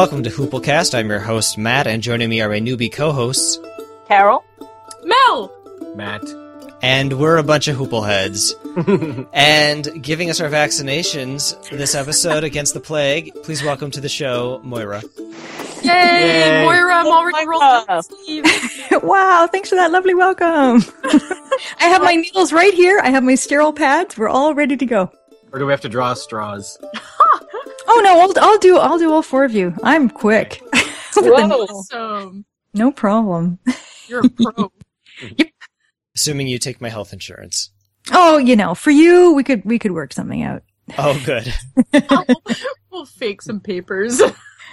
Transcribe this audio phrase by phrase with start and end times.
[0.00, 0.98] Welcome to Hooplecast.
[0.98, 3.58] I'm your host, Matt, and joining me are my newbie co-hosts,
[4.08, 4.42] Carol.
[5.04, 5.52] Mel!
[5.94, 6.24] Matt.
[6.80, 9.28] and we're a bunch of Hoopleheads.
[9.34, 14.58] and giving us our vaccinations this episode against the plague, please welcome to the show,
[14.64, 15.02] Moira.
[15.82, 15.92] Yay!
[15.92, 16.64] Yay.
[16.64, 19.02] Moira, I'm oh already Oh rolled my up the sleeve.
[19.02, 20.82] wow, thanks for that lovely welcome.
[21.78, 23.00] I have my needles right here.
[23.04, 24.16] I have my sterile pads.
[24.16, 25.12] We're all ready to go.
[25.52, 26.78] Or do we have to draw straws?
[27.92, 29.74] Oh no, I'll, I'll do I'll do all four of you.
[29.82, 30.60] I'm quick.
[30.72, 31.42] With the Whoa.
[31.46, 31.90] needles.
[31.92, 32.44] Awesome.
[32.72, 33.58] no problem.
[34.06, 34.72] You're a pro.
[36.14, 37.70] Assuming you take my health insurance.
[38.12, 40.62] Oh, you know, for you, we could we could work something out.
[40.98, 41.52] Oh, good.
[42.92, 44.20] we'll fake some papers.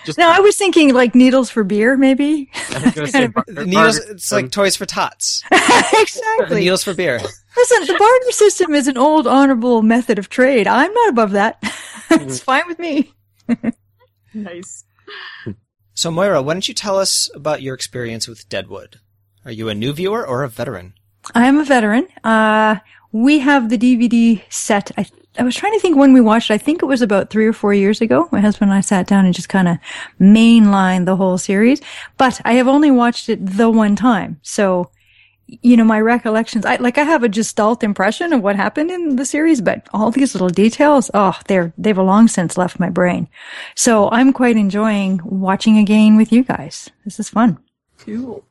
[0.06, 2.50] Just No, I was thinking like needles for beer, maybe.
[2.72, 5.44] I was gonna say bar- needles, barter- it's like toys for tots.
[5.52, 6.62] Exactly.
[6.62, 7.20] needles for beer.
[7.58, 10.68] Listen, the barter system is an old honorable method of trade.
[10.68, 11.58] I'm not above that.
[12.12, 13.12] it's fine with me.
[14.34, 14.84] nice.
[15.96, 19.00] So, Moira, why don't you tell us about your experience with Deadwood?
[19.44, 20.94] Are you a new viewer or a veteran?
[21.34, 22.08] I am a veteran.
[22.24, 22.76] Uh,
[23.12, 24.92] we have the DVD set.
[24.96, 25.08] I,
[25.40, 26.52] I was trying to think when we watched.
[26.52, 26.54] it.
[26.54, 28.30] I think it was about three or four years ago.
[28.32, 29.78] My husband and I sat down and just kind of
[30.22, 31.82] mainlined the whole series.
[32.18, 34.40] But I have only watched it the one time.
[34.44, 34.92] So,
[35.48, 39.16] you know, my recollections, I, like I have a gestalt impression of what happened in
[39.16, 43.28] the series, but all these little details, oh, they're, they've long since left my brain.
[43.76, 46.90] So I'm quite enjoying watching again with you guys.
[47.06, 47.58] This is fun.
[48.00, 48.44] Cool.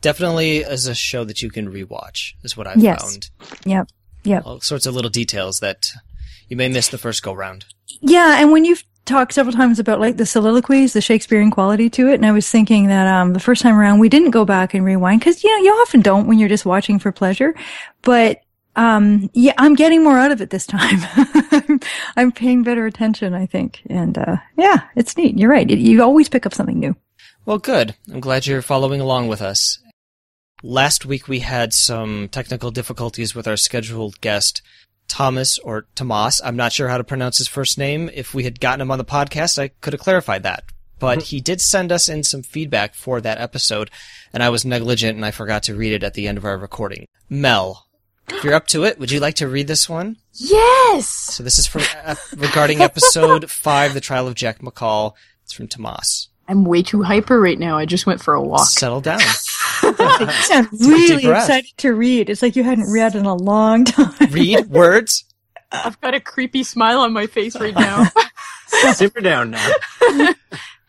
[0.00, 3.02] Definitely is a show that you can rewatch, is what I've Yes.
[3.02, 3.30] found.
[3.66, 3.88] Yep.
[4.24, 4.42] Yep.
[4.46, 5.86] All sorts of little details that
[6.48, 7.64] you may miss the first go round.
[8.00, 12.08] Yeah, and when you've talked several times about like the soliloquies, the Shakespearean quality to
[12.08, 14.74] it, and I was thinking that um the first time around we didn't go back
[14.74, 17.54] and rewind because you know you often don't when you're just watching for pleasure,
[18.02, 18.42] but
[18.76, 21.00] um yeah, I'm getting more out of it this time.
[22.16, 25.38] I'm, paying better attention, I think, and uh yeah, it's neat.
[25.38, 25.68] You're right.
[25.68, 26.94] It, you always pick up something new.
[27.44, 27.96] Well, good.
[28.12, 29.78] I'm glad you're following along with us.
[30.62, 34.60] Last week we had some technical difficulties with our scheduled guest,
[35.08, 36.40] Thomas or Tomas.
[36.44, 38.10] I'm not sure how to pronounce his first name.
[38.12, 40.64] If we had gotten him on the podcast, I could have clarified that.
[41.00, 43.90] But he did send us in some feedback for that episode,
[44.32, 46.58] and I was negligent and I forgot to read it at the end of our
[46.58, 47.06] recording.
[47.30, 47.86] Mel,
[48.28, 50.16] if you're up to it, would you like to read this one?
[50.32, 51.06] Yes!
[51.08, 55.14] So this is from uh, regarding episode five, The Trial of Jack McCall.
[55.44, 56.28] It's from Tomas.
[56.48, 57.76] I'm way too hyper right now.
[57.78, 58.66] I just went for a walk.
[58.66, 59.20] Settle down.
[59.98, 62.28] You sound a really excited to read.
[62.30, 64.30] It's like you hadn't read in a long time.
[64.30, 65.24] Read words.
[65.70, 68.06] I've got a creepy smile on my face right now.
[68.94, 69.72] Simmer down now.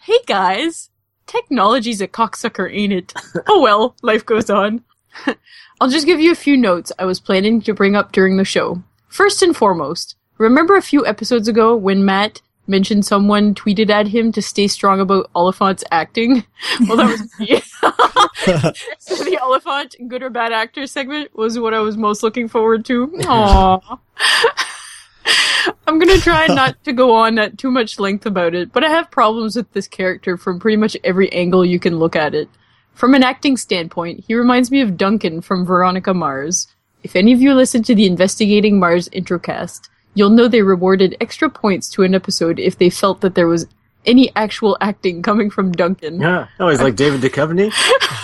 [0.01, 0.89] hey guys!
[1.27, 3.13] Technology's a cocksucker, ain't it?
[3.47, 4.83] Oh well, life goes on.
[5.81, 8.45] I'll just give you a few notes I was planning to bring up during the
[8.45, 8.81] show.
[9.07, 14.31] First and foremost, remember a few episodes ago when Matt mentioned someone tweeted at him
[14.31, 16.44] to stay strong about Olyphant's acting?
[16.88, 17.62] Well, that was me.
[19.00, 22.85] so the Oliphant good or bad actor segment was what I was most looking forward
[22.85, 23.07] to.
[23.07, 24.00] Aww.
[25.88, 28.90] I'm gonna try not to go on at too much length about it, but I
[28.90, 32.50] have problems with this character from pretty much every angle you can look at it.
[32.94, 36.68] From an acting standpoint, he reminds me of Duncan from Veronica Mars.
[37.01, 41.49] If any of you listen to the Investigating Mars introcast, you'll know they rewarded extra
[41.49, 43.67] points to an episode if they felt that there was
[44.05, 46.19] any actual acting coming from Duncan.
[46.19, 46.47] Yeah.
[46.59, 47.71] Oh, he's like David Duchovny.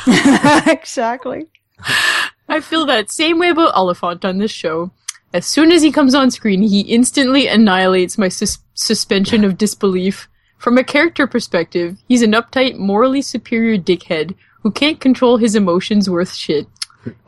[0.67, 1.47] exactly.
[2.47, 4.91] I feel that same way about Olyphant on this show.
[5.33, 10.29] As soon as he comes on screen, he instantly annihilates my sus- suspension of disbelief.
[10.57, 16.09] From a character perspective, he's an uptight, morally superior dickhead who can't control his emotions
[16.09, 16.67] worth shit.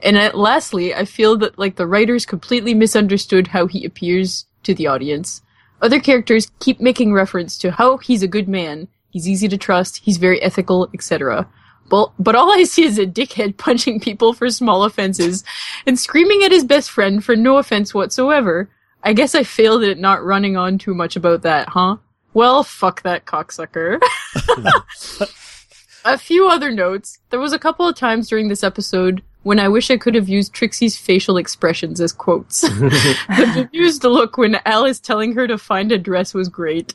[0.02, 4.76] And uh, lastly, I feel that like the writers completely misunderstood how he appears to
[4.76, 5.42] the audience.
[5.82, 10.02] Other characters keep making reference to how he's a good man, he's easy to trust,
[10.04, 11.48] he's very ethical, etc.
[11.90, 15.44] But, but all I see is a dickhead punching people for small offenses
[15.86, 18.70] and screaming at his best friend for no offense whatsoever.
[19.04, 21.98] I guess I failed at not running on too much about that, huh?
[22.34, 24.00] Well, fuck that cocksucker.
[26.06, 27.20] a few other notes.
[27.30, 30.28] There was a couple of times during this episode when I wish I could have
[30.28, 32.62] used Trixie's facial expressions as quotes.
[32.68, 36.94] the bemused look when Al is telling her to find a dress was great.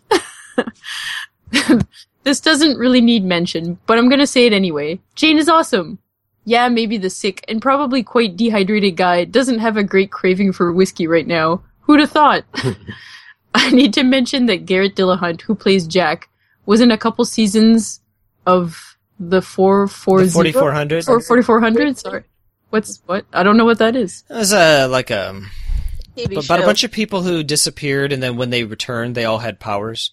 [2.24, 5.00] this doesn't really need mention, but I'm gonna say it anyway.
[5.14, 5.98] Jane is awesome.
[6.44, 10.74] Yeah, maybe the sick and probably quite dehydrated guy doesn't have a great craving for
[10.74, 11.62] whiskey right now.
[11.80, 12.44] Who'd have thought?
[13.54, 16.28] I need to mention that Garrett Dillahunt, who plays Jack,
[16.66, 18.02] was in a couple seasons
[18.44, 21.08] of the four four 4400.
[21.08, 21.96] or forty four hundred.
[21.96, 22.24] Sorry,
[22.72, 23.24] what's what?
[23.32, 24.24] I don't know what that is.
[24.28, 25.40] It was uh, like a
[26.16, 29.38] TV about a bunch of people who disappeared, and then when they returned, they all
[29.38, 30.12] had powers.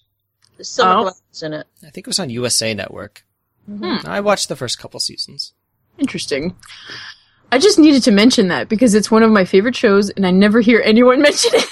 [0.62, 1.02] Summer Oh.
[1.04, 1.68] Glasses in it.
[1.86, 3.24] I think it was on USA Network.
[3.66, 3.98] Hmm.
[4.06, 5.54] I watched the first couple seasons.
[5.98, 6.56] Interesting.
[7.52, 10.32] I just needed to mention that because it's one of my favorite shows and I
[10.32, 11.70] never hear anyone mention it.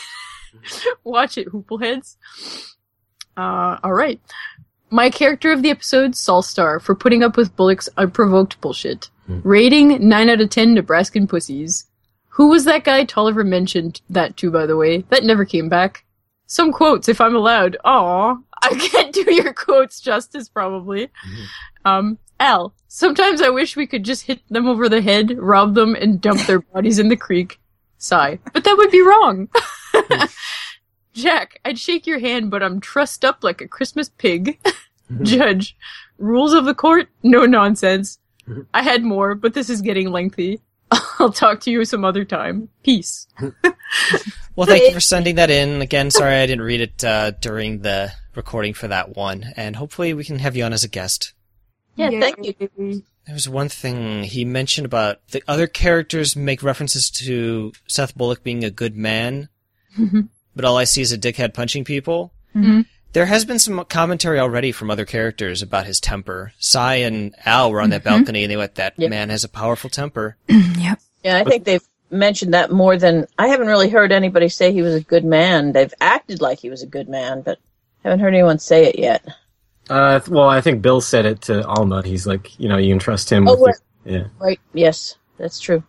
[1.04, 2.16] Watch it, Hoopleheads.
[3.36, 4.20] Uh, alright.
[4.90, 9.10] My character of the episode, Sol Star, for putting up with Bullock's unprovoked bullshit.
[9.28, 11.86] Rating 9 out of 10 Nebraskan pussies.
[12.30, 15.00] Who was that guy Tolliver mentioned that to, by the way?
[15.10, 16.06] That never came back.
[16.46, 17.78] Some quotes, if I'm allowed.
[17.84, 21.10] Aw, I can't do your quotes justice, probably.
[21.84, 25.96] Um, Al, sometimes I wish we could just hit them over the head, rob them,
[25.96, 27.60] and dump their bodies in the creek.
[27.98, 28.40] Sigh.
[28.54, 29.50] But that would be wrong.
[31.14, 34.60] Jack, I'd shake your hand, but I'm trussed up like a Christmas pig.
[35.24, 35.76] Judge,
[36.18, 37.10] rules of the court?
[37.24, 38.20] No nonsense.
[38.74, 40.62] I had more, but this is getting lengthy.
[41.20, 42.70] I'll talk to you some other time.
[42.84, 43.28] Peace.
[44.56, 45.84] Well, thank you for sending that in.
[45.84, 50.16] Again, sorry I didn't read it uh, during the recording for that one, and hopefully
[50.16, 51.34] we can have you on as a guest.
[51.96, 53.04] Yeah, thank you.
[53.28, 58.44] There was one thing he mentioned about the other characters make references to Seth Bullock
[58.44, 59.48] being a good man,
[60.56, 62.34] but all I see is a dickhead punching people.
[62.56, 62.88] Mhm.
[63.14, 66.54] There has been some commentary already from other characters about his temper.
[66.60, 69.10] Cy and Al were on that balcony and they went, that Yep.
[69.10, 70.38] man has a powerful temper.
[70.48, 71.00] yep.
[71.24, 74.82] Yeah, I think they've mentioned that more than I haven't really heard anybody say he
[74.82, 75.72] was a good man.
[75.72, 77.58] They've acted like he was a good man, but
[78.04, 79.26] haven't heard anyone say it yet.
[79.90, 82.04] Uh, well, I think Bill said it to Alma.
[82.06, 83.48] He's like, you know, you can trust him.
[83.48, 83.76] Oh, with right.
[84.06, 84.28] your, yeah.
[84.40, 84.60] Right?
[84.74, 85.84] Yes, that's true.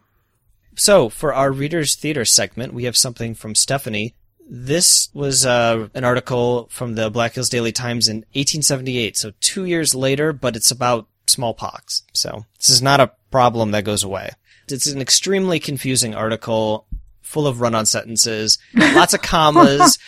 [0.77, 4.15] So, for our Readers Theater segment, we have something from Stephanie.
[4.51, 9.67] This was uh, an article from the Black Hills Daily Times in 1878, so two
[9.67, 12.03] years later, but it's about smallpox.
[12.15, 14.31] So, this is not a problem that goes away.
[14.67, 16.87] It's an extremely confusing article,
[17.21, 19.99] full of run on sentences, lots of commas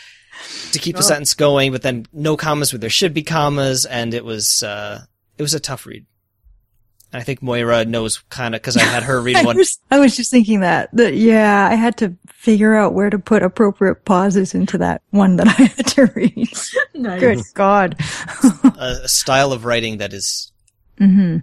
[0.72, 4.14] to keep the sentence going, but then no commas where there should be commas, and
[4.14, 5.04] it was, uh,
[5.36, 6.06] it was a tough read.
[7.12, 9.56] I think Moira knows kind of, because I had her read I one.
[9.56, 13.18] was, I was just thinking that, that, yeah, I had to figure out where to
[13.18, 16.48] put appropriate pauses into that one that I had to read.
[16.94, 17.20] Nice.
[17.20, 17.96] Good God.
[18.78, 20.52] a, a style of writing that is
[20.98, 21.38] hmm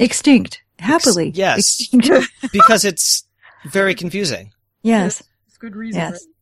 [0.00, 0.60] Extinct.
[0.80, 1.30] Happily.
[1.34, 1.80] yes.
[1.92, 2.30] Extinct.
[2.52, 3.24] because it's
[3.66, 4.52] very confusing.
[4.82, 5.22] yes.
[5.46, 6.00] It's good reason.
[6.00, 6.12] Yes.
[6.12, 6.33] right?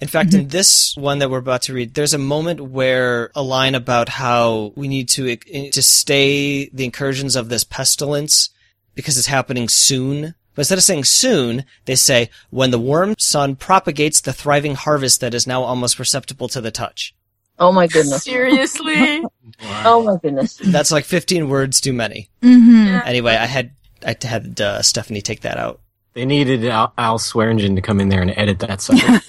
[0.00, 3.42] In fact, in this one that we're about to read, there's a moment where a
[3.42, 8.50] line about how we need to to stay the incursions of this pestilence
[8.94, 10.34] because it's happening soon.
[10.54, 15.20] But instead of saying soon, they say when the warm sun propagates the thriving harvest
[15.20, 17.14] that is now almost perceptible to the touch.
[17.58, 18.24] Oh my goodness.
[18.24, 19.22] Seriously?
[19.84, 20.56] Oh my goodness.
[20.62, 22.28] That's like 15 words too many.
[22.42, 23.70] hmm Anyway, I had
[24.04, 25.80] I had uh, Stephanie take that out.
[26.16, 29.20] They needed Al, Al Swearingen to come in there and edit that sucker.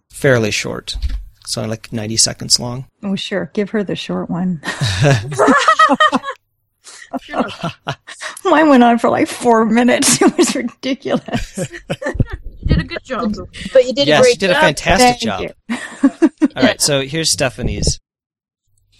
[0.10, 0.96] Fairly short.
[1.42, 2.86] It's only like 90 seconds long.
[3.02, 3.50] oh, sure.
[3.52, 4.62] Give her the short one.
[8.46, 10.22] Mine went on for like four minutes.
[10.22, 11.58] It was ridiculous.
[11.58, 13.34] You did a good job.
[13.74, 16.30] But you did a yes, great you did a fantastic Thank job.
[16.56, 18.00] All right, so here's Stephanie's.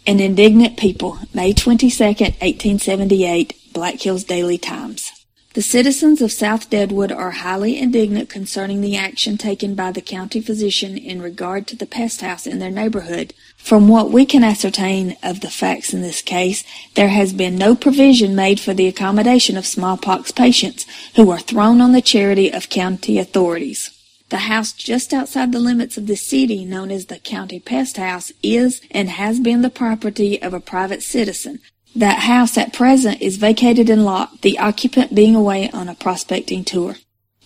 [0.06, 5.15] An indignant people, May 22nd, 1878, Black Hills Daily Times.
[5.56, 10.42] The citizens of South Deadwood are highly indignant concerning the action taken by the county
[10.42, 13.32] physician in regard to the pest house in their neighborhood.
[13.56, 16.62] From what we can ascertain of the facts in this case,
[16.94, 20.84] there has been no provision made for the accommodation of smallpox patients
[21.14, 23.90] who are thrown on the charity of county authorities.
[24.28, 28.30] The house just outside the limits of the city, known as the County Pest House,
[28.42, 31.60] is and has been the property of a private citizen.
[31.96, 36.62] That house at present is vacated and locked, the occupant being away on a prospecting
[36.62, 36.96] tour.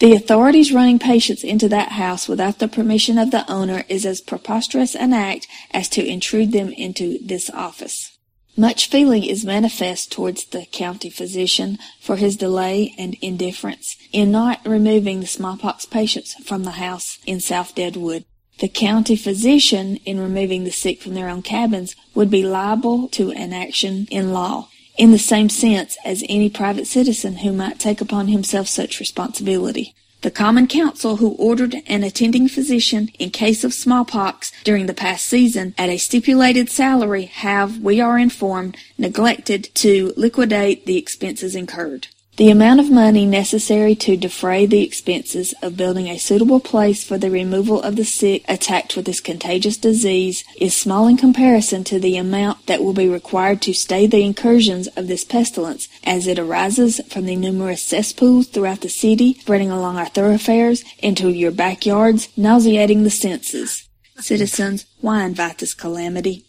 [0.01, 4.21] The authorities running patients into that house without the permission of the owner is as
[4.21, 8.19] preposterous an act as to intrude them into this office.
[8.57, 14.61] Much feeling is manifest towards the county physician for his delay and indifference in not
[14.67, 18.25] removing the smallpox patients from the house in South Deadwood.
[18.61, 23.33] The county physician, in removing the sick from their own cabins, would be liable to
[23.33, 28.03] an action in law, in the same sense as any private citizen who might take
[28.03, 29.95] upon himself such responsibility.
[30.21, 35.27] The Common Council, who ordered an attending physician in case of smallpox during the past
[35.27, 42.09] season at a stipulated salary, have, we are informed, neglected to liquidate the expenses incurred.
[42.37, 47.19] The amount of money necessary to defray the expenses of building a suitable place for
[47.19, 51.99] the removal of the sick attacked with this contagious disease is small in comparison to
[51.99, 56.39] the amount that will be required to stay the incursions of this pestilence as it
[56.39, 62.29] arises from the numerous cesspools throughout the city, spreading along our thoroughfares into your backyards,
[62.39, 63.89] nauseating the senses.
[64.19, 66.47] Citizens, why invite this calamity?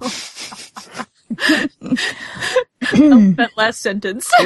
[2.90, 4.30] that last sentence.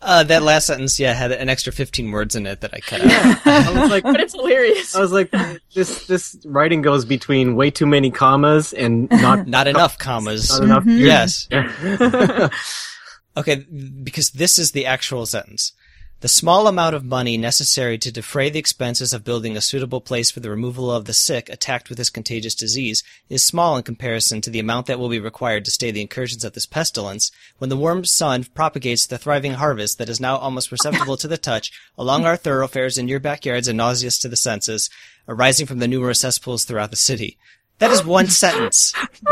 [0.00, 3.00] Uh, that last sentence, yeah, had an extra 15 words in it that I cut
[3.02, 3.46] out.
[3.46, 4.94] I was like, but it's hilarious.
[4.96, 5.30] I was like,
[5.74, 10.50] this this writing goes between way too many commas and not Not enough commas.
[10.50, 10.84] not enough.
[10.86, 11.48] Yes.
[13.36, 13.64] Okay,
[14.02, 15.72] because this is the actual sentence.
[16.20, 20.32] The small amount of money necessary to defray the expenses of building a suitable place
[20.32, 24.40] for the removal of the sick attacked with this contagious disease is small in comparison
[24.40, 27.70] to the amount that will be required to stay the incursions of this pestilence when
[27.70, 31.70] the warm sun propagates the thriving harvest that is now almost perceptible to the touch
[31.96, 34.90] along our thoroughfares in your backyards and nauseous to the senses,
[35.28, 37.38] arising from the numerous cesspools throughout the city.
[37.78, 38.92] That is one sentence.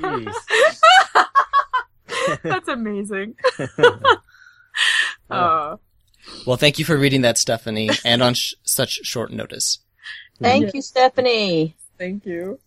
[0.00, 0.34] Jeez.
[2.42, 3.36] That's amazing.
[5.30, 5.76] uh,
[6.46, 9.78] Well, thank you for reading that, Stephanie, and on sh- such short notice.
[10.40, 11.76] Thank you, Stephanie.
[11.98, 12.58] thank you.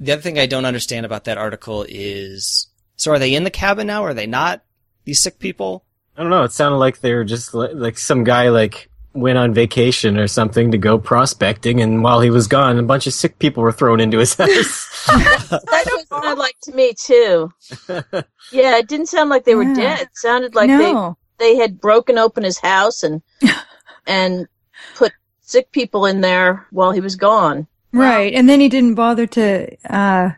[0.00, 3.50] The other thing I don't understand about that article is, so are they in the
[3.50, 4.02] cabin now?
[4.04, 4.62] Or are they not?
[5.04, 5.84] These sick people?
[6.16, 6.42] I don't know.
[6.44, 10.26] It sounded like they were just li- like some guy like went on vacation or
[10.26, 13.72] something to go prospecting, and while he was gone, a bunch of sick people were
[13.72, 15.06] thrown into his house.
[15.06, 17.50] That's what it sounded like to me too.
[18.52, 19.74] Yeah, it didn't sound like they were Yeah.
[19.74, 20.00] dead.
[20.02, 21.16] It sounded like no.
[21.38, 23.22] They they had broken open his house and
[24.06, 24.46] and
[24.94, 27.66] put sick people in there while he was gone.
[27.92, 28.32] Right.
[28.34, 30.30] And then he didn't bother to uh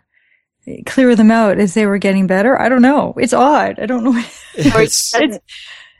[0.84, 2.60] clear them out as they were getting better.
[2.60, 3.14] I don't know.
[3.18, 3.78] It's odd.
[3.78, 4.10] I don't know.
[4.74, 5.38] Or he It's,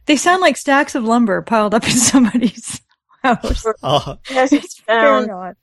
[0.06, 2.80] they sound like stacks of lumber piled up in somebody's
[3.22, 3.66] house.
[3.82, 5.56] oh, he It's very odd.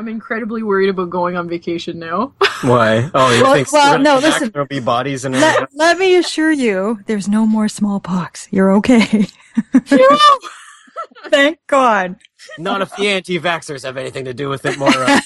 [0.00, 2.32] I'm incredibly worried about going on vacation now.
[2.62, 3.10] Why?
[3.12, 4.50] Oh, you Well- think well, no, I come back, listen.
[4.52, 8.48] There'll be bodies in Let, let me assure you, there's no more smallpox.
[8.50, 9.26] You're okay.
[11.28, 12.16] Thank God.
[12.58, 15.20] Not if the anti-vaxxers have anything to do with it, Moira.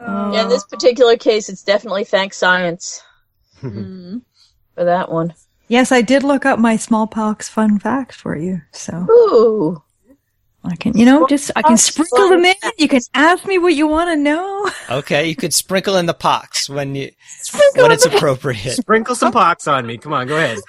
[0.00, 3.02] Yeah, in this particular case, it's definitely thank science
[3.62, 4.20] Mm.
[4.76, 5.32] for that one.
[5.66, 8.60] yes, I did look up my smallpox fun fact for you.
[8.72, 9.82] So Ooh,
[10.68, 12.54] I can, you know, just, I can sprinkle them in.
[12.78, 14.70] You can ask me what you want to know.
[14.90, 15.26] okay.
[15.28, 17.10] You could sprinkle in the pox when you,
[17.40, 18.76] Sprinkle when it's the- appropriate.
[18.76, 19.98] Sprinkle some pox on me.
[19.98, 20.58] Come on, go ahead.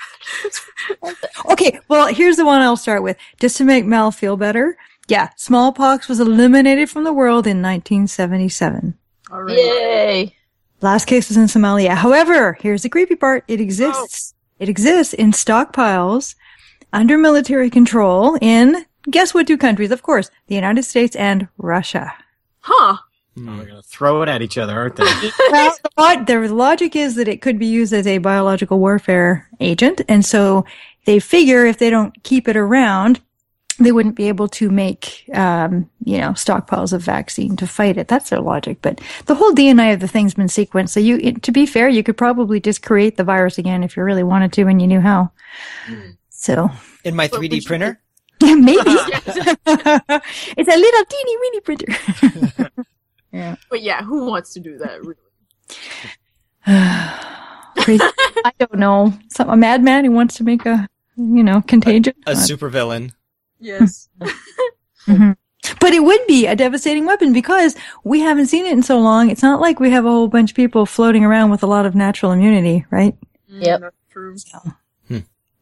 [1.52, 3.18] Okay, well, here's the one I'll start with.
[3.40, 4.78] Just to make Mel feel better.
[5.08, 8.96] Yeah, smallpox was eliminated from the world in 1977.
[9.32, 9.58] All right.
[9.58, 10.36] yay!
[10.82, 11.96] Last case was in Somalia.
[11.96, 13.44] However, here's the creepy part.
[13.48, 14.34] It exists.
[14.34, 14.38] Oh.
[14.60, 16.36] It exists in stockpiles
[16.94, 19.92] under military control in, guess what two countries?
[19.92, 22.14] Of course, the United States and Russia.
[22.62, 22.98] Huh.
[23.38, 25.04] Oh, they're gonna throw it at each other, aren't they?
[25.52, 25.76] well,
[26.26, 30.26] the, log- logic is that it could be used as a biological warfare agent, and
[30.26, 30.66] so
[31.06, 33.22] they figure if they don't keep it around,
[33.80, 38.10] they wouldn't be able to make, um, you know, stockpiles of vaccine to fight it.
[38.10, 38.80] That's their logic.
[38.82, 42.04] But the whole DNA of the thing's been sequenced, so you, to be fair, you
[42.04, 45.00] could probably just create the virus again if you really wanted to and you knew
[45.00, 45.32] how.
[46.30, 46.70] So
[47.06, 48.02] In my 3D would you- printer?
[48.44, 48.80] yeah, maybe
[50.58, 51.88] it's a little teeny weeny printer.
[53.32, 53.56] yeah.
[53.70, 55.00] But yeah, who wants to do that?
[55.02, 55.16] Really?
[57.84, 58.04] Crazy.
[58.46, 59.14] I don't know.
[59.30, 62.14] Some a madman who wants to make a you know contagion.
[62.28, 63.12] A Uh, supervillain.
[63.60, 64.10] Yes.
[65.08, 65.36] mhm.
[65.80, 69.30] But it would be a devastating weapon because we haven't seen it in so long.
[69.30, 71.86] It's not like we have a whole bunch of people floating around with a lot
[71.86, 73.16] of natural immunity, right?
[73.48, 73.80] Yep.
[73.80, 74.36] Mm, that's true.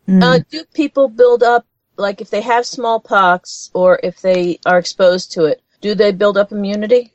[0.08, 0.24] Mm.
[0.24, 1.66] Uh, do people build up
[1.98, 5.62] like if they have smallpox or if they are exposed to it?
[5.82, 7.14] Do they build up immunity?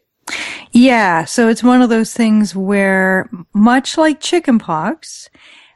[0.73, 5.29] Yeah, so it's one of those things where, much like chickenpox,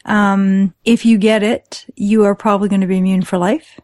[0.07, 3.79] um, if you get it, you are probably going to be immune for life.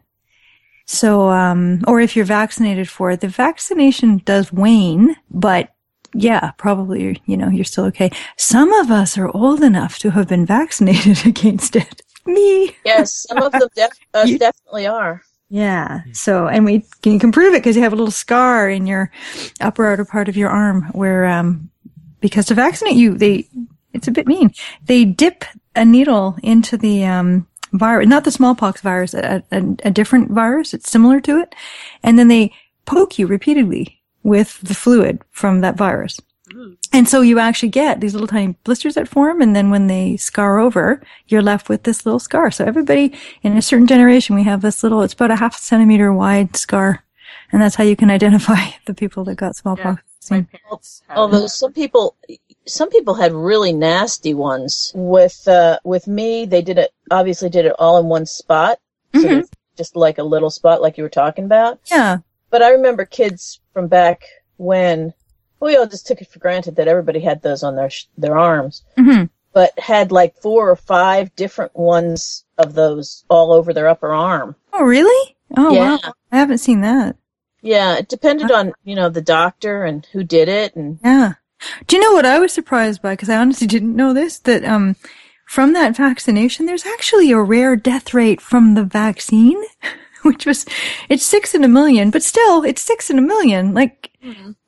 [0.86, 5.74] So, um, or if you're vaccinated for it, the vaccination does wane, but
[6.14, 8.10] yeah, probably, you know, you're still okay.
[8.36, 12.01] Some of us are old enough to have been vaccinated against it.
[12.26, 12.76] Me.
[12.84, 15.22] Yes, some of them def- us You- definitely are.
[15.48, 16.00] Yeah.
[16.12, 18.86] So, and we can, you can prove it because you have a little scar in
[18.86, 19.10] your
[19.60, 21.68] upper outer part of your arm where, um,
[22.20, 23.46] because to vaccinate you, they,
[23.92, 24.54] it's a bit mean.
[24.86, 25.44] They dip
[25.76, 30.72] a needle into the, um, virus, not the smallpox virus, a, a, a different virus.
[30.72, 31.54] It's similar to it.
[32.02, 32.52] And then they
[32.86, 36.18] poke you repeatedly with the fluid from that virus.
[36.92, 40.16] And so you actually get these little tiny blisters that form, and then when they
[40.16, 42.50] scar over, you're left with this little scar.
[42.50, 46.12] So everybody in a certain generation, we have this little, it's about a half centimeter
[46.12, 47.04] wide scar.
[47.50, 50.02] And that's how you can identify the people that got smallpox.
[50.30, 51.48] My parents Although it.
[51.48, 52.16] some people,
[52.66, 54.92] some people had really nasty ones.
[54.94, 56.92] With uh, with me, they did it.
[57.10, 58.78] Obviously, did it all in one spot,
[59.14, 59.44] so Mhm.
[59.76, 61.80] just like a little spot, like you were talking about.
[61.90, 62.18] Yeah.
[62.50, 64.22] But I remember kids from back
[64.58, 65.12] when
[65.62, 68.36] we all just took it for granted that everybody had those on their sh- their
[68.38, 69.30] arms, Mhm.
[69.52, 74.56] but had like four or five different ones of those all over their upper arm.
[74.72, 75.36] Oh, really?
[75.56, 75.98] Oh, Yeah.
[76.02, 76.12] wow.
[76.30, 77.16] I haven't seen that.
[77.60, 81.34] Yeah, it depended on you know the doctor and who did it, and Yeah.
[81.86, 83.12] Do you know what I was surprised by?
[83.12, 84.38] Because I honestly didn't know this.
[84.40, 84.96] That um,
[85.46, 89.62] from that vaccination, there's actually a rare death rate from the vaccine,
[90.28, 90.66] which was
[91.08, 93.74] it's six in a million, but still, it's six in a million.
[93.74, 94.10] Like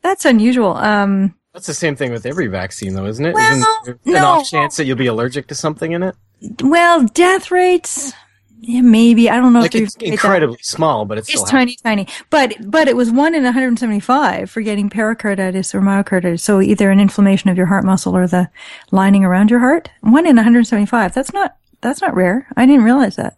[0.03, 0.77] that's unusual.
[0.77, 3.35] Um, That's the same thing with every vaccine, though, isn't it?
[3.35, 4.27] Well, Isn't there an no.
[4.27, 6.15] off chance that you'll be allergic to something in it?
[6.63, 8.13] well, death rates,
[8.61, 11.47] yeah, maybe I don't know Like if it's they've- incredibly small, but it's It's still
[11.51, 12.09] tiny, tiny.
[12.31, 16.41] But but it was one in 175 for getting pericarditis or myocarditis.
[16.41, 18.51] So either an inflammation of your heart muscle or the
[18.91, 19.91] lining around your heart.
[20.01, 21.15] One in 175.
[21.15, 22.47] That's not that's not rare.
[22.57, 23.37] I didn't realize that.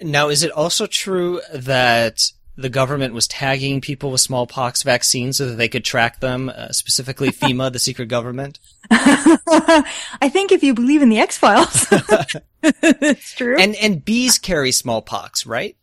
[0.00, 5.46] Now, is it also true that the government was tagging people with smallpox vaccines so
[5.46, 8.58] that they could track them, uh, specifically FEMA, the secret government?
[8.90, 11.86] I think if you believe in the X Files,
[12.62, 13.56] it's true.
[13.58, 15.76] And and bees carry smallpox, right?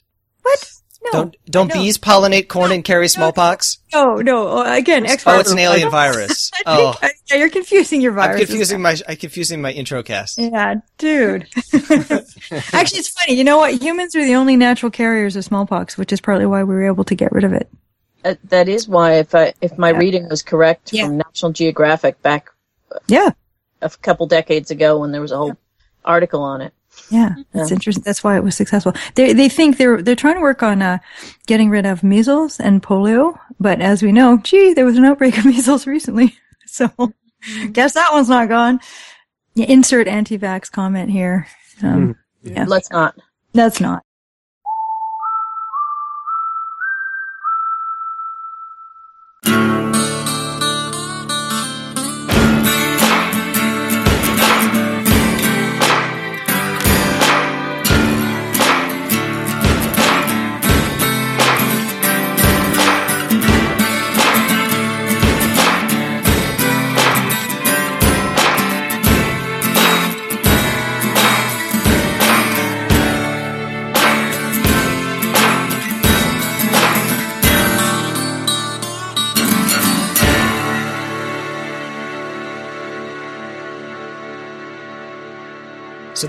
[0.46, 0.72] what?
[1.06, 3.78] No, don't don't I bees pollinate corn and carry smallpox?
[3.94, 4.48] No, no.
[4.48, 6.52] Oh, Again, X Oh, it's an alien virus.
[6.66, 8.46] Oh, think, yeah, you're confusing your I'm virus.
[8.48, 10.38] confusing my I'm confusing my intro cast.
[10.38, 11.48] Yeah, dude.
[11.74, 13.38] Actually, it's funny.
[13.38, 13.82] You know what?
[13.82, 17.04] Humans are the only natural carriers of smallpox, which is partly why we were able
[17.06, 17.70] to get rid of it.
[18.24, 19.98] uh, that is why if I if my Yeah.
[19.98, 21.06] reading was correct Yeah.
[21.06, 22.50] from National Geographic back
[23.08, 23.30] Yeah.
[23.82, 25.58] a couple decades ago when there was a whole
[26.04, 26.74] article on it.
[27.10, 27.76] Yeah, that's Yeah.
[27.76, 28.04] interesting.
[28.04, 28.94] That's why it was successful.
[29.16, 30.98] They they think they're they're trying to work on uh,
[31.48, 35.38] getting rid of measles and polio, but as we know, gee, there was an outbreak
[35.38, 36.36] of measles recently,
[36.66, 36.90] so
[37.72, 38.80] guess that one's not gone.
[39.54, 41.48] Yeah, insert anti-vax comment here.
[41.84, 42.66] Um, Yeah.
[42.68, 43.16] Let's not.
[43.54, 44.04] That's not.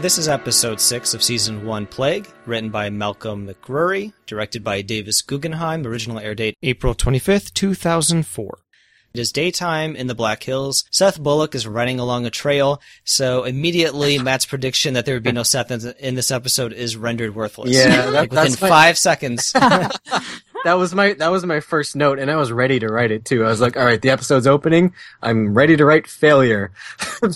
[0.07, 5.21] This is episode six of season one, Plague, written by Malcolm MacRury, directed by Davis
[5.21, 5.85] Guggenheim.
[5.85, 8.61] Original air date April twenty fifth, two thousand four.
[9.17, 10.85] It is daytime in the Black Hills.
[10.91, 15.33] Seth Bullock is running along a trail, so immediately Matt's prediction that there would be
[15.33, 17.71] no Seth in- this episode is rendered worthless.
[17.71, 19.55] Yeah, that- like within that's my- five seconds.
[20.65, 23.25] That was my that was my first note, and I was ready to write it
[23.25, 23.45] too.
[23.45, 24.95] I was like, "All right, the episode's opening.
[25.23, 26.73] I'm ready to write failure,"
[27.23, 27.27] and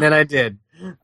[0.00, 0.58] then I did.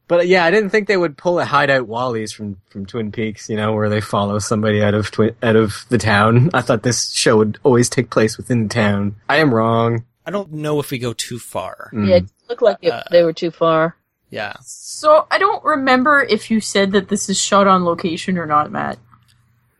[0.08, 3.48] But yeah, I didn't think they would pull a hideout Wally's from from Twin Peaks,
[3.48, 6.50] you know, where they follow somebody out of twi- out of the town.
[6.54, 9.16] I thought this show would always take place within the town.
[9.28, 10.04] I am wrong.
[10.24, 11.90] I don't know if we go too far.
[11.92, 12.08] Mm.
[12.08, 13.96] Yeah, it looked like it, Uh, they were too far.
[14.30, 14.54] Yeah.
[14.62, 18.72] So I don't remember if you said that this is shot on location or not,
[18.72, 18.98] Matt.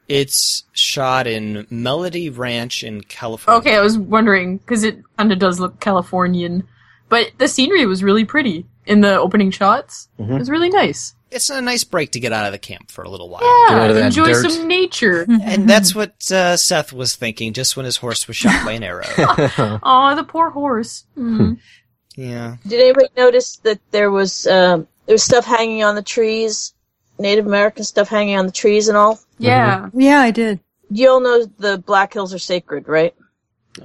[0.09, 3.59] It's shot in Melody Ranch in California.
[3.59, 6.63] Okay, I was wondering because it kind of does look Californian,
[7.09, 10.09] but the scenery was really pretty in the opening shots.
[10.21, 10.37] Mhm.
[10.37, 11.15] It was really nice.
[11.31, 13.41] It's a nice break to get out of the camp for a little while.
[13.69, 14.51] Get out of Yeah, enjoy dirt.
[14.51, 15.27] some nature.
[15.43, 18.85] And that's what uh, Seth was thinking just when his horse was shot by an
[18.85, 19.05] arrow.
[19.83, 21.05] Aw, the poor horse.
[21.19, 21.59] Mm.
[22.17, 22.57] yeah.
[22.67, 26.75] Did anybody notice that there was um, there was stuff hanging on the trees,
[27.19, 29.19] Native American stuff hanging on the trees and all?
[29.39, 29.89] Yeah.
[29.95, 30.61] Yeah, I did.
[30.91, 33.15] You all know the Black Hills are sacred, right?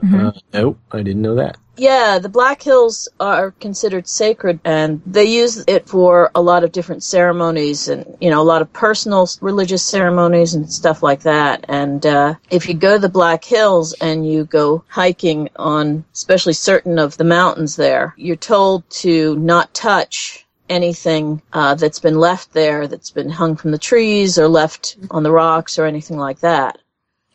[0.02, 1.58] Uh, nope, I didn't know that.
[1.78, 6.72] Yeah, the Black Hills are considered sacred, and they use it for a lot of
[6.72, 11.66] different ceremonies, and you know, a lot of personal religious ceremonies and stuff like that.
[11.70, 16.54] And uh, if you go to the Black Hills and you go hiking on, especially
[16.54, 22.54] certain of the mountains there, you're told to not touch anything uh, that's been left
[22.54, 26.40] there, that's been hung from the trees or left on the rocks or anything like
[26.42, 26.80] that.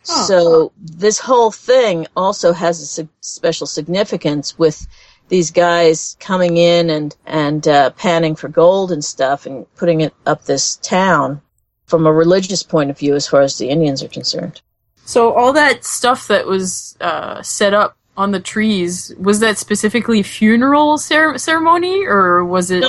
[0.06, 4.86] So this whole thing also has a sig- special significance with
[5.28, 10.14] these guys coming in and and uh, panning for gold and stuff and putting it
[10.24, 11.40] up this town
[11.86, 14.60] from a religious point of view as far as the Indians are concerned.
[15.04, 20.22] So all that stuff that was uh, set up on the trees was that specifically
[20.22, 22.84] funeral cer- ceremony or was it?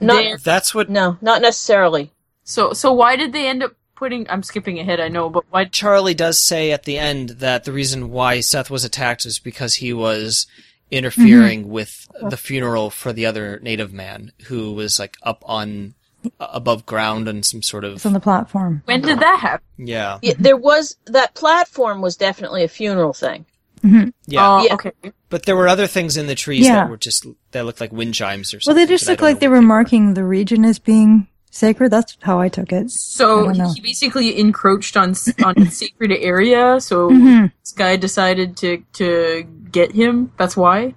[0.00, 2.10] Not- That's what No, not necessarily.
[2.44, 4.28] So so why did they end up putting?
[4.28, 4.98] I'm skipping ahead.
[5.00, 5.64] I know, but why?
[5.66, 9.76] Charlie does say at the end that the reason why Seth was attacked is because
[9.76, 10.46] he was
[10.90, 15.94] interfering with the funeral for the other native man who was like up on
[16.38, 18.82] uh, above ground on some sort It's of on the platform.
[18.84, 19.64] When did that happen?
[19.78, 23.46] yeah Yeah, there was that platform was definitely a funeral thing.
[23.82, 24.74] yeah Oh, Yeah.
[24.74, 24.92] okay.
[25.30, 26.74] but there were other things in the trees Yeah.
[26.74, 29.12] that were just that looked like wind chimes or something Well, they just but I
[29.12, 31.90] look don't like they were marking the region as being sacred.
[31.92, 32.90] That's how I took it.
[32.90, 36.80] So he basically encroached on on sacred area.
[36.80, 37.52] So Mhm.
[37.62, 40.32] this guy decided to to get him.
[40.38, 40.94] That's why.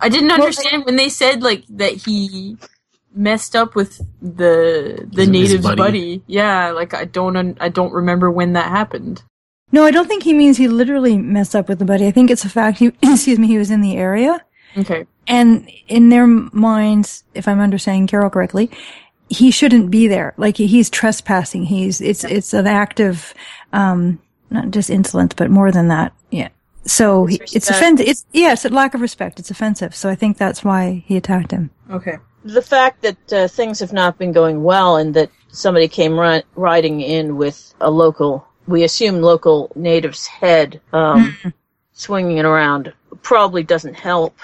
[0.00, 2.58] I didn't understand when they said like that he
[3.14, 5.76] messed up with the the His- his native's buddy.
[5.76, 6.22] buddy.
[6.26, 9.22] Yeah, like I don't un- I don't remember when that happened.
[9.70, 12.06] No, I don't think he means he literally messed up with the buddy.
[12.06, 14.44] I think it's a fact he, excuse me, he was in the area.
[14.76, 15.06] Okay.
[15.26, 18.70] And in their minds, if I'm understanding Carol correctly,
[19.32, 20.34] he shouldn't be there.
[20.36, 21.64] Like he's trespassing.
[21.64, 23.34] He's, it's, it's an act of,
[23.72, 26.12] um, not just insolence, but more than that.
[26.30, 26.48] Yeah.
[26.84, 28.06] So he, it's offensive.
[28.06, 29.38] It's yes, a lack of respect.
[29.38, 29.94] It's offensive.
[29.94, 31.70] So I think that's why he attacked him.
[31.90, 32.18] Okay.
[32.44, 36.42] The fact that uh, things have not been going well and that somebody came ri-
[36.56, 41.36] riding in with a local, we assume local native's head, um,
[41.92, 42.92] swinging it around
[43.22, 44.36] probably doesn't help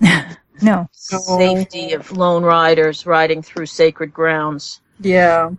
[0.62, 0.88] No.
[0.92, 4.80] safety of lone riders riding through sacred grounds.
[5.00, 5.50] Yeah.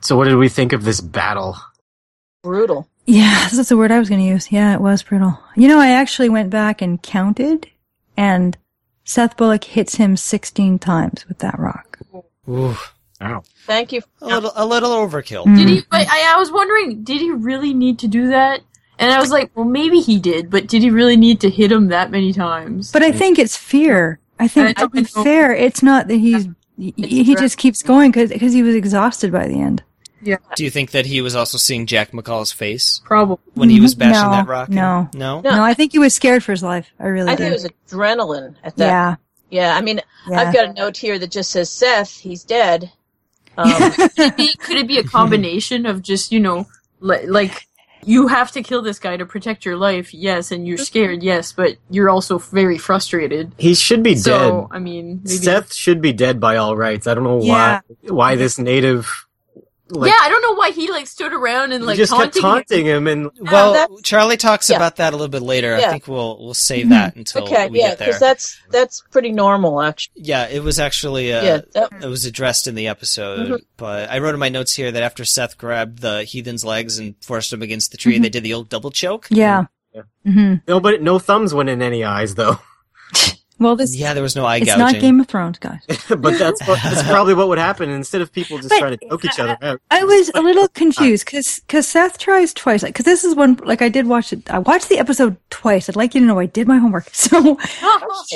[0.00, 1.56] So what did we think of this battle?
[2.42, 2.88] Brutal.
[3.06, 4.50] Yeah, that's the word I was going to use.
[4.52, 5.38] Yeah, it was brutal.
[5.56, 7.68] You know, I actually went back and counted
[8.16, 8.56] and
[9.04, 11.98] Seth Bullock hits him 16 times with that rock.
[12.48, 12.76] Ooh,
[13.20, 13.42] Wow.
[13.66, 14.02] Thank you.
[14.20, 15.56] a little a little overkill Mm.
[15.56, 15.82] Did he?
[15.90, 18.60] But I, I was wondering, did he really need to do that?
[18.98, 21.72] And I was like, well, maybe he did, but did he really need to hit
[21.72, 22.92] him that many times?
[22.92, 24.20] But I think it's fear.
[24.38, 28.52] I think to be fair, it's not that he's he, he just keeps going because
[28.52, 29.82] he was exhausted by the end.
[30.22, 33.38] yeah, do you think that he was also seeing Jack McCall's face probably.
[33.54, 35.08] when he was bashing No, that rock no.
[35.14, 35.50] no No.
[35.56, 36.90] No, I think he was scared for his life.
[36.98, 37.52] I really I did.
[37.52, 38.86] think it was adrenaline at that.
[38.86, 39.16] yeah,
[39.50, 40.40] Yeah, I mean, yeah.
[40.40, 42.90] I've got a note here that just says Seth, he's dead.
[43.56, 46.66] Um, could, it be, could it be a combination of just you know,
[46.98, 47.68] li- like
[48.06, 51.52] you have to kill this guy to protect your life, yes, and you're scared, yes,
[51.52, 53.52] but you're also very frustrated.
[53.58, 54.76] He should be So dead.
[54.76, 55.36] I mean, maybe.
[55.36, 57.06] Seth should be dead by all rights.
[57.06, 57.80] I don't know Yeah.
[58.02, 59.26] why why this native
[59.90, 62.86] like yeah, I don't know why he like stood around and like just kept taunting.
[62.86, 63.06] him.
[63.06, 64.76] him and well that- Charlie talks yeah.
[64.76, 67.80] about that a little bit later I think we'll we'll save that until okay, we
[67.80, 70.22] yeah, get there yeah, because that's that's pretty normal, actually.
[70.24, 73.62] Yeah, it was actually uh, Yeah, that- it was addressed in the episode.
[73.76, 77.14] But I wrote in my notes here that after Seth grabbed the heathen's legs and
[77.22, 79.26] forced him against the tree, they did the old double choke.
[79.30, 79.66] yeah.
[79.94, 80.02] Yeah.
[80.24, 82.58] hmm no but no thumbs went in any eyes though.
[83.58, 84.78] Well, this Yeah, there was no eye it's gouging.
[84.78, 85.80] not Game of Thrones, guys.
[86.08, 89.08] but that's what, that's probably what would happen instead of people just But- trying to
[89.08, 89.80] choke each other out.
[89.90, 92.82] I was a little confused because because Seth tries twice.
[92.82, 94.50] Because this is one like I did watch it.
[94.50, 95.88] I watched the episode twice.
[95.88, 97.08] I'd like you to know I did my homework.
[97.12, 97.58] So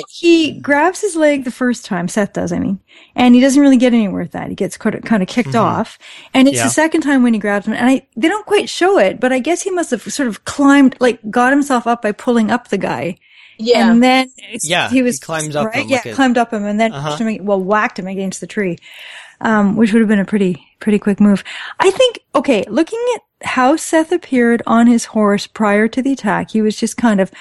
[0.09, 2.07] he grabs his leg the first time.
[2.07, 2.79] Seth does, I mean,
[3.15, 4.49] and he doesn't really get anywhere with that.
[4.49, 5.79] He gets kind of, kind of kicked mm-hmm.
[5.79, 5.99] off,
[6.33, 6.63] and it's Yeah.
[6.63, 7.73] the second time when he grabs him.
[7.73, 10.45] And I they don't quite show it, but I guess he must have sort of
[10.45, 13.17] climbed, like, got himself up by pulling up the guy.
[13.59, 14.31] Yeah, And then
[14.63, 15.83] Yeah, he was he climbed up right?
[15.83, 17.17] him Yeah, like a- climbed up him and then Uh-huh.
[17.17, 18.77] him, well, whacked him against the tree,
[19.41, 21.43] um, which would have been a pretty pretty quick move.
[21.79, 22.19] I think.
[22.35, 26.75] Okay, looking at how Seth appeared on his horse prior to the attack, he was
[26.77, 27.31] just kind of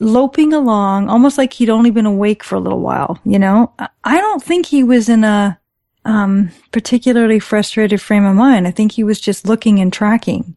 [0.00, 3.18] loping along, almost like he'd only been awake for a little while.
[3.24, 5.58] You know, I- I don't think he was in a
[6.04, 8.66] um, particularly frustrated frame of mind.
[8.66, 10.54] I think he was just looking and tracking,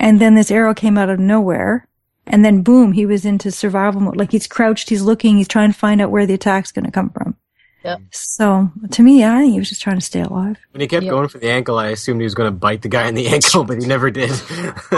[0.00, 1.86] and then this arrow came out of nowhere.
[2.26, 4.16] And then boom, he was into survival mode.
[4.16, 6.90] Like he's crouched, he's looking, he's trying to find out where the attack's going to
[6.90, 7.36] come from.
[7.84, 8.00] Yep.
[8.12, 10.56] So to me, I think he was just trying to stay alive.
[10.70, 11.10] When he kept Yeah.
[11.10, 13.26] going for the ankle, I assumed he was going to bite the guy in the
[13.34, 14.30] ankle, but he never did.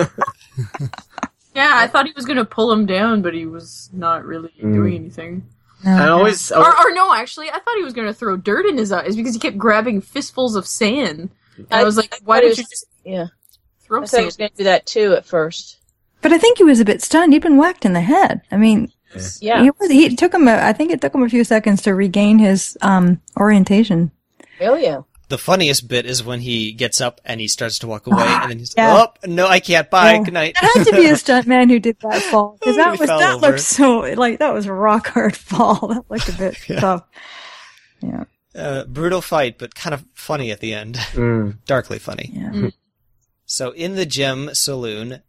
[1.55, 4.75] yeah, I thought he was gonna pull him down, but he was not really Mm.
[4.75, 5.47] doing anything.
[5.85, 8.67] I always, I Or, always- or no, actually, I thought he was gonna throw dirt
[8.67, 11.31] in his eyes because he kept grabbing fistfuls of sand.
[11.57, 13.27] And I, I- was like, I why did you just yeah.
[13.83, 14.39] throw I thought he was sand?
[14.39, 15.79] going to do that too at first.
[16.27, 17.33] But I think he was a bit stunned.
[17.33, 18.41] He'd been whacked in the head.
[18.51, 18.91] I mean,
[19.41, 21.83] Yeah, he was, he took him, a, I think it took him a few seconds
[21.83, 24.11] to regain his, um, orientation.
[24.61, 25.03] oh yeah.
[25.29, 28.51] The funniest bit is when he gets up and he starts to walk away, and
[28.51, 29.07] then he's Yeah.
[29.07, 29.89] oh no, I can't.
[29.89, 30.17] Bye.
[30.19, 30.25] Oh.
[30.25, 30.57] Good night.
[30.61, 32.59] It had to be a stunt man who did that fall.
[32.61, 33.47] Cause Oh, that was, that over.
[33.47, 35.89] looked so, like, that was a rock hard fall.
[35.95, 37.05] That looked a bit tough.
[38.01, 38.25] Yeah.
[38.53, 40.97] Uh, brutal fight, but kind of funny at the end.
[41.13, 41.59] Mm.
[41.67, 42.31] Darkly funny.
[42.33, 42.71] Yeah.
[43.47, 45.23] So in the Gem saloon,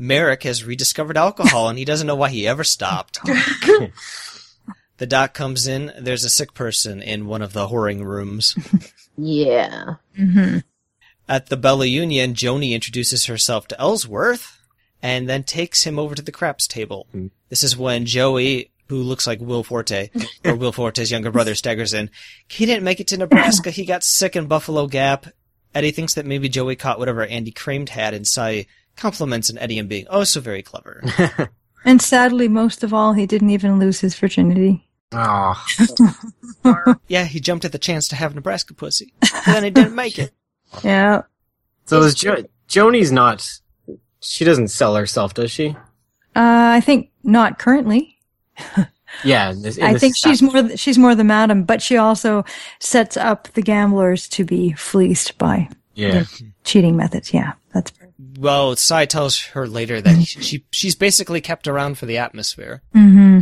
[0.00, 3.18] Merrick has rediscovered alcohol and he doesn't know why he ever stopped.
[4.96, 5.92] the doc comes in.
[5.98, 8.56] There's a sick person in one of the whoring rooms.
[9.18, 9.96] Yeah.
[10.16, 10.58] hmm
[11.28, 14.58] At the Bella Union, Joanie introduces herself to Ellsworth
[15.02, 17.06] and then takes him over to the craps table.
[17.12, 17.26] Hmm.
[17.50, 20.08] This is when Joey, who looks like Will Forte,
[20.46, 22.08] or Will Forte's younger brother, staggers in.
[22.48, 23.70] He didn't make it to Nebraska.
[23.70, 25.26] He got sick in Buffalo Gap.
[25.74, 28.66] Eddie thinks that maybe Joey caught whatever Andy Cramed had and Cy
[29.00, 31.02] compliments on Eddie and being oh so very clever.
[31.82, 34.86] And sadly, most of all, he didn't even lose his virginity.
[35.12, 35.54] Oh,
[37.08, 39.14] yeah, he jumped at the chance to have Nebraska pussy.
[39.20, 40.30] But then he didn't make it.
[40.84, 41.22] Yeah.
[41.86, 43.50] so is jo- Joanie's not?
[44.20, 45.70] She doesn't sell herself, does she?
[46.36, 48.18] Uh, I think not currently.
[49.24, 51.80] Yeah, in this- in I this think she's more, th- she's more the madam, but
[51.82, 52.44] she also
[52.78, 56.24] sets up the gamblers to be fleeced by Yeah,
[56.62, 57.32] cheating methods.
[57.34, 57.90] Yeah, that's
[58.38, 62.82] Well, Cy tells her later that she she's basically kept around for the atmosphere.
[62.92, 63.40] hmm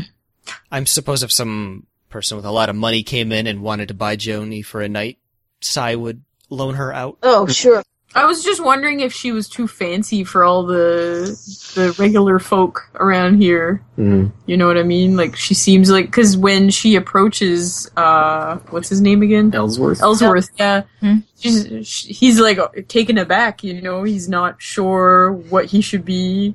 [0.72, 3.94] I suppose if some person with a lot of money came in and wanted to
[3.94, 5.18] buy Joanie for a night,
[5.60, 7.18] Cy would loan her out.
[7.22, 7.82] Oh, sure.
[8.14, 11.38] I was just wondering if she was too fancy for all the
[11.74, 13.82] the regular folk around here.
[13.98, 14.32] Mhm.
[14.46, 15.14] You know what I mean?
[15.16, 19.54] Like she seems like because when she approaches, uh, what's his name again?
[19.54, 20.00] Ellsworth.
[20.02, 20.48] Ellsworth.
[20.58, 21.16] Yeah, Hmm.
[21.38, 23.62] she's sh he's like taken aback.
[23.62, 26.54] You know, he's not sure what he should be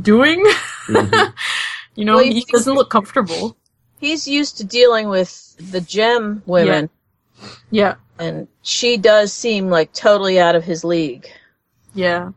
[0.00, 0.44] doing.
[0.86, 1.32] Mhm.
[1.96, 3.56] you know, Well, he you- doesn't look comfortable.
[4.00, 6.99] He's used to dealing with the gem women, Yeah,
[8.18, 11.28] and she does seem like totally out of his league.
[11.94, 12.30] yeah.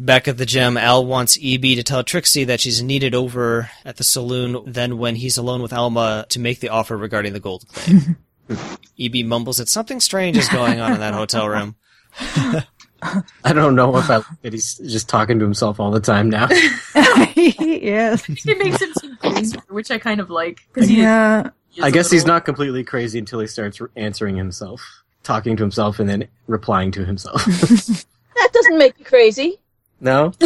[0.00, 3.96] Back at the Gem, Al wants EB to tell Trixie that she's needed over at
[3.96, 4.62] the saloon.
[4.64, 8.16] Then, when he's alone with Alma, to make the offer regarding the gold claim.
[9.00, 11.74] EB mumbles that something strange is going on in that hotel room.
[13.02, 16.30] I don't know if I like that he's just talking to himself all the time
[16.30, 16.46] now.
[17.34, 18.24] yes.
[18.46, 20.60] It makes him seem crazy, which I kind of like.
[20.72, 21.50] 'cause he Yeah.
[21.76, 24.80] Is I a guess he's not completely crazy until he starts re- answering himself,
[25.22, 27.42] talking to himself, and then replying to himself.
[28.38, 29.56] That doesn't make you crazy.
[30.00, 30.32] no,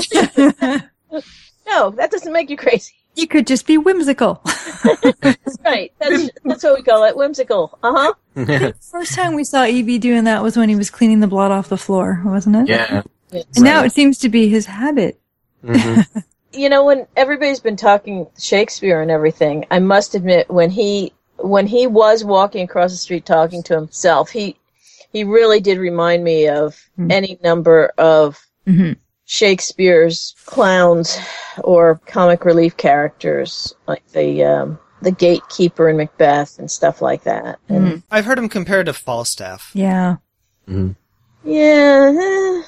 [1.67, 2.95] No, that doesn't make you crazy.
[3.15, 4.41] You could just be whimsical.
[5.21, 5.93] That's right.
[5.99, 7.79] That's that's what we call it, whimsical.
[7.83, 8.73] Uh huh.
[8.81, 11.69] First time we saw EB doing that was when he was cleaning the blood off
[11.69, 12.69] the floor, wasn't it?
[12.69, 13.03] yeah.
[13.31, 15.21] And now it seems to be his habit.
[15.63, 16.07] Mhm.
[16.53, 21.67] You know, when everybody's been talking Shakespeare and everything, I must admit when he when
[21.67, 24.57] he was walking across the street talking to himself, he
[25.13, 27.11] he really did remind me of Hmm.
[27.11, 28.97] any number of Mhm.
[29.25, 31.19] Shakespeare's clowns
[31.65, 37.59] or comic relief characters, like the um, the gatekeeper in Macbeth and stuff like that.
[37.69, 38.03] And Mhm.
[38.11, 39.71] I've heard him compared to Falstaff.
[39.75, 40.17] Yeah.
[41.45, 42.63] yeah, eh,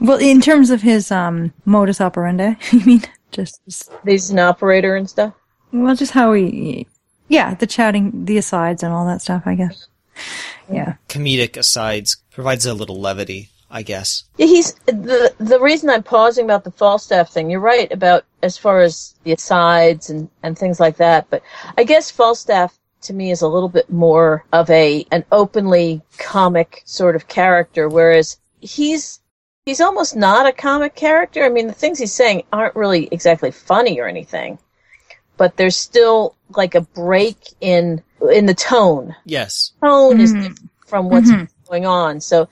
[0.00, 4.96] Well, in terms of his um, modus operandi, you mean just, just he's an operator
[4.96, 5.34] and stuff.
[5.72, 6.86] well, just how he,
[7.28, 9.42] yeah, the chatting, the asides, and all that stuff.
[9.46, 9.86] I guess.
[10.70, 10.94] Yeah.
[11.08, 14.24] Comedic asides provides a little levity, I guess.
[14.36, 17.50] Yeah, he's the the reason I'm pausing about the Falstaff thing.
[17.50, 21.42] You're right about as far as the asides and and things like that, but
[21.76, 26.82] I guess Falstaff to me is a little bit more of a an openly comic
[26.84, 29.19] sort of character, whereas he's
[29.70, 31.44] he's almost not a comic character.
[31.44, 34.58] I mean, the things he's saying aren't really exactly funny or anything,
[35.36, 38.02] but there's still like a break in
[38.32, 39.72] in the tone Yes.
[39.80, 40.42] tone is Mhm.
[40.42, 41.48] different from what's Mhm.
[41.68, 42.20] going on.
[42.20, 42.48] So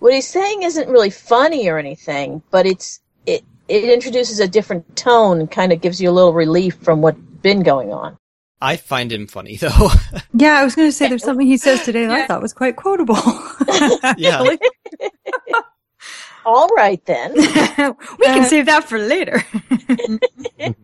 [0.00, 4.96] what he's saying isn't really funny or anything, but it's it it introduces a different
[4.96, 8.16] tone and kind of gives you a little relief from what's been going on.
[8.62, 9.90] I find him funny, though.
[10.32, 12.52] Yeah, I was going to say there's something he says today that I thought was
[12.54, 13.16] quite quotable.
[14.16, 14.56] yeah.
[16.44, 17.32] All right then.
[17.36, 19.44] we can uh, save that for later.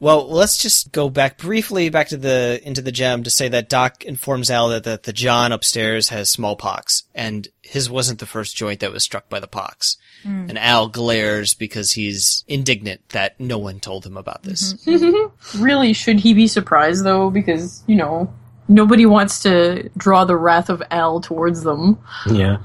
[0.00, 3.68] Well, let's just go back briefly back to the into the gem to say that
[3.68, 8.56] Doc informs Al that the, the John upstairs has smallpox, and his wasn't the first
[8.56, 9.96] joint that was struck by the pox.
[10.22, 10.46] Hmm.
[10.50, 14.74] And Al glares because he's indignant that no one told him about this.
[14.74, 15.04] Mm-hmm.
[15.04, 15.62] Mm-hmm.
[15.62, 17.28] really, should he be surprised though?
[17.30, 18.32] Because you know
[18.68, 21.98] nobody wants to draw the wrath of Al towards them.
[22.30, 22.58] Yeah.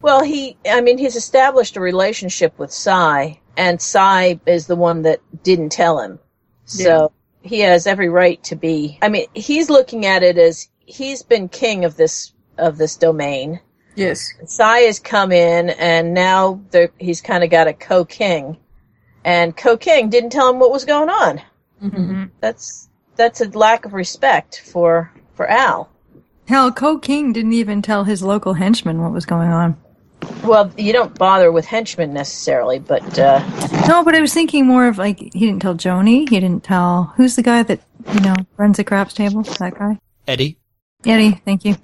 [0.00, 5.02] Well, he I mean he's established a relationship with Cy and Cy is the one
[5.02, 6.20] that didn't tell him.
[6.66, 11.22] So he has every right to be I mean, he's looking at it as he's
[11.22, 13.60] been king of this of this domain.
[13.96, 14.32] Yes.
[14.46, 16.60] Cy has come in, and now
[16.98, 18.56] he's kind of got a co-king,
[19.24, 21.42] and co-king didn't tell him what was going on.
[21.82, 22.24] Mm-hmm.
[22.40, 25.90] That's that's a lack of respect for for Al.
[26.46, 29.76] Hell, Co King didn't even tell his local henchman what was going on.
[30.44, 33.40] Well, you don't bother with henchmen necessarily, but uh,
[33.88, 36.20] No, but I was thinking more of like he didn't tell Joanie.
[36.20, 37.80] He didn't tell who's the guy that
[38.14, 39.42] you know runs the craps table.
[39.42, 40.58] That guy, Eddie,
[41.04, 41.40] Eddie.
[41.44, 41.76] Thank you.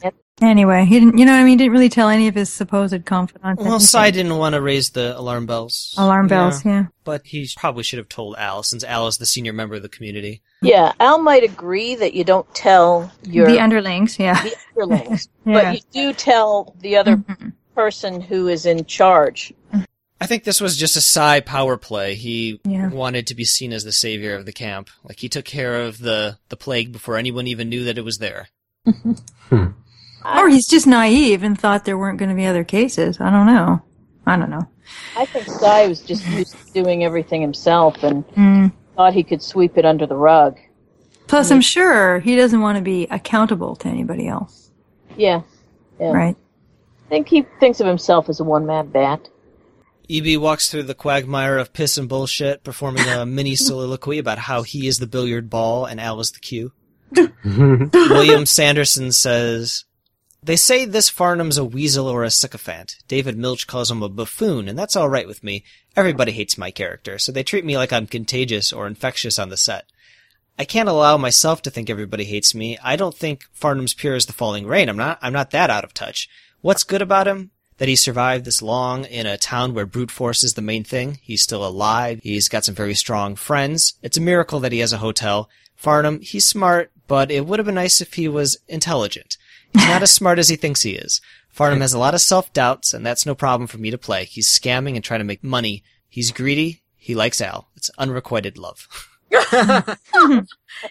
[0.42, 1.16] Anyway, he didn't.
[1.18, 3.60] You know, what I mean, he didn't really tell any of his supposed confidants.
[3.60, 3.86] Well, anything.
[3.86, 5.94] Cy didn't want to raise the alarm bells.
[5.96, 6.64] alarm bells.
[6.64, 6.72] Yeah.
[6.72, 6.84] Yeah.
[7.04, 9.88] But he probably should have told Al, since Al is the senior member of the
[9.88, 10.42] community.
[10.60, 14.18] Yeah, Al might agree that you don't tell your the underlings.
[14.18, 14.42] Yeah.
[14.42, 15.52] the underlings, Yeah.
[15.52, 17.52] but you do tell the other Mhm.
[17.74, 19.52] Person who is in charge.
[20.20, 22.14] I think this was just a Cy power play.
[22.14, 22.88] He Yeah.
[22.88, 24.88] wanted to be seen as the savior of the camp.
[25.02, 28.18] Like he took care of the, the plague before anyone even knew that it was
[28.18, 28.48] there.
[30.24, 33.20] Or he's just naive and thought there weren't going to be other cases.
[33.20, 33.82] I don't know.
[34.26, 34.66] I don't know.
[35.18, 38.72] I think Cy was just used to doing everything himself and Mm.
[38.96, 40.56] thought he could sweep it under the rug.
[41.26, 44.70] Plus, I'm sure he doesn't want to be accountable to anybody else,
[45.16, 45.42] Yeah,
[46.00, 46.10] yeah.
[46.12, 46.36] right?
[47.06, 49.28] I think he thinks of himself as a one-man band.
[50.10, 54.62] EB walks through the quagmire of piss and bullshit, performing a mini soliloquy about how
[54.62, 56.72] he is the billiard ball and Al is the cue.
[57.44, 59.84] William Sanderson says,
[60.42, 62.96] They say this Farnham's a weasel or a sycophant.
[63.08, 65.64] David Milch calls him a buffoon, and that's all right with me.
[65.96, 69.56] Everybody hates my character, so they treat me like I'm contagious or infectious on the
[69.56, 69.86] set.
[70.58, 72.78] I can't allow myself to think everybody hates me.
[72.82, 74.88] I don't think Farnham's pure as the falling rain.
[74.88, 76.28] I'm not, I'm not that out of touch.
[76.64, 77.50] What's good about him?
[77.76, 81.18] That he survived this long in a town where brute force is the main thing.
[81.22, 82.20] He's still alive.
[82.22, 83.92] He's got some very strong friends.
[84.02, 85.50] It's a miracle that he has a hotel.
[85.76, 89.36] Farnham, he's smart, but it would have been nice if he was intelligent.
[89.74, 91.20] He's not as smart as he thinks he is.
[91.50, 94.24] Farnham has a lot of self-doubts, and that's no problem for me to play.
[94.24, 95.84] He's scamming and trying to make money.
[96.08, 96.82] He's greedy.
[96.96, 97.68] He likes Al.
[97.76, 98.88] It's unrequited love.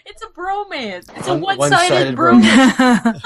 [0.06, 1.10] It's a bromance.
[1.16, 3.22] It's a One- one-sided, one-sided bromance.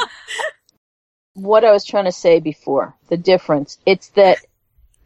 [1.38, 4.38] What I was trying to say before, the difference, it's that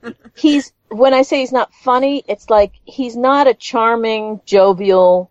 [0.36, 5.30] he's, when I say he's not funny, it's like he's not a charming, jovial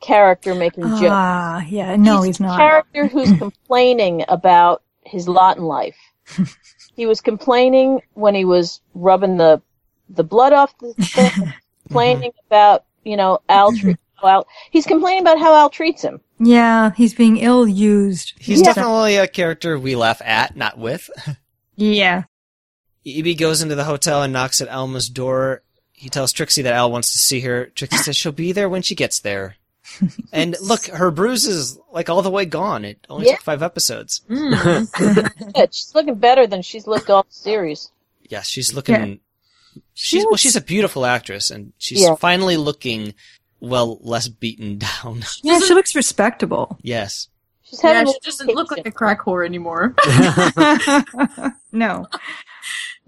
[0.00, 1.02] character making jokes.
[1.02, 1.96] Ah, yeah.
[1.96, 2.58] No, he's a not.
[2.58, 5.96] character who's complaining about his lot in life.
[6.96, 9.62] he was complaining when he was rubbing the
[10.08, 11.32] the blood off the thing,
[11.84, 13.72] complaining about you know Al.
[13.72, 16.20] Tre- how Al he's complaining about how Al treats him.
[16.38, 18.34] Yeah, he's being ill used.
[18.38, 18.66] He's Yeah.
[18.74, 21.08] definitely a character we laugh at, not with.
[21.78, 22.22] Yeah.
[23.06, 25.62] EB goes into the hotel and knocks at Alma's door.
[25.92, 27.66] He tells Trixie that Al wants to see her.
[27.66, 29.56] Trixie says she'll be there when she gets there.
[30.32, 32.86] and look, her bruise is like all the way gone.
[32.86, 33.32] It only Yeah.
[33.32, 34.22] took five episodes.
[34.30, 35.52] Mm.
[35.54, 37.90] Yeah, she's looking better than she's looked all series.
[38.30, 39.20] Yeah, she's looking.
[39.92, 42.14] She's well, she's a beautiful actress, and she's Yeah.
[42.14, 43.12] finally looking
[43.60, 45.22] well less beaten down.
[45.42, 46.78] Yeah, she looks respectable.
[46.82, 47.28] yes,
[47.62, 49.94] She's Yeah, she doesn't look like a crack whore anymore.
[51.72, 52.06] no.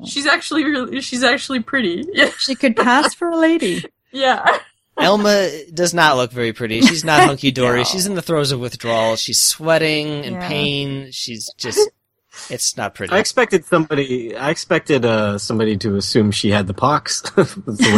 [0.04, 2.04] she's actually really, she's actually pretty.
[2.12, 2.30] Yeah.
[2.38, 3.84] She could pass for a lady.
[4.12, 4.58] Yeah.
[4.96, 6.80] Alma does not look very pretty.
[6.80, 7.78] She's not hunky dory.
[7.78, 7.84] No.
[7.84, 9.14] She's in the throes of withdrawal.
[9.14, 10.48] She's sweating and Yeah.
[10.48, 11.08] pain.
[11.12, 11.78] She's just.
[12.50, 13.12] It's not pretty.
[13.12, 14.37] I expected somebody.
[14.37, 17.20] I expected uh, somebody to assume she had the pox.
[17.37, 17.94] That's the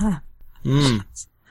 [0.00, 0.16] way-
[0.64, 1.04] Mm.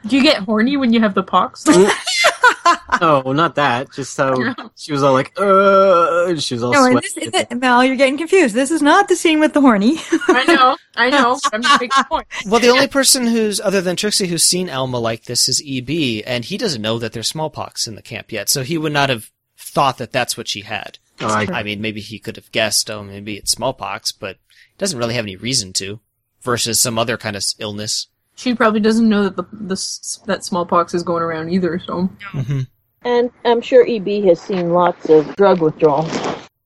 [0.07, 1.65] Do you get horny when you have the pox?
[3.01, 3.91] no, not that.
[3.93, 7.29] Just so she was all like, uh, she was all No, and sweaty.
[7.29, 8.53] this, this, Mel, you're getting confused.
[8.55, 9.97] This is not the scene with the horny.
[10.27, 11.39] I know, I know.
[11.53, 12.27] I'm just making a point.
[12.45, 16.23] Well, the only person who's other than Trixie who's seen Alma like this is EB,
[16.25, 19.09] and he doesn't know that there's smallpox in the camp yet, so he would not
[19.09, 20.99] have thought that that's what she had.
[21.21, 24.77] Oh, I- I mean, maybe he could have guessed, oh, maybe it's smallpox, but he
[24.77, 25.99] doesn't really have any reason to.
[26.41, 28.07] Versus some other kind of illness.
[28.35, 31.79] She probably doesn't know that the, the that smallpox is going around either.
[31.79, 32.61] So Mm-hmm.
[33.05, 36.09] And I'm sure EB has seen lots of drug withdrawal.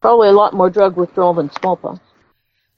[0.01, 1.99] Probably a lot more drug withdrawal than smallpox.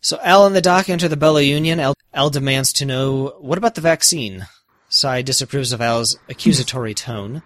[0.02, 1.80] So Al and the doc enter the Bella Union.
[1.80, 4.48] Al, Al demands to know, what about the vaccine?
[4.88, 7.44] Cy disapproves of Al's accusatory tone.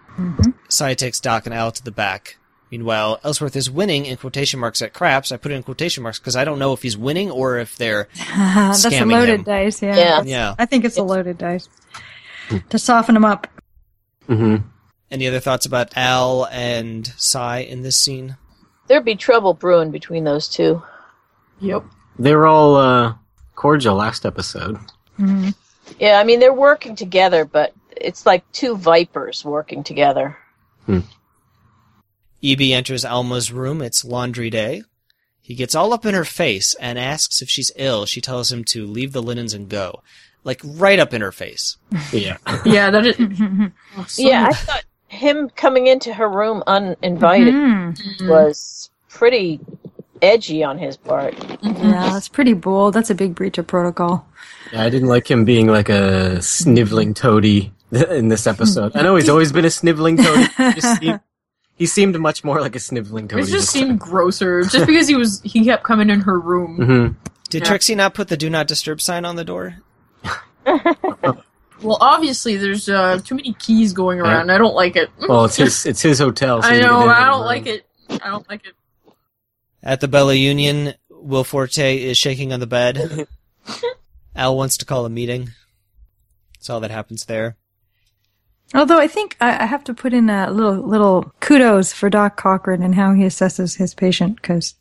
[0.68, 2.38] Cy takes Doc and Al to the back.
[2.78, 5.30] Meanwhile, Ellsworth is winning in quotation marks at craps.
[5.30, 7.76] I put it in quotation marks because I don't know if he's winning or if
[7.76, 9.42] they're scamming That's a loaded him.
[9.44, 9.96] dice, yeah.
[9.96, 10.22] Yeah.
[10.24, 10.54] Yeah.
[10.58, 11.68] I think it's a loaded dice.
[12.70, 13.46] To soften him up.
[14.28, 14.64] Mhm.
[15.08, 18.36] Any other thoughts about Al and Cy in this scene?
[18.88, 20.82] There'd be trouble brewing between those two.
[21.60, 21.84] yep.
[22.18, 23.14] They were all uh,
[23.54, 24.78] cordial last episode.
[26.00, 30.36] Yeah, I mean they're working together, but it's like two vipers working together.
[32.44, 33.80] EB enters Alma's room.
[33.82, 34.82] It's laundry day.
[35.40, 38.06] He gets all up in her face and asks if she's ill.
[38.06, 40.02] She tells him to leave the linens and go.
[40.42, 41.76] Like right up in her face.
[42.12, 42.36] Yeah.
[42.64, 43.16] Yeah, that is.
[44.12, 48.28] So- Yeah, I thought him coming into her room uninvited Mm.
[48.28, 49.60] was pretty
[50.22, 51.34] edgy on his part.
[51.62, 52.94] Yeah, that's pretty bold.
[52.94, 54.26] That's a big breach of protocol.
[54.72, 58.96] yeah, I didn't like him being like a sniveling toady in this episode.
[58.96, 61.14] I know he's always been a sniveling toady.
[61.78, 63.46] Just seemed, he seemed much more like a sniveling It toady.
[63.46, 66.76] just seemed grosser, just because he was he kept coming in her room.
[67.16, 67.68] hmm Did Yeah.
[67.68, 69.76] Trixie not put the do not disturb sign on the door?
[71.82, 74.50] Well, obviously, there's uh, too many keys going around.
[74.50, 75.10] I don't like it.
[75.28, 76.62] Well, it's his it's his hotel.
[76.62, 77.00] So I know.
[77.08, 77.46] I don't room.
[77.46, 77.84] like it.
[78.08, 78.74] I don't like it.
[79.82, 83.26] At the Bella Union, Will Forte is shaking on the bed.
[84.34, 85.50] Al wants to call a meeting.
[86.54, 87.56] That's all that happens there.
[88.72, 92.36] Although I think I, I have to put in a little little kudos for Doc
[92.36, 94.74] Cochran and how he assesses his patient because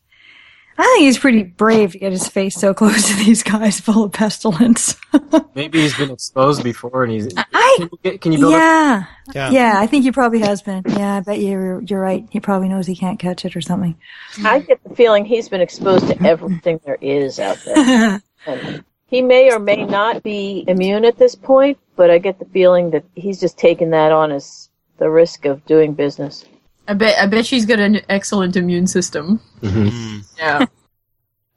[0.78, 4.06] I think he's pretty brave to get his face so close to these guys full
[4.06, 4.96] of pestilence.
[5.56, 7.28] Maybe he's been exposed before, and he's.
[7.38, 8.60] I Can you, get, can you build up?
[8.60, 9.50] yeah Yeah.
[9.52, 10.84] yeah I think he probably has been.
[10.88, 12.26] Yeah, I bet you're you're right.
[12.32, 13.96] He probably knows he can't catch it or something.
[14.44, 18.22] I get the feeling he's been exposed to everything there is out there.
[18.46, 22.46] And he may or may not be immune at this point, but I get the
[22.46, 26.46] feeling that he's just taking that on as the risk of doing business.
[26.88, 27.18] I bet.
[27.18, 29.40] I bet she's got an excellent immune system.
[29.62, 30.20] Mm-hmm.
[30.38, 30.66] Yeah.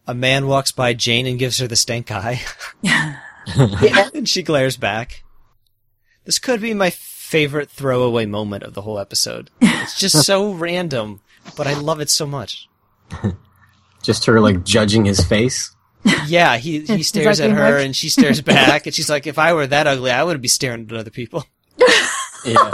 [0.07, 2.41] A man walks by Jane and gives her the stank eye,
[2.82, 3.18] Yeah.
[4.14, 5.24] and she glares back.
[6.24, 9.51] This could be my favorite throwaway moment of the whole episode.
[9.61, 11.20] It's just so random,
[11.57, 12.68] but I love it so much.
[14.03, 15.74] Just her like judging his face.
[16.26, 17.84] Yeah, he he stares at her much?
[17.84, 20.48] and she stares back, and she's like, "If I were that ugly, I wouldn't be
[20.48, 21.44] staring at other people."
[22.44, 22.70] Yeah.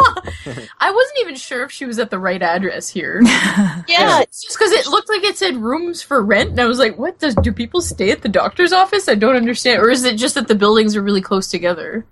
[0.81, 3.23] I wasn't even sure if she was at the right address here.
[3.23, 6.79] Yeah, It's just because it looked like it said rooms for rent, and I was
[6.79, 7.35] like, "What does?
[7.37, 9.09] Do people stay at the doctor's office?
[9.09, 12.05] I don't understand." Or is it just that the buildings are really close together?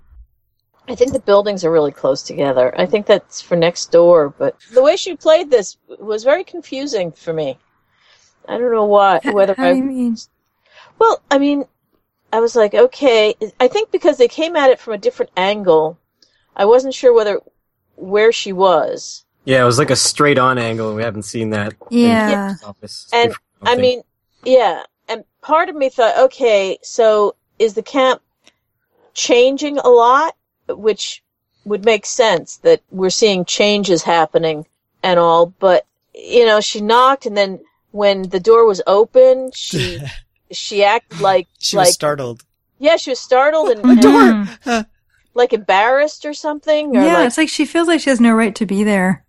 [0.87, 2.73] I think the buildings are really close together.
[2.79, 7.11] I think that's for next door, but the way she played this was very confusing
[7.11, 7.59] for me.
[8.47, 10.17] I don't know why, whether How do you I mean?
[11.01, 11.65] Well, I mean,
[12.31, 13.33] I was like, okay.
[13.59, 15.97] I think because they came at it from a different angle,
[16.55, 17.39] I wasn't sure whether
[17.95, 19.25] where she was.
[19.45, 21.73] Yeah, it was like a straight on angle, and we haven't seen that.
[21.89, 22.53] in Yeah.
[22.63, 24.03] office And, before, I don't mean,
[24.43, 24.83] yeah.
[25.09, 28.21] And part of me thought, okay, so is the camp
[29.15, 30.35] changing a lot?
[30.67, 31.23] Which
[31.65, 34.67] would make sense that we're seeing changes happening
[35.01, 39.99] and all, but you know, she knocked and then when the door was open, she
[40.51, 42.43] she acted like She like was startled.
[42.79, 44.01] yeah, she was startled and, and,
[44.65, 44.85] door.
[45.33, 48.33] like embarrassed or something or Yeah, like it's like she feels like she has no
[48.33, 49.25] right to be there.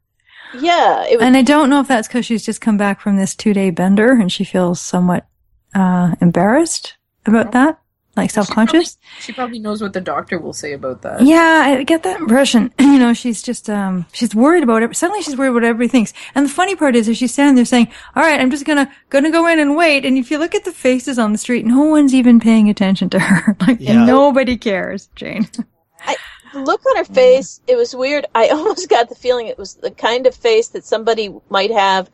[0.55, 3.17] yeah, it was And I don't know if that's because she's just come back from
[3.17, 5.27] this two day bender and she feels somewhat
[5.75, 7.79] uh, embarrassed about that,
[8.17, 8.99] like self conscious.
[9.21, 11.23] She probably knows what the doctor will say about that.
[11.23, 12.73] Yeah, I get that impression.
[12.93, 14.95] You know, she's just um, she's worried about it.
[14.95, 16.07] Suddenly, she's worried about everything.
[16.35, 18.93] And the funny part is, is she's standing there saying, "All right, I'm just gonna
[19.09, 21.65] gonna go in and wait." And if you look at the faces on the street,
[21.65, 23.57] no one's even paying attention to her.
[23.67, 23.93] Like, Yeah.
[23.93, 25.49] and nobody cares, Jane.
[26.53, 28.27] the look on her face, it was weird.
[28.35, 32.11] I almost got the feeling it was the kind of face that somebody might have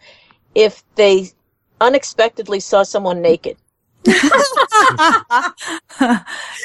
[0.55, 1.31] if they
[1.81, 3.57] unexpectedly saw someone naked.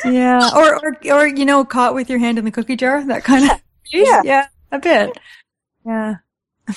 [0.06, 3.04] Yeah, or or or you know, caught with your hand in the cookie jar.
[3.04, 3.62] That kind of.
[3.91, 4.22] Yeah.
[4.26, 5.18] yeah, a bit.
[5.86, 6.16] Yeah.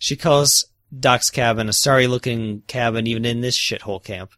[0.00, 0.64] She calls
[0.98, 4.32] Doc's cabin a sorry-looking cabin, even in this shithole camp.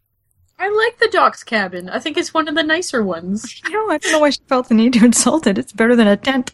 [0.59, 1.89] I like the doc's cabin.
[1.89, 3.62] I think it's one of the nicer ones.
[3.70, 5.57] No, I don't know why she felt the need to insult it.
[5.57, 6.53] It's better than a tent.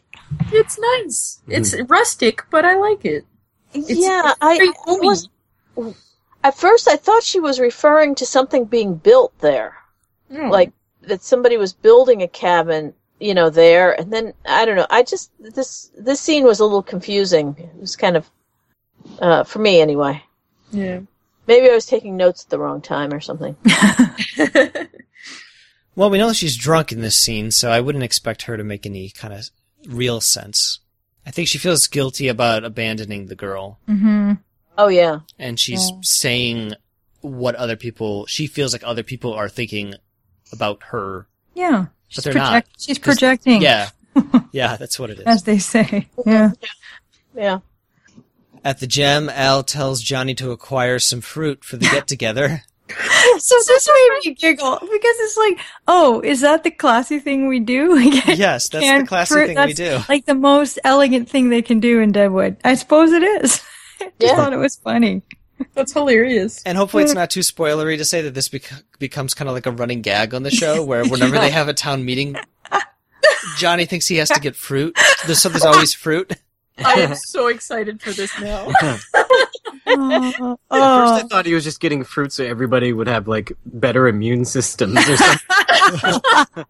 [0.53, 1.41] It's nice.
[1.49, 3.27] It's rustic, but I like it.
[3.75, 5.29] It's yeah, very I, I was.
[6.45, 9.74] At first, I thought she was referring to something being built there,
[10.32, 10.51] Mm.
[10.51, 10.72] like
[11.03, 13.93] that somebody was building a cabin, you know, there.
[13.99, 14.86] And then I don't know.
[14.91, 17.57] I just this this scene was a little confusing.
[17.59, 18.30] It was kind of
[19.20, 20.22] uh, for me anyway.
[20.70, 21.01] yeah.
[21.47, 23.57] Maybe I was taking notes at the wrong time or something.
[25.97, 28.86] Well, we know she's drunk in this scene, so I wouldn't expect her to make
[28.86, 29.51] any kind of
[29.89, 30.78] real sense.
[31.26, 34.34] I think she feels guilty about abandoning the girl, Mm-hmm.
[34.79, 35.97] Oh yeah, and she's Yeah.
[36.03, 36.72] saying
[37.20, 38.24] what other people.
[38.26, 39.95] She feels like other people are thinking
[40.53, 41.26] about her.
[41.55, 41.87] Yeah.
[42.07, 43.61] She's, they're not, She's projecting.
[43.61, 43.91] Yeah,
[44.53, 45.26] yeah, that's what it is.
[45.26, 46.09] As they say.
[46.24, 46.53] Yeah.
[47.35, 47.59] yeah.
[48.64, 52.62] At the Gem, Al tells Johnny to acquire some fruit for the get-together.
[53.39, 54.89] so this made me giggle because
[55.20, 57.99] it's like, oh, is that the classy thing we do?
[58.01, 59.47] Yes, that's the canned classy fruit.
[59.49, 60.12] thing we That's do.
[60.12, 62.57] Like the most elegant thing they can do in Deadwood.
[62.64, 63.61] I suppose it is.
[64.01, 64.37] I just Yeah.
[64.37, 65.23] thought it was funny.
[65.75, 66.63] That's hilarious.
[66.65, 69.67] And hopefully it's not too spoilery to say that this bec- becomes kind of like
[69.67, 72.37] a running gag on the show where whenever they have a town meeting,
[73.57, 74.97] Johnny thinks he has to get fruit.
[75.27, 76.33] There's, so there's always fruit.
[76.79, 78.69] I am so excited for this now.
[78.81, 78.99] Oh,
[79.87, 84.07] At first, I thought he was just getting fruit so everybody would have like better
[84.07, 86.65] immune systems or something.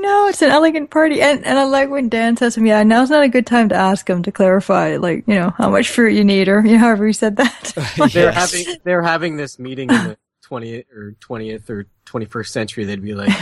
[0.00, 1.20] No, it's an elegant party.
[1.20, 3.68] And, and I like when Dan says to me, yeah, now's not a good time
[3.70, 6.72] to ask him to clarify, like, you know, how much fruit you need or, you
[6.72, 7.72] know, however he said that.
[8.12, 12.84] They're having they're having this meeting in the twentieth or twentieth or twenty first century.
[12.84, 13.32] They'd be like,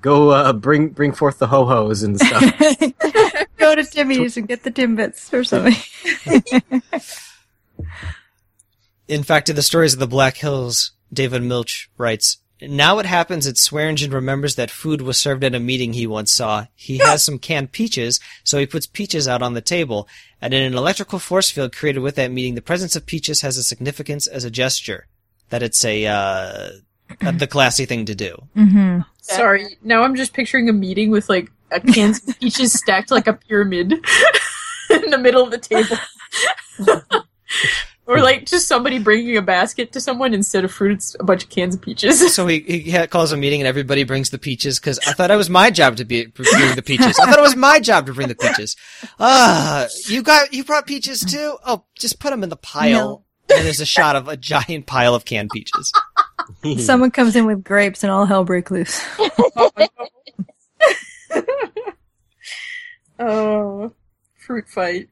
[0.00, 2.42] "Go uh, bring bring forth the ho hos and stuff."
[3.56, 5.74] Go to Timmy's and get the Timbits or something.
[9.08, 13.44] In fact, in the stories of the Black Hills, David Milch writes, Now it happens
[13.44, 16.66] that Swearingen remembers that food was served at a meeting he once saw.
[16.74, 20.08] He has some canned peaches, so he puts peaches out on the table.
[20.40, 23.58] And in an electrical force field created with that meeting, the presence of peaches has
[23.58, 25.06] a significance as a gesture.
[25.50, 26.70] That it's a, uh,
[27.20, 28.36] the classy thing to do.
[28.54, 33.10] hmm Sorry, now I'm just picturing a meeting with like a cans of peaches stacked
[33.10, 33.92] like a pyramid
[34.90, 35.96] in the middle of the table.
[38.06, 41.44] or like just somebody bringing a basket to someone instead of fruit, it's a bunch
[41.44, 42.34] of cans of peaches.
[42.34, 45.36] So he, he calls a meeting and everybody brings the peaches because I thought it
[45.36, 47.18] was my job to be bring the peaches.
[47.18, 48.76] I thought it was my job to bring the peaches.
[49.18, 51.56] Ah, you got you brought peaches too?
[51.64, 53.24] Oh, just put them in the pile.
[53.48, 55.92] And there's a shot of a giant pile of canned peaches.
[56.78, 59.00] Someone comes in with grapes and all hell break loose.
[63.18, 63.92] oh,
[64.36, 65.08] fruit fight.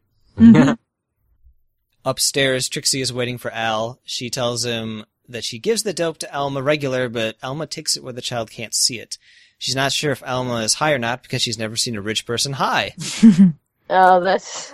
[2.05, 3.99] Upstairs, Trixie is waiting for Al.
[4.05, 8.05] She tells him that she gives the dope to Alma regular, but Alma takes it
[8.05, 9.17] where the child can't see it.
[9.59, 12.27] She's not sure if Alma is high or not because she's never seen a rich
[12.27, 12.95] person high.
[13.91, 14.73] Oh, that's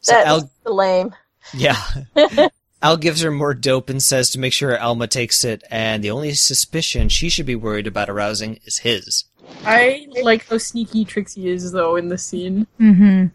[0.00, 0.26] So that's
[0.66, 1.14] Al, lame.
[1.54, 1.80] yeah.
[2.82, 6.10] Al gives her more dope and says to make sure Alma takes it, and the
[6.10, 9.24] only suspicion she should be worried about arousing is his.
[9.64, 12.66] I like how sneaky Trixie is though in the scene.
[12.78, 13.26] hmm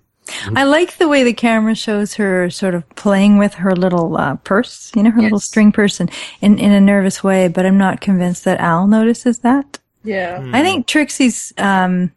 [0.55, 4.35] I like the way the camera shows her sort of playing with her little uh,
[4.37, 6.09] purse, you know, her little string purse, in,
[6.41, 7.47] in in a nervous way.
[7.47, 9.79] But I'm not convinced that Al notices that.
[10.03, 10.41] Yeah.
[10.41, 10.55] Hmm.
[10.55, 12.11] I think Trixie's, um,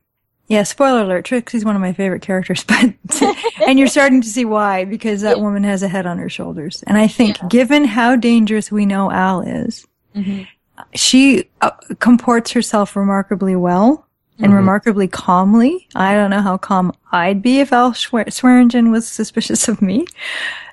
[0.48, 2.94] yeah, spoiler alert, Trixie's one of my favorite characters, but,
[3.66, 6.82] and you're starting to see why, because that woman has a head on her shoulders.
[6.86, 10.46] And I think given how dangerous we know Al is, Mhm.
[10.94, 14.03] she uh, comports herself remarkably well
[14.38, 15.86] and remarkably calmly.
[15.94, 20.06] I don't know how calm I'd be if Al Schwer- Swearingen was suspicious of me.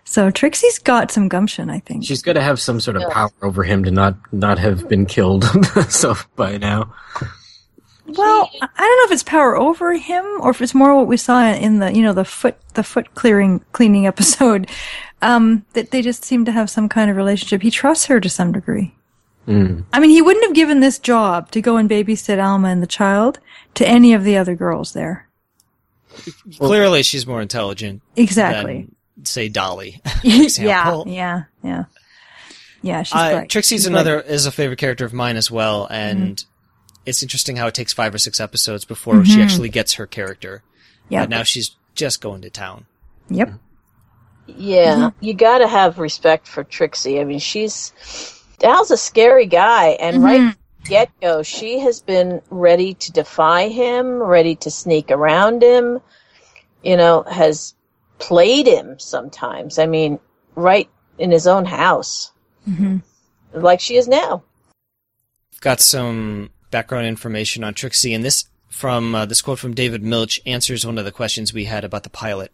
[0.03, 2.03] So Trixie's got some gumption, I think.
[2.03, 3.13] She's got to have some sort of Yeah.
[3.13, 5.43] power over him to not not have been killed.
[5.89, 6.91] so by now,
[8.07, 11.07] Well, I I don't know if it's power over him or if it's more what
[11.07, 14.69] we saw in the, you know, the foot, the foot clearing, cleaning episode.
[15.23, 17.61] Um, that they just seem to have some kind of relationship.
[17.61, 18.95] He trusts her to some degree.
[19.47, 19.85] Mm.
[19.91, 22.87] I mean, he wouldn't have given this job to go and babysit Alma and the
[22.87, 23.39] child
[23.75, 25.27] to any of the other girls there.
[26.57, 28.87] Clearly, she's more intelligent Exactly.
[29.15, 30.01] than, say, Dolly.
[30.23, 31.85] yeah, yeah, yeah.
[32.83, 33.45] Yeah, she's Uh.
[33.47, 36.49] Trixie's She's another is a favorite character of mine as well, and Mm-hmm.
[37.05, 40.63] it's interesting how it takes five or six episodes before she actually gets her character.
[41.09, 41.25] Yeah.
[41.25, 42.85] Now she's just going to town.
[43.29, 43.53] Yep.
[44.47, 45.25] Yeah, Mm-hmm.
[45.25, 47.19] you got to have respect for Trixie.
[47.19, 47.93] I mean, she's
[48.63, 50.25] Al's a scary guy, and Mm-hmm.
[50.25, 50.55] right
[50.85, 55.99] get go, she has been ready to defy him, ready to sneak around him.
[56.83, 57.75] You know, has
[58.17, 59.77] played him sometimes.
[59.77, 60.19] I mean,
[60.55, 60.89] right
[61.19, 62.31] in his own house,
[62.67, 62.97] Mm-hmm.
[63.53, 64.43] like she is now.
[65.59, 70.41] Got some background information on Trixie, and this from uh, this quote from David Milch
[70.45, 72.51] answers one of the questions we had about the pilot.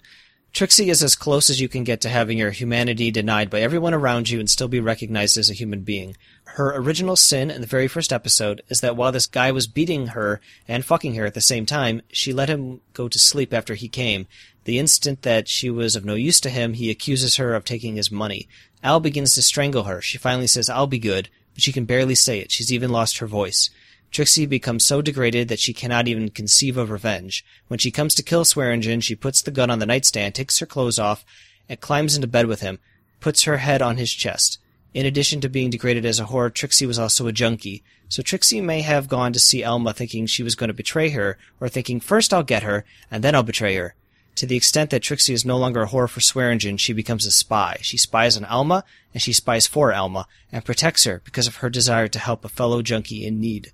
[0.58, 3.94] Trixie is as close as you can get to having your humanity denied by everyone
[3.94, 6.18] around you and still be recognized as a human being.
[6.46, 10.08] Her original sin in the very first episode is that while this guy was beating
[10.08, 13.76] her and fucking her at the same time, she let him go to sleep after
[13.76, 14.26] he came.
[14.64, 17.96] The instant that she was of no use to him, he accuses her of taking
[17.96, 18.48] his money.
[18.82, 20.02] Al begins to strangle her.
[20.02, 22.52] She finally says, I'll be good, but she can barely say it.
[22.52, 23.70] She's even lost her voice.
[24.12, 27.46] Trixie becomes so degraded that she cannot even conceive of revenge.
[27.68, 30.66] When she comes to kill Swearingen, she puts the gun on the nightstand, takes her
[30.66, 31.26] clothes off,
[31.70, 32.80] and climbs into bed with him,
[33.20, 34.60] puts her head on his chest.
[34.94, 37.84] In addition to being degraded as a whore, Trixie was also a junkie.
[38.10, 41.38] So Trixie may have gone to see Alma thinking she was going to betray her,
[41.60, 43.96] or thinking first I'll get her, and then I'll betray her.
[44.36, 47.32] To the extent that Trixie is no longer a whore for Swearingen, she becomes a
[47.32, 47.78] spy.
[47.82, 48.84] She spies on Alma,
[49.14, 52.50] and she spies for Alma, and protects her because of her desire to help a
[52.50, 53.74] fellow junkie in need.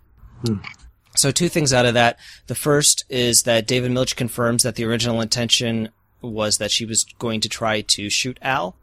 [1.15, 2.17] So two things out of that.
[2.47, 5.89] The first is that David Milch confirms that the original intention
[6.21, 8.75] was that she was going to try to shoot Al,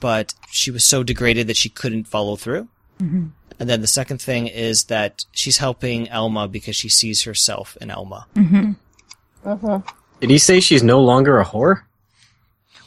[0.00, 2.68] but she was so degraded that she couldn't follow through.
[3.58, 7.90] And then the second thing is that she's helping Alma because she sees herself in
[7.90, 8.26] Alma.
[10.20, 11.82] did he say she's no longer a whore?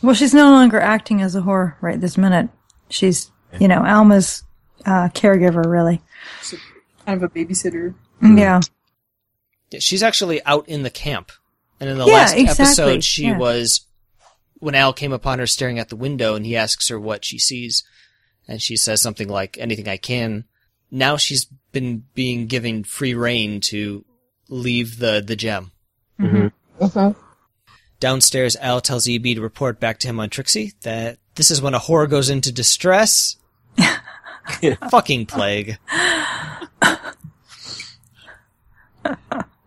[0.01, 2.49] Well, she's no longer acting as a whore right this minute.
[2.89, 4.43] She's, you know, Alma's
[4.85, 6.01] uh, caregiver, really.
[7.09, 7.95] Kind of a babysitter.
[8.21, 8.61] Yeah.
[9.71, 11.31] yeah She's actually out in the camp.
[11.79, 13.37] And in the Yeah, last exactly, episode, she yeah.
[13.37, 13.87] was,
[14.59, 17.39] when Al came upon her staring at the window and he asks her what she
[17.39, 17.83] sees,
[18.47, 20.43] and she says something like, anything I can.
[20.91, 24.03] Now she's been being given free reign to
[24.49, 25.71] leave the, the Gem.
[26.19, 26.51] Mhm.
[27.99, 31.73] Downstairs, Al tells EB to report back to him on Trixie that this is when
[31.73, 33.35] a whore goes into distress.
[34.89, 35.77] Fucking plague.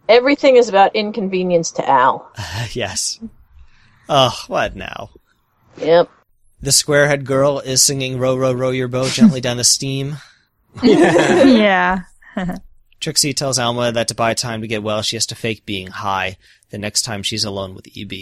[0.09, 2.31] Everything is about inconvenience to Al.
[2.73, 3.19] yes.
[4.09, 5.11] Oh, what now?
[5.79, 6.11] Yep.
[6.61, 10.19] The squarehead girl is singing Row, Row, Row Your Boat gently down the steam.
[10.83, 12.03] yeah.
[13.01, 15.89] Trixie tells Alma that to buy time to get well, she has to fake being
[15.89, 16.37] high
[16.71, 18.13] the next time she's alone with EB.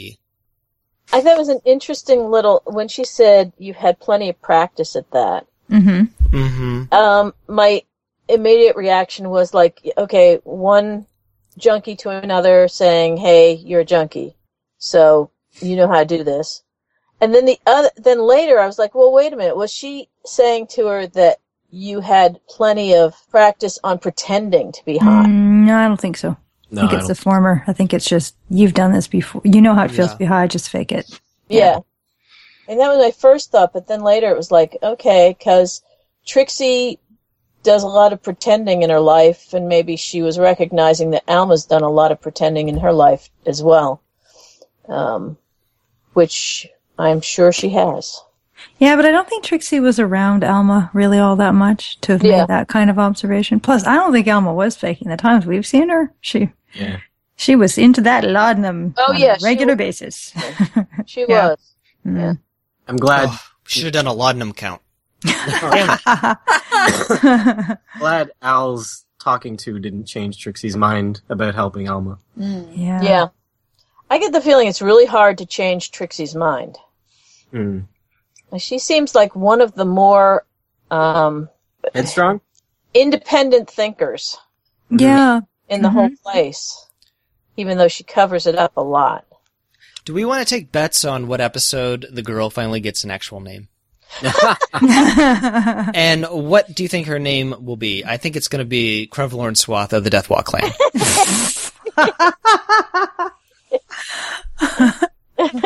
[1.12, 4.96] I thought it was an interesting little when she said you had plenty of practice
[4.96, 5.46] at that.
[5.70, 6.36] Mm-hmm.
[6.36, 6.94] Mm-hmm.
[6.94, 7.82] Um, my
[8.32, 11.06] immediate reaction was like, okay, one
[11.58, 14.36] junkie to another saying, "Hey, you're a junkie,
[14.78, 16.62] so you know how to do this."
[17.20, 19.56] And then the other, then later, I was like, "Well, wait a minute.
[19.56, 21.38] Was she saying to her that
[21.70, 26.16] you had plenty of practice on pretending to be hot?" Mm, no, I don't think
[26.16, 26.36] so.
[26.70, 27.64] No, I think I it's the former.
[27.66, 29.42] I think it's just you've done this before.
[29.44, 30.12] You know how it feels Yeah.
[30.12, 30.46] to be high.
[30.46, 31.20] Just fake it.
[31.48, 31.80] Yeah.
[32.68, 35.82] And that was my first thought, but then later it was like, okay, because
[36.24, 37.00] Trixie
[37.62, 41.66] does a lot of pretending in her life, and maybe she was recognizing that Alma's
[41.66, 44.02] done a lot of pretending in her life as well.
[44.88, 45.36] Um,
[46.14, 46.66] which
[46.98, 48.20] I'm sure she has.
[48.78, 52.22] Yeah, but I don't think Trixie was around Alma really all that much to have
[52.24, 52.40] Yeah.
[52.40, 53.60] made that kind of observation.
[53.60, 56.12] Plus, I don't think Alma was faking the times we've seen her.
[56.20, 56.98] She Yeah.
[57.36, 59.78] she was into that laudanum Oh, on yeah, a she regular was.
[59.78, 60.32] basis.
[61.06, 61.50] She Yeah.
[61.50, 61.74] was.
[62.06, 62.38] Mm.
[62.88, 64.82] I'm glad Oh, should have done a laudanum count.
[65.22, 67.78] Damn it.
[67.98, 72.18] glad Al's talking to didn't change Trixie's mind about helping Alma.
[72.36, 73.02] yeah.
[73.02, 73.26] Yeah.
[74.08, 76.78] I get the feeling it's really hard to change Trixie's mind.
[77.52, 77.80] Hmm.
[78.58, 80.44] She seems like one of the more
[80.90, 81.48] um,
[81.94, 82.40] Headstrong?
[82.94, 84.36] independent thinkers
[84.90, 85.40] Yeah.
[85.68, 86.86] in the whole place,
[87.56, 89.24] even though she covers it up a lot.
[90.04, 93.38] Do we want to take bets on what episode the girl finally gets an actual
[93.38, 93.68] name?
[95.94, 98.04] And what do you think her name will be?
[98.04, 100.70] I think it's going to be Krevlorn Swath of the Deathwalk clan.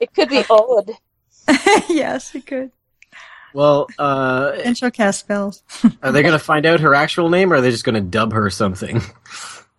[0.00, 0.90] It could be odd.
[1.88, 2.70] yes, it could.
[3.52, 5.62] Well, uh, And she'll cast spells.
[6.02, 8.00] are they going to find out her actual name or are they just going to
[8.00, 9.02] dub her something?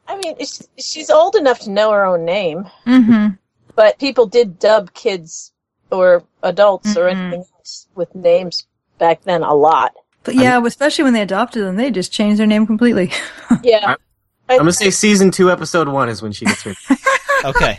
[0.08, 0.36] I mean,
[0.78, 3.28] she's old enough to know her own name, Mm-hmm.
[3.76, 5.51] but people did dub kids
[5.92, 7.12] or adults or Mhm.
[7.18, 8.66] anything else with names
[8.98, 9.94] back then a lot.
[10.24, 13.12] But yeah, especially when they adopted them, they just changed their name completely.
[13.64, 13.96] Yeah.
[14.50, 16.74] I'm going to say season two, episode one is when she gets her.
[17.44, 17.76] Okay.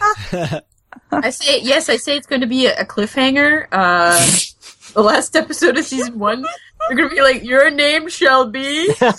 [1.13, 1.89] I say yes.
[1.89, 3.69] I say it's going to be a, a cliffhanger.
[3.71, 4.19] Uh,
[4.95, 6.43] the last episode of season one,
[6.89, 9.15] they're going to be like, "Your name shall be." then,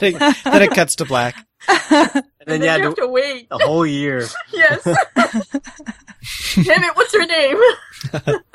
[0.00, 1.34] it, then it cuts to black.
[1.68, 3.48] And And then, then yeah, you have the, to wait.
[3.48, 4.26] the whole year.
[4.52, 4.86] Yes.
[6.54, 6.96] Damn it!
[6.96, 8.40] What's her name?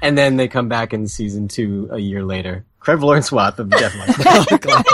[0.00, 2.64] And then they come back in season two a year later.
[2.80, 4.14] Krevlorn Swath of Deathlight.
[4.50, 4.84] Oh, God.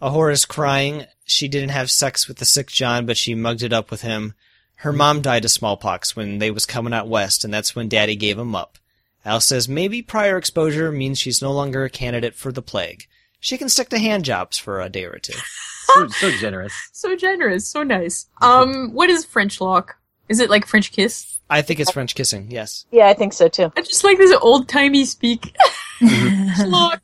[0.00, 1.06] Ahura is crying.
[1.24, 4.34] She didn't have sex with the sick John, but she mugged it up with him.
[4.76, 8.14] Her mom died of smallpox when they was coming out west, and that's when Daddy
[8.14, 8.76] gave him up.
[9.24, 13.06] Al says maybe prior exposure means she's no longer a candidate for the plague.
[13.40, 15.38] She can stick to hand jobs for a day or two.
[15.86, 16.72] So, so generous.
[16.92, 18.26] so generous, so nice.
[18.42, 19.96] Um, what is French lock?
[20.28, 21.38] Is it like French kiss?
[21.48, 22.86] I think it's French kissing, yes.
[22.90, 23.72] Yeah, I think so too.
[23.76, 25.54] I just like this old timey speak.
[26.66, 27.02] lock.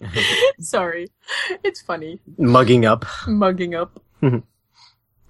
[0.60, 1.08] Sorry,
[1.62, 2.20] it's funny.
[2.38, 3.04] Mugging up.
[3.26, 4.00] Mugging up.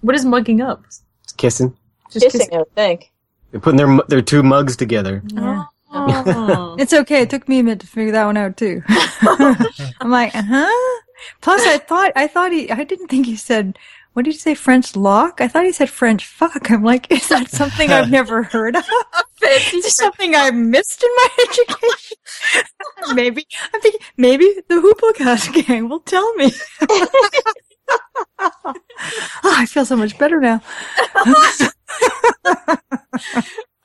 [0.01, 0.85] what is mugging up?
[0.87, 1.77] It's kissing.
[2.11, 3.13] Just Kissing, I would think.
[3.51, 5.23] They're putting their, their two mugs together.
[5.27, 5.65] Yeah.
[5.91, 6.77] Oh.
[6.79, 7.23] It's okay.
[7.23, 8.83] It took me a minute to figure that one out too.
[10.01, 11.01] I'm like, huh?
[11.41, 12.71] Plus, I thought I thought he.
[12.71, 13.79] I didn't think he said.
[14.15, 14.55] What did you say?
[14.57, 15.41] French lock?
[15.41, 16.71] I thought he said French fuck.
[16.73, 18.85] I'm like, is that something I've never heard of?
[19.43, 22.17] Is this something I missed in my education?
[23.15, 26.51] maybe I'm thinking maybe the Hoopla gang will tell me.
[28.41, 28.75] oh,
[29.45, 30.61] I feel so much better now.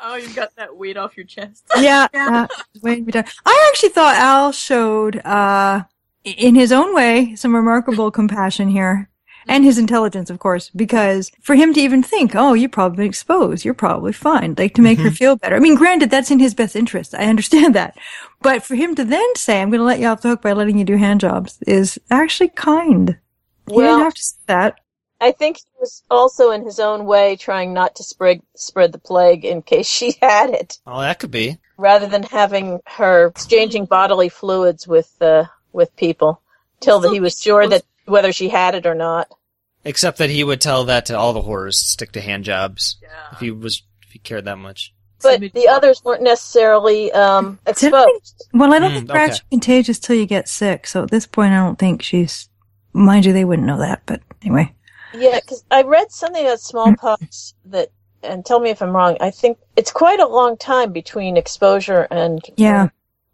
[0.05, 1.63] Oh, you got that weight off your chest.
[1.77, 2.47] yeah, uh,
[2.81, 3.25] weighing me down.
[3.45, 5.83] I actually thought Al showed, uh,
[6.23, 9.09] in his own way, some remarkable compassion here.
[9.45, 13.65] and his intelligence, of course, because for him to even think, oh, you're probably exposed,
[13.65, 15.57] you're probably fine, like to make her feel better.
[15.57, 17.13] I mean, granted, that's in his best interest.
[17.13, 17.97] I understand that.
[18.41, 20.53] But for him to then say, I'm going to let you off the hook by
[20.53, 23.17] letting you do hand jobs is actually kind.
[23.67, 24.79] He Well- didn't have to say that.
[25.19, 28.97] I think he was also in his own way trying not to spread spread the
[28.97, 31.57] plague in case she had it, Oh, that could be.
[31.77, 36.41] rather than having her exchanging bodily fluids with uh, with people
[36.79, 39.29] till that he was sure that whether she had it or not.
[39.85, 42.97] Except that he would tell that to all the horrors stick to hand jobs
[43.33, 44.93] if he was if he cared that much.
[45.21, 48.47] But the others weren't necessarily um, exposed.
[48.53, 49.25] Well, I don't Mm, think they're okay.
[49.25, 50.85] actually contagious till you get sick.
[50.85, 52.49] So at this point, I don't think she's.
[52.93, 54.03] Mind you, they wouldn't know that.
[54.05, 54.73] But anyway,
[55.13, 57.89] Yeah, because I read something about smallpox that,
[58.21, 59.17] and tell me if I'm wrong.
[59.21, 62.89] I think it's quite a long time between exposure and Yeah.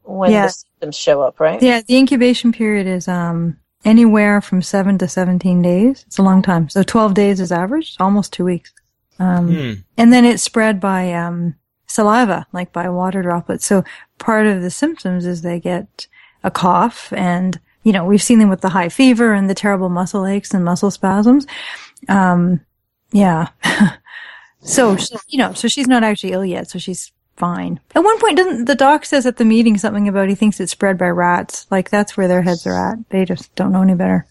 [0.10, 0.48] When, when Yeah.
[0.48, 1.62] the symptoms show up, right?
[1.62, 6.04] yeah, the incubation period is um anywhere from seven to seventeen days.
[6.08, 6.70] It's a long time.
[6.70, 8.74] So twelve days is average, almost two weeks.
[9.20, 9.74] Um, Hmm.
[9.98, 11.56] and then it's spread by um
[11.88, 13.66] saliva, like by water droplets.
[13.66, 13.84] So
[14.20, 16.08] part of the symptoms is they get
[16.44, 19.88] a cough and you know, we've seen them with the high fever and the terrible
[19.90, 21.48] muscle aches and muscle spasms.
[22.10, 22.60] Um,
[23.14, 23.48] yeah.
[24.62, 27.80] so, she- you know, so she's not actually ill yet, so she's fine.
[27.96, 30.74] At one point, doesn't the doc says at the meeting something about he thinks it's
[30.74, 31.66] spread by rats?
[31.72, 33.10] Like that's where their heads are at.
[33.10, 34.28] They just don't know any better.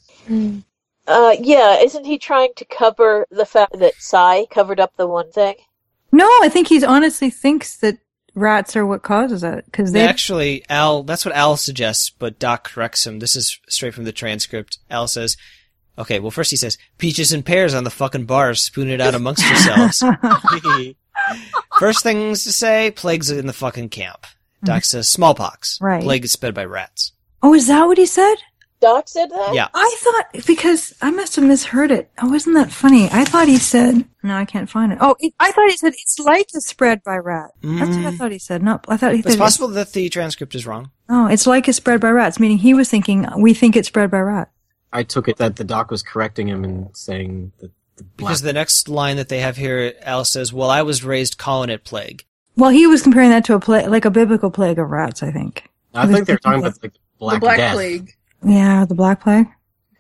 [1.09, 5.33] Uh, yeah, isn't he trying to cover the fact that Cy covered up the one
[5.33, 5.57] thing?
[6.13, 7.99] No, I think he honestly thinks that
[8.35, 10.07] rats are what causes it because they.
[10.07, 13.19] Actually, Al, that's what Al suggests, but Doc corrects him.
[13.19, 14.79] This is straight from the transcript.
[14.91, 15.37] Al says,
[15.99, 19.15] okay, well, first he says, peaches and pears on the fucking bar, spoon it out
[19.15, 20.03] amongst yourselves.
[21.79, 24.27] first things to say, plagues in the fucking camp.
[24.65, 25.79] Doc says, smallpox.
[25.81, 26.03] Right.
[26.03, 27.13] Plague is spread by rats.
[27.43, 28.37] oh, is that what he said?
[28.81, 29.55] Doc said that?
[29.55, 29.69] Yeah.
[29.75, 32.11] I thought because I must have misheard it.
[32.23, 33.09] Oh, isn't that funny?
[33.11, 34.05] I thought he said.
[34.23, 34.99] No, I can't find it.
[35.01, 37.51] Oh, it, I thought he said it's like a spread by rat.
[37.63, 38.17] That's what I mm.
[38.17, 38.63] thought he said.
[38.63, 39.39] No, I thought he It's said.
[39.39, 40.91] possible that the transcript is wrong.
[41.09, 44.11] Oh, it's like a spread by rats, meaning he was thinking we think it's spread
[44.13, 44.51] by rat.
[44.93, 47.78] I took it that the doc was correcting him and saying that the black
[48.17, 51.71] Because the next line that they have here, Al says, well, I was raised calling
[51.71, 52.25] it plague.
[52.57, 55.23] Well, he was comparing that to a plague, like a biblical plague of rats.
[55.23, 55.65] I think.
[55.95, 57.75] I think they're talking about like black, the Black death.
[57.75, 59.47] Plague, Yeah, the black plague.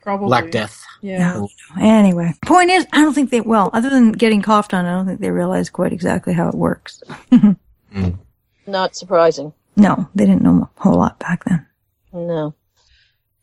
[0.03, 0.27] probably.
[0.27, 0.85] Black death.
[1.01, 1.45] Yeah.
[1.81, 3.41] Anyway, point is, I don't think they.
[3.41, 6.55] Well, other than getting coughed on, I don't think they realize quite exactly how it
[6.55, 7.03] works.
[7.95, 8.19] Mm.
[8.67, 9.55] Not surprising.
[9.75, 11.67] No, they didn't know a whole lot back then.
[12.13, 12.55] No.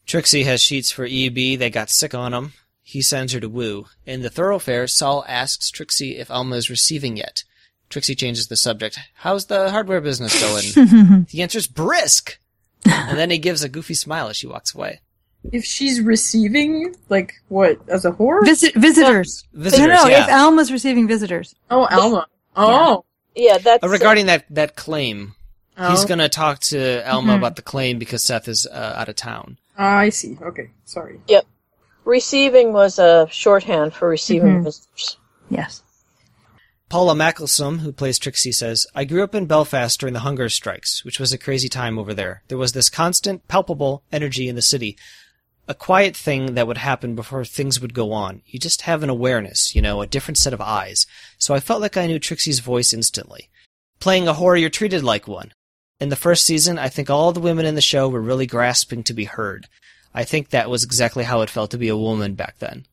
[0.06, 1.34] Trixie has sheets for EB.
[1.58, 2.54] They got sick on them.
[2.88, 3.88] He sends her to Woo.
[4.06, 7.44] In the thoroughfare, Sol asks Trixie if Alma is receiving yet.
[7.90, 9.00] Trixie changes the subject.
[9.16, 11.26] How's the hardware business going?
[11.32, 12.38] the answer's brisk.
[12.86, 15.02] And then he gives a goofy smile as she walks away.
[15.52, 18.46] If she's receiving, like, what, as a whore?
[18.46, 19.44] Visit visitors.
[19.52, 20.08] Visitors, no, no.
[20.10, 20.26] yeah.
[20.26, 22.28] If Alma's receiving visitors, oh, Alma.
[22.56, 23.04] Oh.
[23.36, 25.34] Yeah, that's Uh, regarding that, that claim,
[25.78, 25.90] Oh.
[25.92, 27.38] he's gonna talk to Alma Mm-hmm.
[27.40, 29.58] about the claim because Seth is uh, out of town.
[29.78, 30.38] Ah, I see.
[30.42, 31.20] Okay, sorry.
[32.06, 34.64] Receiving was a shorthand for receiving Mhm.
[34.64, 35.18] visitors.
[35.50, 35.82] yes.
[36.88, 41.04] Paula Malcomson, who plays Trixie, says, I grew up in Belfast during the hunger strikes,
[41.04, 42.44] which was a crazy time over there.
[42.48, 44.96] There was this constant, palpable energy in the city.
[45.68, 48.44] A quiet thing that would happen before things would go on.
[48.46, 51.08] You just have an awareness, you know, a different set of eyes.
[51.40, 53.50] So I felt like I knew Trixie's voice instantly.
[54.00, 55.54] Playing a horror, you're treated like one.
[56.00, 59.02] In the first season, I think all the women in the show were really grasping
[59.06, 59.68] to be heard.
[60.16, 62.86] I think that was exactly how it felt to be a woman back then.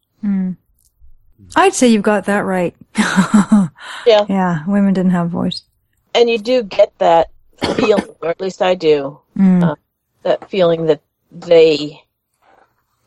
[1.57, 2.75] I'd say you've got that right.
[4.07, 4.27] Yeah.
[4.29, 5.63] Yeah, women didn't have voice.
[6.15, 7.31] And you do get that
[7.77, 9.63] feeling, or at least I do, Mm.
[9.63, 9.75] Uh,
[10.25, 11.01] that feeling that
[11.31, 12.03] they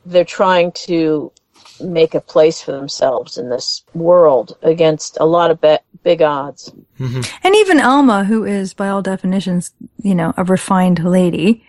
[0.05, 1.31] they're trying to
[1.79, 6.71] make a place for themselves in this world against a lot of be- big odds.
[6.99, 11.63] And even Alma, who is by all definitions, you know, a refined lady,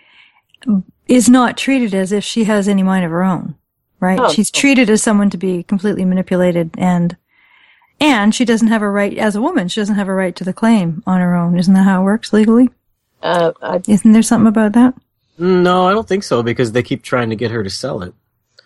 [1.07, 3.55] is not treated as if she has any mind of her own,
[3.99, 4.19] right?
[4.19, 4.31] Oh.
[4.31, 7.15] She's treated as someone to be completely manipulated and,
[7.99, 10.43] and she doesn't have a right, as a woman, she doesn't have a right to
[10.43, 11.57] the claim on her own.
[11.57, 12.69] Isn't that how it works legally?
[13.23, 14.93] Uh, I, Isn't there something about that?
[15.39, 18.13] No, I don't think so because they keep trying to get her to sell it.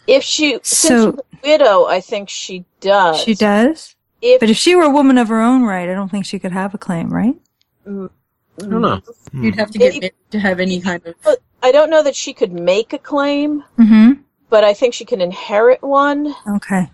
[0.07, 3.21] if she, since So- she's a widow, I think she does.
[3.21, 3.95] She does.
[4.21, 6.37] If, But if she were a woman of her own right, I don't think she
[6.39, 7.35] could have a claim, right?
[7.87, 7.89] I
[8.57, 9.01] don't know.
[9.33, 11.15] You'd have to get Maybe- married to have any kind of.
[11.23, 14.21] but I don't know that she could make a claim, Mm-hmm.
[14.49, 16.33] but I think she can inherit one.
[16.47, 16.89] Okay.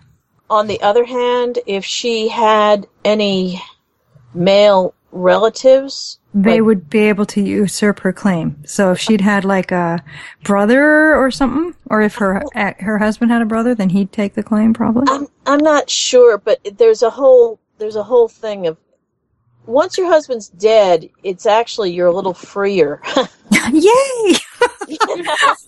[0.50, 3.60] On the other hand, if she had any
[4.34, 8.56] male relatives, they Like- would be able to usurp her claim.
[8.66, 10.02] So if she'd had like a
[10.44, 14.34] brother or something, or if her uh, her husband had a brother, then he'd take
[14.34, 15.04] the claim probably.
[15.08, 18.76] I'm I'm not sure, but there's a whole there's a whole thing of
[19.66, 23.00] once your husband's dead, it's actually you're a little freer.
[23.72, 24.34] Yay!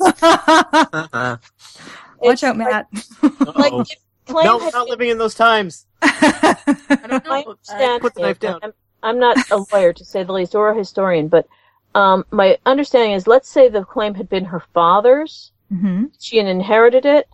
[0.01, 1.37] Uh-uh.
[2.21, 2.87] Watch out, Matt.
[3.23, 3.85] like Uh-oh.
[4.29, 5.87] No, had not been- living in those times.
[6.03, 7.73] I don't know my about that.
[7.75, 8.61] understanding, Put the knife down.
[8.63, 11.49] I'm, I'm not a lawyer to say the least, or a historian, but
[11.97, 16.47] um, my understanding is, let's say the claim had been her father's, hmm she had
[16.47, 17.29] inherited it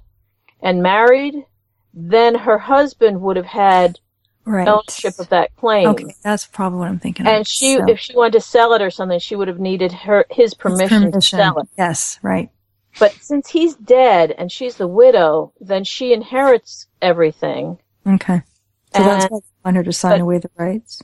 [0.63, 1.45] and married,
[1.93, 3.99] then her husband would have had
[4.47, 4.69] Right.
[4.69, 5.89] ownership of that claim.
[5.89, 7.27] Okay, that's probably what I'm thinking.
[7.27, 7.33] of.
[7.33, 9.91] And she, So, if she wanted to sell it or something, she would have needed
[9.93, 11.69] her his it's permission, to sell it.
[11.77, 12.49] Yes, right.
[12.99, 17.79] But since he's dead and she's the widow, then she inherits everything.
[18.07, 18.43] Okay.
[18.95, 21.03] So that's And- why I want her to sign but- away the rights.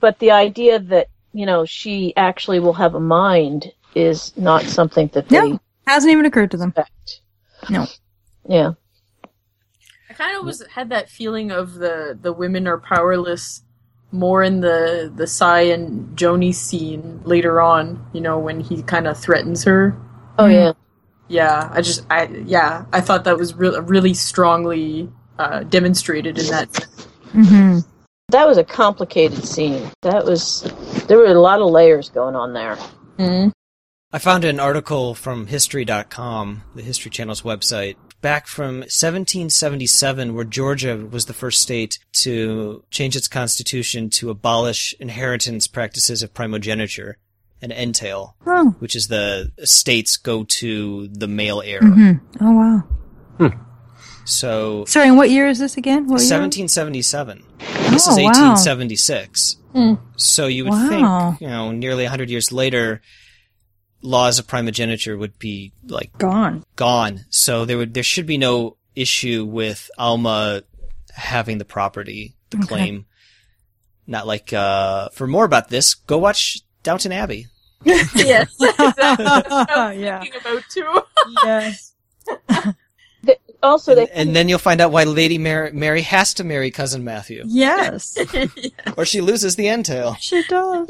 [0.00, 5.08] But the idea that you know she actually will have a mind is not something
[5.12, 6.70] that they No, hasn't even occurred to them.
[6.70, 7.20] expect.
[7.70, 7.86] No.
[8.48, 8.72] Yeah.
[10.20, 13.62] I kind of was had that feeling of the the women are powerless
[14.12, 18.04] more in the the Cy and Joanie scene later on.
[18.12, 19.96] You know when he kind of threatens her.
[20.38, 20.72] Oh yeah.
[21.28, 26.46] Yeah, I just I yeah I thought that was really really strongly uh, demonstrated in
[26.48, 26.86] that.
[27.32, 27.78] hmm
[28.28, 29.90] That was a complicated scene.
[30.02, 30.70] That was
[31.08, 32.76] there were a lot of layers going on there.
[33.18, 33.52] Mm.
[34.12, 40.96] I found an article from History.com, the History Channel's website, back from 1777, where Georgia
[41.10, 47.16] was the first state to change its constitution to abolish inheritance practices of primogeniture
[47.62, 48.74] and entail, Oh.
[48.78, 51.80] which is the state's go to the male heir.
[51.80, 52.84] hmm Oh wow.
[54.24, 56.02] So Sorry, and what year is this again?
[56.06, 56.38] What year?
[56.40, 57.42] 1777.
[57.90, 58.24] This Oh, is wow.
[58.24, 59.56] 1876.
[59.72, 59.94] Hmm.
[60.16, 60.88] So you would Wow.
[61.30, 63.00] think, you know, nearly 100 years later,
[64.02, 66.64] laws of primogeniture would be like Gone.
[66.76, 67.24] gone.
[67.30, 70.62] So there would there should be no issue with Alma
[71.14, 72.66] having the property, the Okay.
[72.66, 73.06] claim.
[74.06, 77.46] Not like uh for more about this, go watch Downton Abbey.
[77.84, 79.24] yes, exactly.
[79.24, 80.20] That's what I was Yeah.
[80.20, 81.02] thinking about too.
[81.44, 81.94] Yes.
[83.22, 86.44] The, also, And, they and then you'll find out why Lady Mary, Mary has to
[86.44, 88.16] marry cousin Matthew, Yes.
[88.96, 90.14] or she loses the entail.
[90.18, 90.88] she does.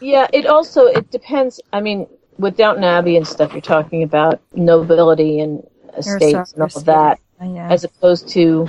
[0.00, 0.26] Yeah.
[0.32, 1.60] It also it depends.
[1.72, 2.06] I mean,
[2.38, 5.66] with Downton Abbey and stuff, you're talking about nobility and
[5.96, 7.20] estates and all of that.
[7.42, 7.72] Yeah.
[7.72, 8.68] as opposed to,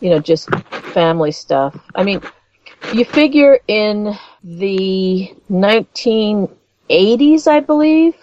[0.00, 0.54] you know, just
[0.92, 1.74] family stuff.
[1.94, 2.20] I mean,
[2.92, 4.14] you figure in
[4.44, 8.14] the 1980s, I believe,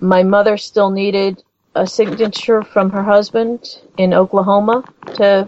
[0.00, 1.42] my mother still needed
[1.76, 4.82] a signature from her husband in Oklahoma
[5.14, 5.46] to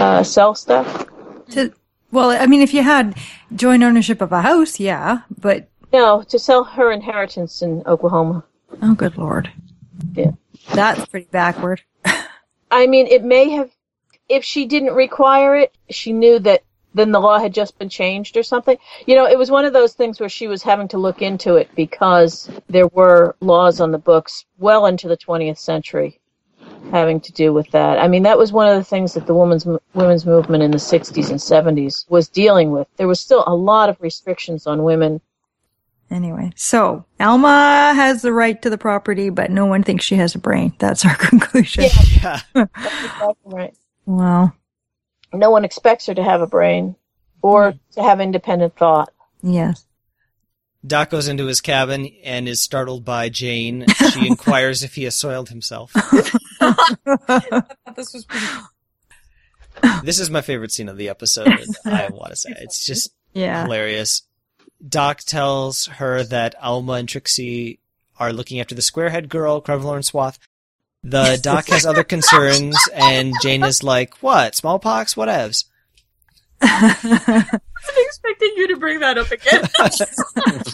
[0.00, 1.06] uh, sell stuff.
[1.50, 1.72] To,
[2.14, 3.16] well, I mean, if you had
[3.54, 8.44] joint ownership of a house, yeah, but No, to sell her inheritance in Oklahoma.
[8.82, 9.50] oh, good lord,
[10.14, 10.32] Yeah.
[10.72, 11.82] that's pretty backward.
[12.70, 13.70] I mean, it may have,
[14.28, 16.62] if she didn't require it, she knew that
[16.96, 18.76] then the law had just been changed or something.
[19.06, 21.56] You know, it was one of those things where she was having to look into
[21.56, 26.20] it because there were laws on the books well into the 20th century
[26.90, 27.98] having to do with that.
[27.98, 30.78] I mean, that was one of the things that the women's women's movement in the
[30.78, 32.86] 60s and 70s was dealing with.
[32.96, 35.20] There was still a lot of restrictions on women.
[36.10, 40.34] Anyway, so Alma has the right to the property, but no one thinks she has
[40.34, 40.74] a brain.
[40.78, 41.84] That's our conclusion.
[42.22, 42.40] Yeah.
[42.52, 43.74] That's exactly right.
[44.06, 44.52] Wow.
[45.32, 46.94] No one expects her to have a brain
[47.42, 49.12] or to have independent thought.
[49.42, 49.86] Yes.
[50.86, 53.86] Doc goes into his cabin and is startled by Jane.
[54.12, 55.92] She inquires if he has soiled himself.
[57.96, 58.46] this was pretty.
[60.04, 61.48] This is my favorite scene of the episode.
[61.84, 63.64] I want to say it's just Yeah.
[63.64, 64.22] hilarious.
[64.88, 67.80] Doc tells her that Alma and Trixie
[68.18, 70.38] are looking after the squarehead girl, Crevlorn Swath.
[71.02, 74.54] The doc has other concerns, and Jane is like, "What?
[74.54, 75.14] Smallpox?
[75.16, 75.64] Whatevs."
[76.62, 79.68] I wasn't expecting you to bring that up again.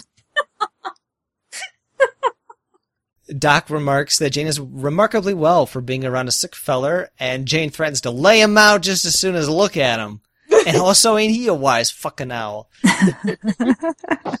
[3.37, 7.69] Doc remarks that Jane is remarkably well for being around a sick feller, and Jane
[7.69, 10.21] threatens to lay him out just as soon as look at him.
[10.67, 12.69] And also, ain't he a wise fucking owl?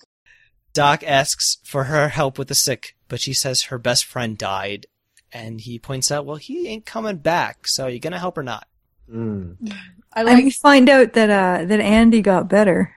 [0.73, 4.87] Doc asks for her help with the sick, but she says her best friend died,
[5.31, 8.67] and he points out, well, he ain't coming back, so you gonna help or not?
[9.11, 9.73] Mm.
[10.13, 12.93] I And we find out that uh that Andy got better,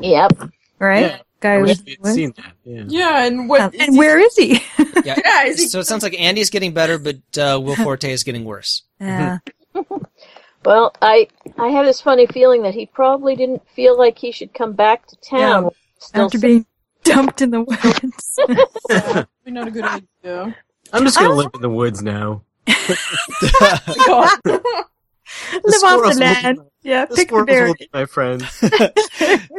[0.00, 0.32] Yep.
[0.78, 1.00] right?
[1.02, 1.18] Yeah.
[1.40, 2.52] Guy I was we had seen that.
[2.64, 2.84] Yeah.
[2.88, 3.60] Yeah, and what?
[3.60, 4.60] Um, and where is he?
[5.04, 5.16] Yeah.
[5.24, 8.22] Yeah, is he- So it sounds like Andy's getting better, but uh, Will Forte is
[8.24, 8.82] getting worse.
[9.00, 9.38] yeah.
[10.64, 14.54] Well, I I have this funny feeling that he probably didn't feel like he should
[14.54, 15.68] come back to town.
[15.98, 16.64] Still after being
[17.02, 18.38] dumped in the woods.
[18.88, 20.56] Probably not a good idea.
[20.90, 22.40] I'm just gonna live in the woods now.
[25.52, 25.60] God.
[25.64, 26.58] Live off squirrels the will- land.
[26.82, 27.68] Yeah, The pick the squirrels berries.
[27.68, 28.44] will be my friends.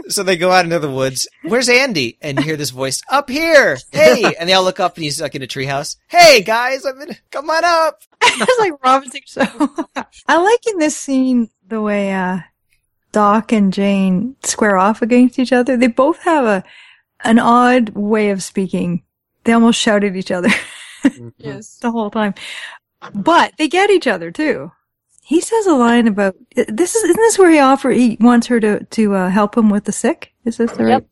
[0.13, 1.27] so they go out into the woods.
[1.41, 2.19] Where's Andy?
[2.21, 3.77] And you hear this voice, up here!
[3.91, 4.35] Hey!
[4.39, 5.97] And they all look up and he's like in a treehouse.
[6.07, 7.99] Hey guys, I'm in, come on up!
[8.21, 9.69] it's like Robinson show.
[10.27, 12.39] I like in this scene the way uh,
[13.11, 15.77] Doc and Jane square off against each other.
[15.77, 16.63] They both have a
[17.23, 19.01] an odd way of speaking.
[19.45, 20.49] They almost shout at each other
[21.37, 21.77] Yes.
[21.81, 22.35] the whole time,
[23.15, 24.71] but they get each other too.
[25.25, 26.35] He says a line about
[26.67, 29.71] this is isn't this where he offer he wants her to to uh, help him
[29.71, 30.33] with the sick?
[30.45, 30.89] Is this the right?
[30.91, 31.07] Yep.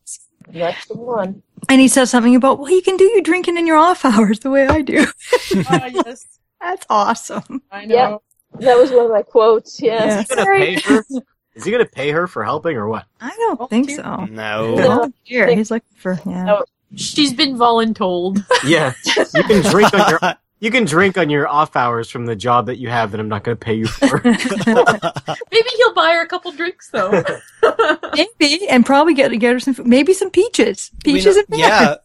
[0.52, 1.42] That's the one.
[1.68, 4.38] And he says something about well, you can do your drinking in your off hours
[4.38, 5.04] the way I do.
[5.68, 6.26] Ah, yes.
[6.60, 7.60] That's awesome.
[7.72, 8.22] I know.
[8.60, 9.82] That was one of my quotes.
[9.82, 10.04] Yes.
[10.06, 10.20] Yeah.
[10.20, 11.04] Is he gonna pay her?
[11.56, 13.06] Is he gonna pay her for helping or what?
[13.20, 14.26] I don't think so.
[14.26, 14.76] No.
[14.76, 15.12] No.
[15.24, 16.44] Here, he's looking for yeah.
[16.44, 16.64] No.
[16.94, 18.44] She's been voluntold.
[18.64, 18.92] Yeah,
[19.34, 20.20] you can drink on your
[20.64, 23.28] you can drink on your off hours from the job that you have that I'm
[23.28, 24.18] not gonna pay you for.
[24.24, 27.22] Maybe he'll buy her a couple drinks though.
[28.40, 31.96] Maybe, and probably get get her some, maybe some peaches, peaches know- and yeah.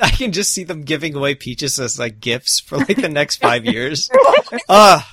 [0.00, 3.36] I can just see them giving away peaches as like gifts for like the next
[3.36, 4.08] five years.
[4.68, 5.12] Ah,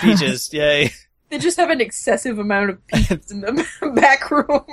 [0.00, 0.90] peaches, yay.
[1.28, 4.66] they just have an excessive amount of peaches in the back room.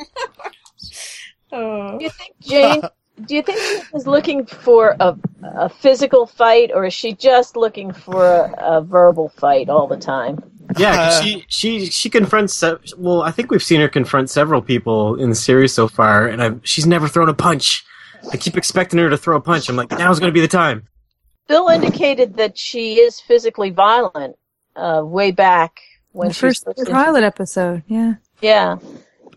[1.52, 2.00] Oh.
[2.00, 2.82] Do you think Jane?
[3.26, 7.55] Do you think Jane is looking for a, a physical fight, or is she just
[7.55, 10.39] looking for a, a verbal fight all the time?
[10.78, 11.22] Yeah, Uh.
[11.22, 12.53] she she she confronts.
[12.53, 16.28] Se- well, I think we've seen her confront several people in the series so far,
[16.28, 17.84] and I've, she's never thrown a punch.
[18.32, 19.70] I keep expecting her to throw a punch.
[19.70, 20.88] I'm like, now's gonna be the time.
[21.47, 24.36] Bill indicated that she is physically violent
[24.76, 25.80] uh, way back
[26.11, 27.82] when the she first first pilot episode.
[27.88, 28.78] Yeah, Yeah,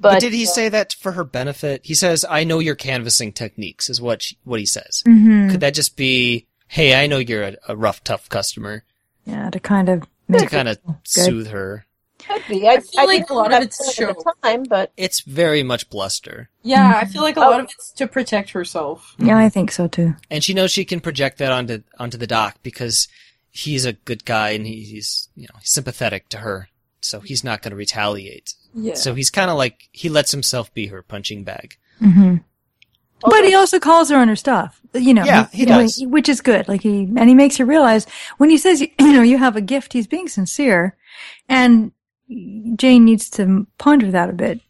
[0.03, 1.81] but, But, did he uh, say that for her benefit?
[1.85, 5.03] He says, "I know your canvassing techniques," is what she, what he says.
[5.07, 5.51] mm-hmm.
[5.51, 8.85] Could that just be, "Hey, I know you're a, a rough, tough customer,"
[9.25, 10.97] yeah, to kind of to kind of Good.
[11.05, 11.87] soothe her?
[12.19, 12.69] Could be.
[12.69, 14.11] I, I feel like a lot of it's time show.
[14.11, 17.65] at time, but It's very much bluster, Yeah, I feel like a lot Oh.
[17.65, 19.17] of it's to protect herself.
[19.19, 20.15] yeah, I think so too.
[20.31, 23.09] and she knows she can project that onto onto the doc because
[23.51, 26.69] he's a good guy and he, he's you know sympathetic to her,
[27.05, 28.55] so he's not going to retaliate.
[28.75, 28.95] Yeah.
[28.95, 31.77] So he's kind of like he lets himself be her punching bag.
[32.01, 32.37] Mm-hmm.
[33.21, 35.25] But he also calls her on her stuff, you know.
[35.25, 36.03] Yeah, he you know, does.
[36.07, 36.67] which is good.
[36.67, 38.07] Like he and he makes her realize
[38.39, 39.93] when he says, you know, you have a gift.
[39.93, 40.97] He's being sincere,
[41.49, 41.93] and
[42.77, 44.61] Jane needs to ponder that a bit.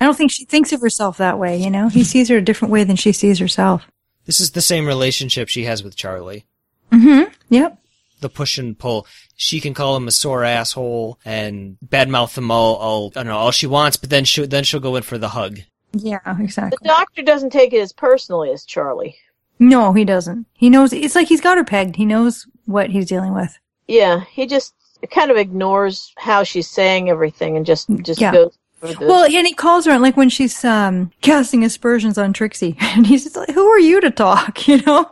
[0.00, 1.56] I don't think she thinks of herself that way.
[1.56, 3.86] You know, he sees her a different way than she sees herself.
[4.26, 6.44] This is the same relationship she has with Charlie.
[6.92, 7.32] Mm-hmm.
[7.48, 7.78] Yep.
[8.20, 9.06] The push and pull.
[9.40, 13.38] She can call him a sore asshole and badmouth him all, all I don't know,
[13.38, 15.60] all she wants, but then she then she'll go in for the hug.
[15.92, 16.18] Yeah.
[16.40, 16.76] Exactly.
[16.82, 19.16] The doctor doesn't take it as personally as Charlie.
[19.60, 20.46] No, he doesn't.
[20.54, 20.92] He knows.
[20.92, 21.94] It's like he's got her pegged.
[21.96, 23.56] He knows what he's dealing with.
[23.86, 24.74] Yeah, he just
[25.12, 28.32] kind of ignores how she's saying everything and just just Yeah.
[28.32, 28.58] goes for the.
[28.80, 33.06] Well, and he calls her, and like when she's um, casting aspersions on Trixie, and
[33.06, 35.06] he's just like, "Who are you to talk?" You know,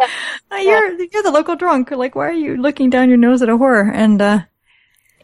[0.52, 1.90] Uh, you're you're the local drunk.
[1.90, 3.90] Like, why are you looking down your nose at a whore?
[3.92, 4.40] And uh,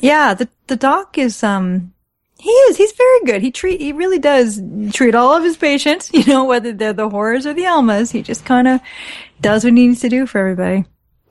[0.00, 1.92] yeah, the the doc is um,
[2.38, 3.42] he is he's very good.
[3.42, 4.60] He treat he really does
[4.92, 6.10] treat all of his patients.
[6.14, 8.80] You know, whether they're the horrors or the Almas, he just kind of
[9.40, 10.84] does what he needs to do for everybody.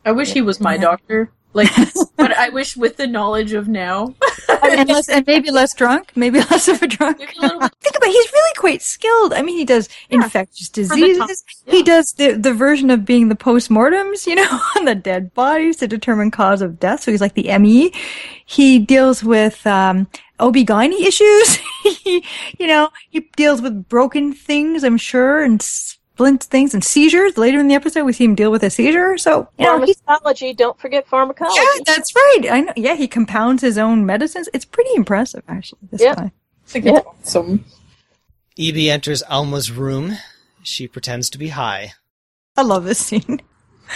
[0.05, 0.81] I wish he was my Yeah.
[0.81, 1.31] doctor.
[1.53, 1.71] Like,
[2.15, 4.15] but I wish with the knowledge of now.
[4.63, 7.19] and, less, and maybe less drunk, maybe less of a drunk.
[7.21, 9.33] A Think about it, he's really quite skilled.
[9.33, 11.17] I mean, he does infectious the diseases.
[11.17, 15.33] time, He does the the version of being the postmortems, you know, on the dead
[15.33, 17.01] bodies to determine cause of death.
[17.01, 17.93] So he's like the ME.
[18.45, 20.07] He deals with um,
[20.39, 21.55] OB-GYN issues.
[21.83, 22.23] he,
[22.57, 25.61] you know, he deals with broken things, I'm sure, and
[26.21, 27.37] splint things and seizures.
[27.37, 29.17] Later in the episode, we see him deal with a seizure.
[29.17, 30.53] So you know, he's pharmacology.
[30.53, 31.59] Don't forget pharmacology.
[31.59, 32.41] yeah, that's right.
[32.51, 32.73] I know.
[32.75, 34.47] Yeah, he compounds his own medicines.
[34.53, 35.79] It's pretty impressive, actually.
[35.91, 36.15] This Yeah.
[36.15, 36.25] guy.
[36.25, 36.31] I
[36.67, 37.65] think it's awesome.
[38.57, 40.13] EB enters Alma's room.
[40.63, 41.93] She pretends to be high.
[42.55, 43.41] I love this scene.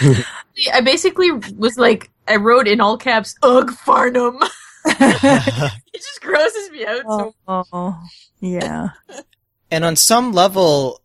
[0.74, 4.40] I basically was like, I wrote in all caps, "Ugh, Farnum."
[4.86, 7.02] it just grosses me out.
[7.06, 8.02] So Oh,
[8.40, 8.88] yeah.
[9.68, 11.00] And on some level,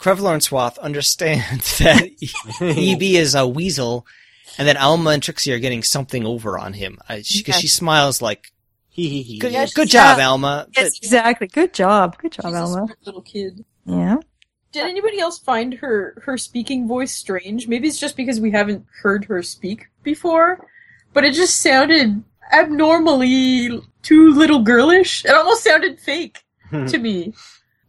[0.00, 2.08] Krevlar and Swath understand that
[2.60, 4.06] EB is a weasel
[4.58, 6.98] and that Alma and Trixie are getting something over on him.
[7.06, 8.52] Because she, 'cause she smiles like,
[8.92, 9.38] Hee hee hee.
[9.38, 10.28] good, Yes, good job, yeah.
[10.28, 10.66] Alma.
[10.76, 11.46] Yes, exactly.
[11.46, 12.18] Good job.
[12.18, 12.72] Good job, she's a Alma.
[12.86, 13.64] smart little kid.
[13.86, 14.16] Yeah.
[14.72, 17.68] Did anybody else find her her speaking voice strange?
[17.68, 20.66] Maybe it's just because we haven't heard her speak before,
[21.12, 22.22] but it just sounded
[22.52, 25.24] abnormally too little girlish.
[25.24, 26.38] It almost sounded fake
[26.70, 27.32] to me.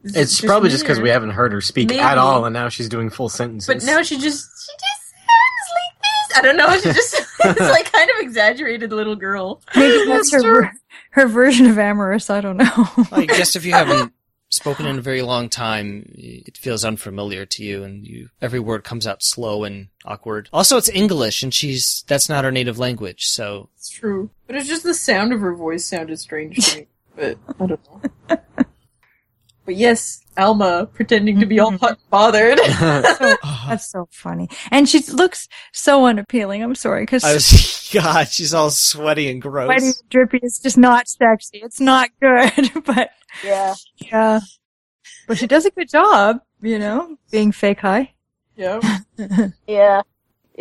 [0.04, 2.00] It's probably just because we haven't heard her speak Maybe.
[2.00, 3.68] at all, and now she's doing full sentences.
[3.68, 6.38] But now she just she just sounds like this.
[6.38, 6.76] I don't know.
[6.78, 7.14] She just
[7.46, 9.62] it's like kind of exaggerated little girl.
[9.76, 10.72] Maybe that's her ver-
[11.12, 12.30] her version of amorous.
[12.30, 12.88] I don't know.
[13.12, 14.14] I guess if you haven't
[14.50, 18.84] spoken in a very long time, it feels unfamiliar to you, and you every word
[18.84, 20.50] comes out slow and awkward.
[20.52, 24.68] Also, it's English, and she's that's not her native language, so It's true, but it's
[24.68, 26.88] just the sound of her voice sounded strange to me.
[27.16, 27.80] But I don't
[28.30, 28.38] know.
[29.72, 31.74] But yes, Alma pretending to be all
[32.10, 32.60] bothered.
[32.70, 33.36] So-
[33.70, 36.62] that's so funny, and she looks so unappealing.
[36.62, 39.68] I'm sorry because I was God, she's all sweaty and gross.
[39.68, 41.60] sweaty and drippy It's just not sexy.
[41.60, 43.12] It's not good, but
[43.46, 43.76] Yeah.
[43.96, 44.42] yeah,
[45.26, 46.42] but she does a good job.
[46.62, 48.14] You know, being fake high.
[48.58, 48.82] yeah.
[49.68, 50.02] Yeah.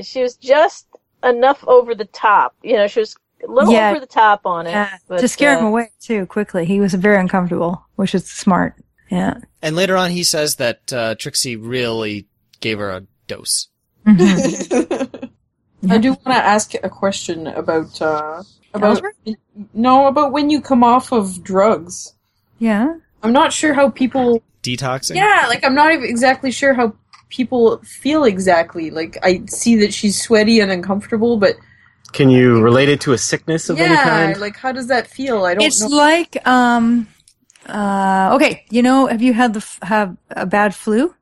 [0.00, 0.86] She was just
[1.24, 2.54] enough over the top.
[2.62, 3.90] You know, she was a little Yeah.
[3.90, 4.70] over the top on it.
[4.70, 6.64] Yeah, but, to scare him uh, away too quickly.
[6.64, 8.76] He was very uncomfortable, which is smart.
[9.10, 9.38] Yeah.
[9.60, 12.26] And later on, he says that uh, Trixie really
[12.60, 13.68] gave her a dose.
[14.06, 18.42] I do want to ask a question about uh
[18.74, 19.16] about Ellsworth?
[19.74, 22.14] no about when you come off of drugs.
[22.58, 22.94] Yeah.
[23.22, 25.16] I'm not sure how people Detoxing.
[25.16, 26.94] Yeah, like I'm not even exactly sure how
[27.30, 28.90] people feel exactly.
[28.90, 31.56] Like I see that she's sweaty and uncomfortable, but
[32.12, 34.40] Can you relate it to a sickness of any yeah, kind?
[34.40, 35.44] like how does that feel?
[35.46, 35.88] I don't It's know.
[35.96, 37.08] like um
[37.70, 41.14] uh okay, you know, have you had the f- have a bad flu?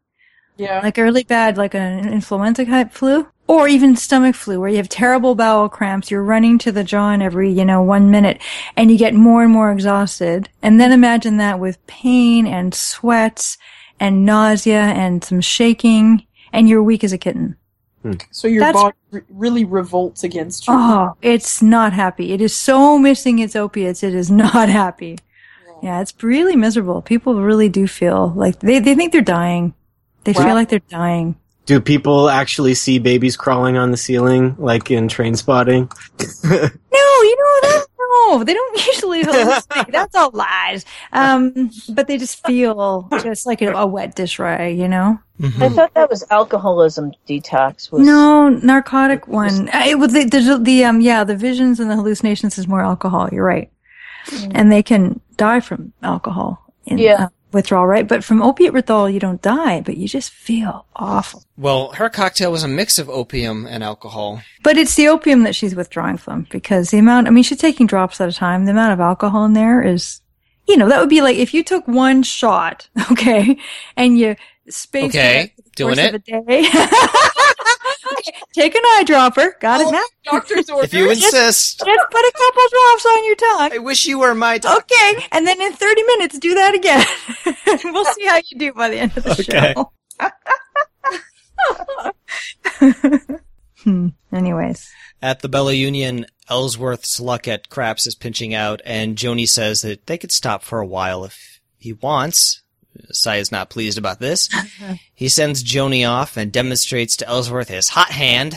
[0.57, 0.81] yeah.
[0.83, 3.27] Like a really bad like an influenza type flu?
[3.47, 7.23] Or even stomach flu where you have terrible bowel cramps, you're running to the john
[7.23, 8.43] every, you know, 1 minute
[8.77, 10.49] and you get more and more exhausted.
[10.63, 13.57] And then imagine that with pain and sweats
[14.01, 17.57] and nausea and some shaking and you're weak as a kitten.
[18.33, 20.75] so your that's- body re- really revolts against you.
[20.77, 22.33] Oh, it's not happy.
[22.33, 24.03] It is so missing its opiates.
[24.03, 25.19] It is not happy.
[25.83, 27.03] Yeah, it's really miserable.
[27.03, 29.75] People really do feel like they, they think they're dying.
[30.25, 30.45] They Wow.
[30.45, 31.37] feel like they're dying.
[31.67, 35.91] Do people actually see babies crawling on the ceiling, like in Trainspotting?
[36.91, 37.87] No, you know that.
[37.99, 39.93] No, they don't usually hallucinate.
[39.93, 40.85] That's all lies.
[41.13, 45.19] Um, but they just feel just like a, a wet dish rag, you know?
[45.41, 45.63] Mhm.
[45.63, 47.93] I thought that was alcoholism detox.
[47.93, 49.69] Was No, narcotic one.
[49.69, 52.83] Uh, It was the, the, the um, yeah, the visions and the hallucinations is more
[52.83, 53.29] alcohol.
[53.31, 53.71] You're right.
[54.53, 57.25] And they can die from alcohol in Yeah.
[57.25, 58.07] uh, withdrawal, right?
[58.07, 61.43] But from opiate withdrawal, you don't die, but you just feel awful.
[61.57, 64.43] Well, her cocktail was a mix of opium and alcohol.
[64.63, 67.87] But it's the opium that she's withdrawing from because the amount, I mean, she's taking
[67.87, 68.65] drops at a time.
[68.67, 70.21] The amount of alcohol in there is,
[70.67, 73.57] you know, that would be like if you took one shot, okay,
[73.97, 74.37] and you
[74.69, 76.15] spaced Okay, it out the doing course it.
[76.15, 76.69] of a day.
[78.13, 79.59] Okay, Take an eyedropper.
[79.61, 80.03] Got it now.
[80.25, 80.85] Doctor's order.
[80.89, 83.71] If you insist, Just put a couple drops on your tongue.
[83.73, 84.83] I wish you were my doctor.
[84.95, 87.05] Okay, and then in 30 minutes, do that again.
[87.93, 89.75] we'll see how you do by the end of the Okay.
[89.75, 89.93] show.
[93.85, 94.09] hmm.
[94.33, 94.89] Anyways.
[95.21, 100.07] At the Bella Union, Ellsworth's luck at craps is pinching out, and Joanie says that
[100.07, 102.63] they could stop for a while if he wants.
[103.11, 104.49] Cy is not pleased about this.
[104.81, 104.95] Uh-huh.
[105.15, 108.55] he sends Joanie off and demonstrates to Ellsworth his hot hand.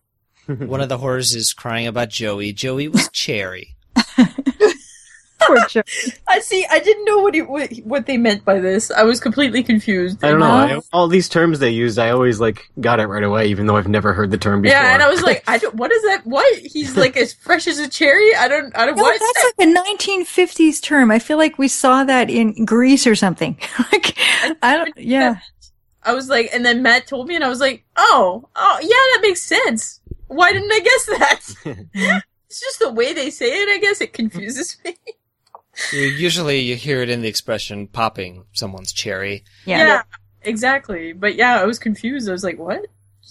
[0.46, 2.52] One of the whores is crying about Joey.
[2.52, 3.76] Joey was Cherry.
[5.46, 5.82] Poor Joe.
[6.28, 6.66] I see.
[6.70, 8.90] I didn't know what, it, what what they meant by this.
[8.90, 10.24] I was completely confused.
[10.24, 10.46] I don't know.
[10.46, 13.76] I, all these terms they used, I always like got it right away, even though
[13.76, 14.76] I've never heard the term before.
[14.76, 15.74] Yeah, and I was like, I don't.
[15.74, 16.22] What is that?
[16.24, 16.58] What?
[16.58, 18.34] He's like as fresh as a cherry.
[18.34, 18.76] I don't.
[18.76, 18.96] I don't.
[18.96, 19.20] No, what?
[19.20, 21.10] that's like a 1950s term.
[21.10, 23.58] I feel like we saw that in Grease or something.
[23.92, 24.16] like,
[24.62, 25.38] I don't, yeah.
[26.02, 28.88] I was like, and then Matt told me, and I was like, oh, oh, yeah,
[28.88, 30.00] that makes sense.
[30.26, 31.84] Why didn't I guess that?
[32.48, 33.68] it's just the way they say it.
[33.68, 34.96] I guess it confuses me.
[35.92, 39.44] You- Usually you hear it in the expression popping someone's cherry.
[39.64, 40.02] Yeah.
[40.42, 41.12] exactly.
[41.12, 42.28] But yeah, I was confused.
[42.28, 42.86] I was like, what?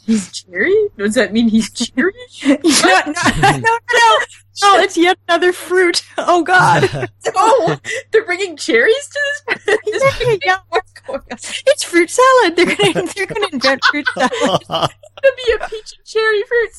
[0.05, 0.75] He's cherry?
[0.97, 2.13] Does that mean he's cheery?
[2.45, 3.59] no, no, no, no,
[3.93, 4.17] no.
[4.61, 6.03] No, it's yet another fruit.
[6.17, 7.09] Oh, God.
[7.35, 7.77] oh,
[8.11, 9.19] they're bringing cherries to
[9.65, 9.77] this.
[9.85, 11.25] this yeah, what's going on?
[11.31, 12.55] it's fruit salad.
[12.55, 14.31] They're gonna, they're gonna invent fruit salad.
[14.61, 14.89] It's gonna
[15.37, 16.71] be a peach and cherry fruit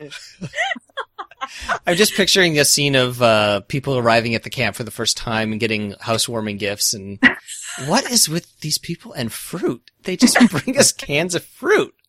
[0.00, 0.10] salad.
[1.86, 5.16] I'm just picturing a scene of uh, people arriving at the camp for the first
[5.16, 6.94] time and getting housewarming gifts.
[6.94, 7.18] And
[7.86, 9.90] what is with these people and fruit?
[10.02, 11.94] They just bring us cans of fruit.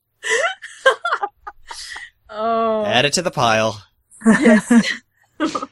[2.30, 3.82] Oh, Add it to the pile.
[4.26, 4.70] yes.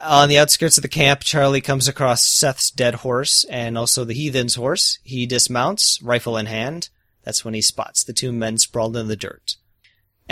[0.00, 4.14] On the outskirts of the camp, Charlie comes across Seth's dead horse and also the
[4.14, 4.98] heathen's horse.
[5.02, 6.90] He dismounts, rifle in hand.
[7.24, 9.56] That's when he spots the two men sprawled in the dirt.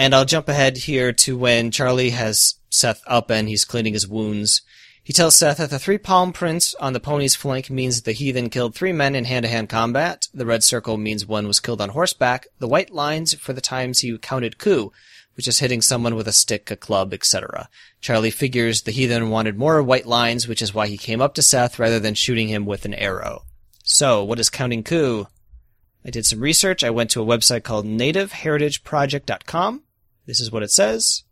[0.01, 4.09] And I'll jump ahead here to when Charlie has Seth up and he's cleaning his
[4.09, 4.63] wounds.
[5.05, 8.49] He tells Seth that the three palm prints on the pony's flank means the heathen
[8.49, 10.29] killed three men in hand-to-hand combat.
[10.33, 12.47] The red circle means one was killed on horseback.
[12.61, 14.91] The white lines for the times he counted coup,
[15.35, 17.69] which is hitting someone with a stick, a club, etc.
[18.01, 21.43] Charlie figures the heathen wanted more white lines, which is why he came up to
[21.43, 23.43] Seth rather than shooting him with an arrow.
[23.85, 25.27] So, what is counting coup?
[26.07, 26.83] I did some research.
[26.83, 29.83] I went to a website called nativeheritageproject.com.
[30.31, 31.25] This is what it says.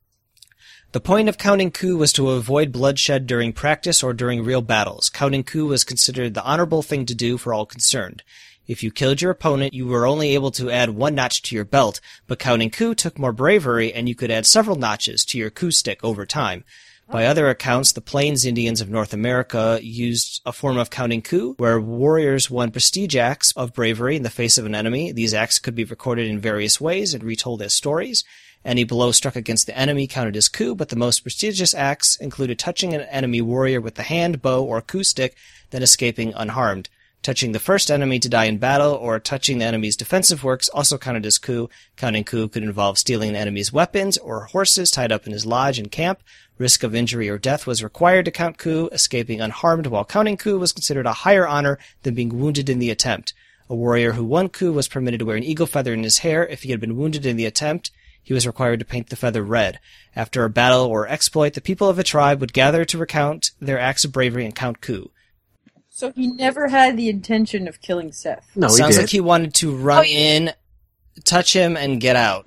[0.91, 5.09] The point of counting coup was to avoid bloodshed during practice or during real battles.
[5.09, 8.25] Counting coup was considered the honorable thing to do for all concerned.
[8.67, 11.65] If you killed your opponent, you were only able to add one notch to your
[11.65, 15.51] belt, but counting coup took more bravery and you could add several notches to your
[15.51, 16.65] coup stick over time.
[17.11, 21.55] By other accounts, the Plains Indians of North America used a form of counting coup
[21.57, 25.13] where warriors won prestige acts of bravery in the face of an enemy.
[25.13, 28.25] These acts could be recorded in various ways and retold as stories.
[28.69, 32.59] Any blow struck against the enemy counted as coup, but the most prestigious acts included
[32.59, 35.35] touching an enemy warrior with the hand, bow, or coup stick,
[35.71, 36.91] then escaping unharmed.
[37.23, 40.99] Touching the first enemy to die in battle or touching the enemy's defensive works also
[40.99, 41.71] counted as coup.
[41.97, 45.79] Counting coup could involve stealing an enemy's weapons or horses tied up in his lodge
[45.79, 46.23] and camp.
[46.59, 48.91] Risk of injury or death was required to count coup.
[48.93, 52.91] Escaping unharmed while counting coup was considered a higher honor than being wounded in the
[52.91, 53.33] attempt.
[53.71, 56.47] A warrior who won coup was permitted to wear an eagle feather in his hair
[56.47, 57.93] if he had been wounded in the attempt
[58.29, 59.81] he was required to paint the feather red.
[60.15, 63.79] After a battle or exploit, the people of a tribe would gather to recount their
[63.79, 65.11] acts of bravery and count coup.
[65.89, 68.47] So he never had the intention of killing Seth.
[68.55, 69.01] No, he Sounds did.
[69.05, 70.19] like he wanted to run Oh, yeah.
[70.19, 70.53] in,
[71.25, 72.47] touch him, and get out.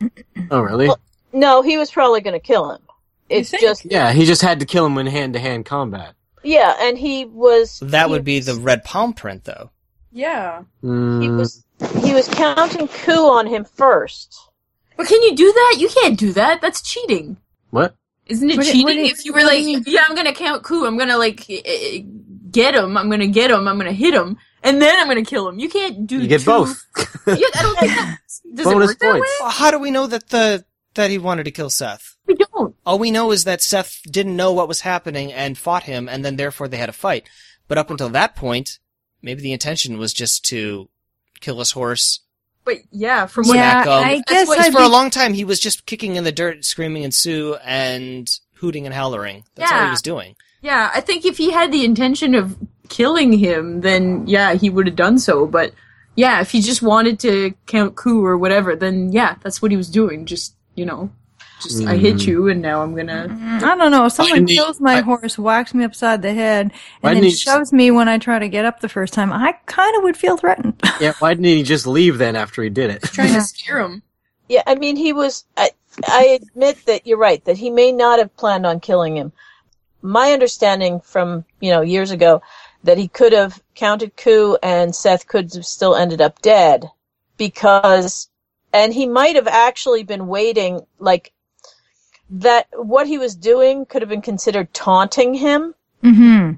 [0.52, 0.88] oh, really?
[0.88, 0.99] Well-
[1.34, 2.82] No, he was probably going to kill him.
[3.28, 6.14] It's just yeah, he just had to kill him in hand-to-hand combat.
[6.44, 9.72] yeah, and he was That he would be was- the red palm print, though.
[10.12, 10.62] Yeah.
[10.82, 11.64] he Mm, was
[12.03, 14.38] he was counting coup on him first.
[15.02, 15.76] But can you do that?
[15.80, 16.61] You can't do that.
[16.61, 17.38] That's cheating.
[17.72, 17.95] what?
[18.28, 20.64] Isn't it What cheating what do if you were like, you yeah, I'm gonna count
[20.64, 20.86] coup.
[20.86, 22.98] I'm gonna like get him.
[22.98, 23.68] I'm gonna get him.
[23.68, 25.60] I'm gonna hit him, and then I'm gonna kill him.
[25.60, 26.19] You can't do.
[26.22, 26.86] You get two- both.
[27.28, 28.18] Yeah, I don't think that
[28.56, 29.22] does Bonus it work that points.
[29.22, 29.28] way.
[29.41, 30.65] Well, How do we know that the
[30.95, 32.15] that he wanted to kill Seth?
[32.28, 32.76] We don't.
[32.86, 36.23] All we know is that Seth didn't know what was happening and fought him, and
[36.23, 37.28] then therefore they had a fight.
[37.68, 38.80] But up until that point,
[39.22, 40.90] maybe the intention was just to
[41.41, 42.22] kill his horse.
[42.64, 43.84] But yeah, from what Yeah.
[43.88, 47.04] I guess what- for a long time he was just kicking in the dirt, screaming
[47.04, 49.44] and sue, and hooting and hollering.
[49.56, 50.36] That's all he was doing.
[50.62, 52.56] Yeah, I think if he had the intention of
[52.90, 55.48] killing him, then yeah, he would have done so.
[55.48, 55.74] But
[56.16, 59.78] yeah, if he just wanted to count coup or whatever, then yeah, that's what he
[59.78, 60.26] was doing.
[60.28, 61.10] Just you know,
[61.62, 62.28] just I hit Mm.
[62.28, 63.28] you, and now I'm gonna.
[63.64, 64.08] I don't know.
[64.10, 66.72] Someone didn't kills my I- horse, whacks me upside the head,
[67.04, 69.54] and then he just- me when I try to get up the first time, I
[69.66, 70.74] kind of would feel threatened.
[71.00, 73.02] Yeah, why didn't he just leave then after he did it?
[73.04, 74.04] Trying to scare him.
[74.50, 75.46] Yeah, I mean he was.
[75.58, 75.72] I,
[76.08, 79.32] I admit that you're right that he may not have planned on killing him.
[80.04, 82.42] My understanding from you know years ago
[82.84, 86.90] that he could have counted coup and Seth could have still ended up dead
[87.38, 88.30] because,
[88.74, 91.32] and he might have actually been waiting like
[92.32, 92.68] that.
[92.74, 95.76] What he was doing could have been considered taunting him.
[96.03, 96.53] mm-hmm.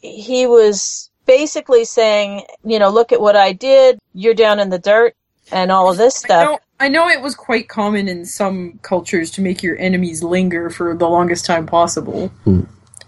[0.00, 3.98] he was basically saying, you know, look at what I did.
[4.14, 5.14] You're down in the dirt
[5.52, 6.44] and all of this I stuff.
[6.44, 10.70] know, I know it was quite common in some cultures to make your enemies linger
[10.70, 12.30] for the longest time possible.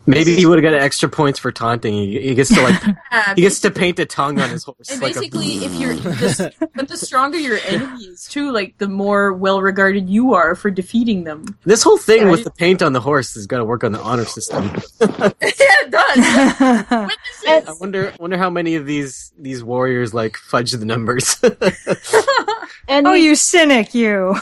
[0.09, 1.93] Maybe he would have got extra points for taunting.
[1.93, 2.83] He, he gets to like
[3.13, 4.91] Yeah, he gets to paint a tongue on his horse.
[4.91, 8.79] And like a- basically, if you're, the, but the stronger your enemy is too, like
[8.79, 11.45] the more well regarded you are for defeating them.
[11.65, 13.93] this whole thing Yeah, with the paint on the horse has got to work on
[13.93, 14.65] the honor system.
[15.01, 16.19] yeah, it does.
[16.19, 17.09] I
[17.45, 17.81] Witnesses.
[17.81, 21.37] wonder wonder how many of these these warriors like fudge the numbers.
[22.91, 24.35] And oh, he, you cynic, you.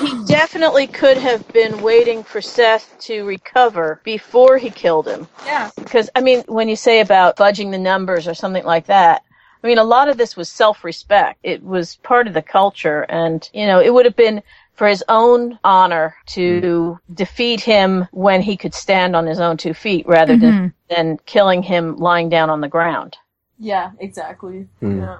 [0.00, 5.26] He definitely could have been waiting for Seth to recover before he killed him.
[5.44, 9.22] Yeah, Because, I mean, when you say about fudging the numbers or something like that,
[9.62, 11.40] I mean, a lot of this was self-respect.
[11.42, 14.42] It was part of the culture and, you know, it would have been
[14.74, 19.72] for his own honor to defeat him when he could stand on his own two
[19.72, 23.16] feet rather than, than killing him lying down on the ground.
[23.58, 24.68] yeah, exactly.
[24.80, 25.00] Hmm.
[25.00, 25.18] Yeah.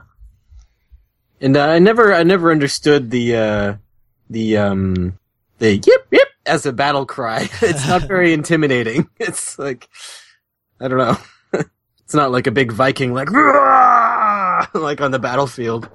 [1.40, 3.74] and uh, I never I never understood the uh,
[4.30, 5.18] the um
[5.58, 7.48] the yip yip as a battle cry.
[7.62, 9.08] it's not very intimidating.
[9.18, 9.88] It's like
[10.80, 11.16] I don't know.
[12.04, 15.88] it's not like a big Viking like "Roar!" like on the battlefield.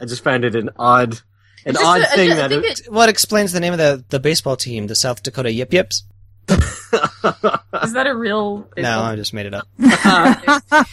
[0.00, 1.20] I just found it an odd
[1.64, 3.60] an just odd a- I thing ju- I that think it, it- What explains the
[3.60, 6.04] name of the, the baseball team, the South Dakota Yip Yips?
[6.48, 8.68] Is that a real?
[8.76, 9.66] No, I just made it up.
[9.80, 10.36] Um,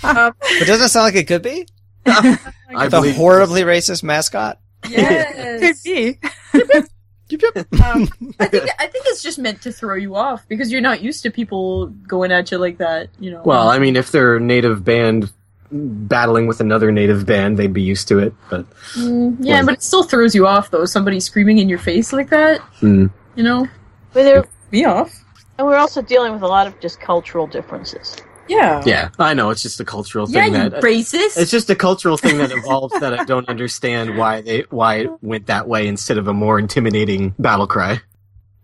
[0.03, 1.67] But doesn't it sound like it could be?
[2.05, 4.59] I the horribly racist mascot?
[4.89, 5.83] Could yes.
[5.83, 6.19] be.
[6.53, 11.23] I think I think it's just meant to throw you off because you're not used
[11.23, 13.09] to people going at you like that.
[13.19, 13.41] You know.
[13.43, 15.31] Well, I mean, if they're a native band
[15.71, 18.33] battling with another native band, they'd be used to it.
[18.49, 20.85] But Mm, yeah, but it still throws you off though.
[20.85, 22.59] Somebody screaming in your face like that.
[22.79, 23.07] Hmm.
[23.35, 23.67] You know,
[24.13, 25.11] But there, me off.
[25.57, 28.15] and we're also dealing with a lot of just cultural differences.
[28.47, 28.83] Yeah.
[28.85, 31.37] yeah, I know it's just a cultural Yeah, thing you that racist.
[31.37, 35.23] it's just a cultural thing that evolved that I don't understand why they why it
[35.23, 38.01] went that way instead of a more intimidating battle cry.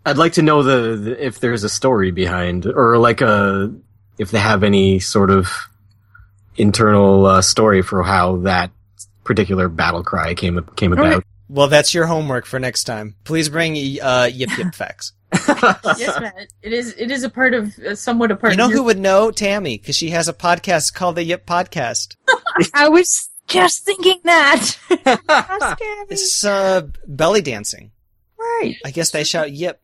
[0.06, 3.74] I'd like to know the, the if there's a story behind or like a
[4.18, 5.50] if they have any sort of
[6.58, 8.72] internal uh, story for how that
[9.24, 11.24] particular battle cry came came about.
[11.48, 13.16] Well, that's your homework for next time.
[13.24, 15.14] Please bring uh, yip yip facts.
[15.34, 16.48] Yes, Matt.
[16.62, 16.94] It is.
[16.98, 18.54] It is a part of uh, somewhat a part.
[18.54, 19.32] Of You know of your- who would know?
[19.32, 22.16] Tammy, because she has a podcast called the Yip Podcast.
[22.74, 24.78] I was just thinking that.
[26.10, 27.92] It's uh, belly dancing.
[28.38, 28.76] right.
[28.86, 29.82] I guess they shout yip.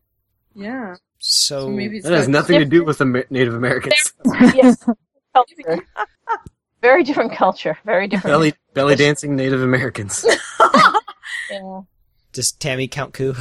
[0.54, 0.96] Yeah.
[1.18, 4.12] So, So maybe That has got- nothing to do with the Native Americans.
[4.54, 4.84] Yes,
[5.34, 5.84] culture.
[6.82, 7.78] Very different culture.
[7.84, 8.32] Very different.
[8.32, 10.24] belly belly dancing Native Americans.
[11.50, 11.82] Yeah.
[12.32, 13.34] does Tammy count coup?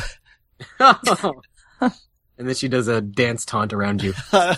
[1.81, 1.93] and
[2.37, 4.13] then she does a dance taunt around you.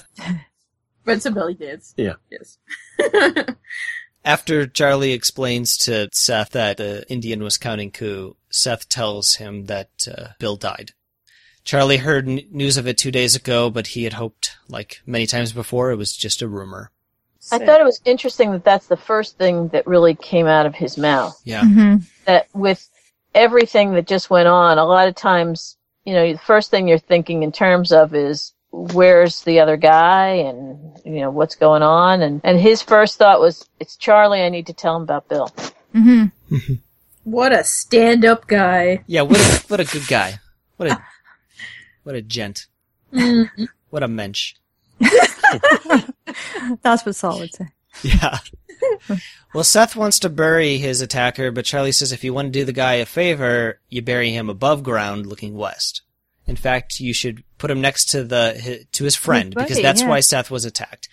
[1.07, 1.93] But it's a belly dance.
[1.95, 2.15] Yeah.
[2.29, 2.57] Yes.
[4.25, 9.89] After Charlie explains to Seth that the Indian was counting coup, Seth tells him that
[10.05, 10.91] uh, Bill died.
[11.63, 15.25] Charlie heard n- news of it two days ago, but he had hoped, like many
[15.25, 16.91] times before, it was just a rumor.
[17.53, 20.75] I thought it was interesting that that's the first thing that really came out of
[20.75, 21.39] his mouth.
[21.45, 21.61] Yeah.
[21.61, 21.95] Mm-hmm.
[22.25, 22.85] That with
[23.33, 25.76] everything that just went on, a lot of times,
[26.07, 30.27] you know, the first thing you're thinking in terms of is where's the other guy
[30.27, 34.49] and you know what's going on and and his first thought was it's Charlie I
[34.49, 35.49] need to tell him about Bill.
[35.93, 36.75] Mm-hmm.
[37.25, 39.03] What a stand-up guy.
[39.05, 40.39] Yeah, what a, what a good guy.
[40.77, 41.03] What a,
[42.03, 42.67] what a gent.
[43.11, 43.67] Mm.
[43.89, 44.53] What a mensch.
[46.81, 47.67] That's what Sol would say.
[48.03, 48.39] Yeah.
[49.53, 52.63] well, Seth wants to bury his attacker, but Charlie says if you want to do
[52.63, 56.03] the guy a favor, you bury him above ground looking west.
[56.45, 60.01] In fact, you should put him next to the to his friend buddy, because that's
[60.01, 60.09] yeah.
[60.09, 61.09] why Seth was attacked.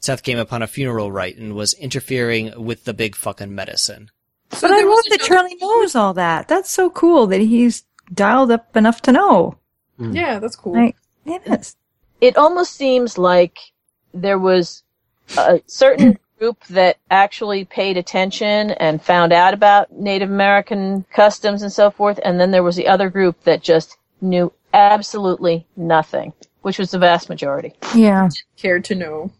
[0.00, 4.10] Seth came upon a funeral rite and was interfering with the big fucking medicine.
[4.50, 6.48] But I there love that Charlie knows all that.
[6.48, 9.58] That's so cool that he's dialed up enough to know.
[9.98, 10.14] Mm.
[10.14, 10.74] Yeah, that's cool.
[10.74, 10.96] Right.
[11.26, 11.76] It is.
[12.20, 13.58] It almost seems like
[14.14, 14.82] there was
[15.36, 21.72] a certain group that actually paid attention and found out about Native American customs and
[21.72, 26.32] so forth, and then there was the other group that just knew absolutely nothing,
[26.62, 27.74] which was the vast majority.
[27.94, 28.28] Yeah.
[28.56, 29.32] Cared to know.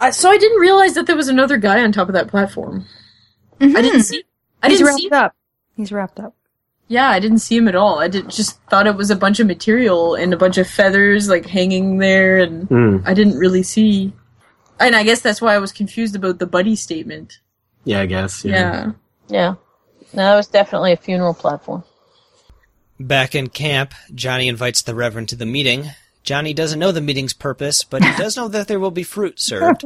[0.00, 2.86] I, so I didn't realize that there was another guy on top of that platform.
[3.60, 4.24] I didn't see.
[4.62, 4.70] I Mm-hmm.
[4.70, 5.10] He's didn't wrapped see.
[5.10, 5.36] up.
[5.76, 6.34] He's wrapped up.
[6.88, 8.00] Yeah, I didn't see him at all.
[8.00, 11.28] I did, just thought it was a bunch of material and a bunch of feathers
[11.28, 12.96] like hanging there, and Hmm.
[13.06, 14.12] I didn't really see.
[14.80, 17.38] And I guess that's why I was confused about the buddy statement.
[17.84, 18.44] Yeah, I guess.
[18.44, 18.52] Yeah.
[18.52, 18.92] Yeah.
[19.28, 19.54] Yeah.
[20.14, 21.84] No, it was definitely a funeral platform.
[23.00, 25.90] Back in camp, Johnny invites the Reverend to the meeting.
[26.22, 29.40] Johnny doesn't know the meeting's purpose, but he does know that there will be fruit
[29.40, 29.84] served.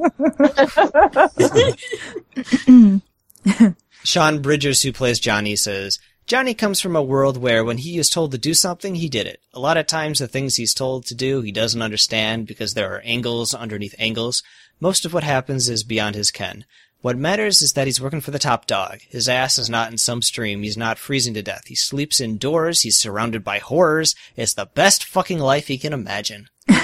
[4.05, 8.11] Sean Bridgers, who plays Johnny, says Johnny comes from a world where when he is
[8.11, 9.41] told to do something, he did it.
[9.55, 12.95] A lot of times, the things he's told to do, he doesn't understand because there
[12.95, 14.43] are angles underneath angles.
[14.81, 16.65] Most of what happens is beyond his ken.
[17.01, 19.01] What matters is that he's working for the top dog.
[19.09, 20.63] His ass is not in some stream.
[20.63, 21.67] He's not freezing to death.
[21.67, 22.83] He sleeps indoors.
[22.83, 24.15] He's surrounded by horrors.
[24.35, 26.49] It's the best fucking life he can imagine.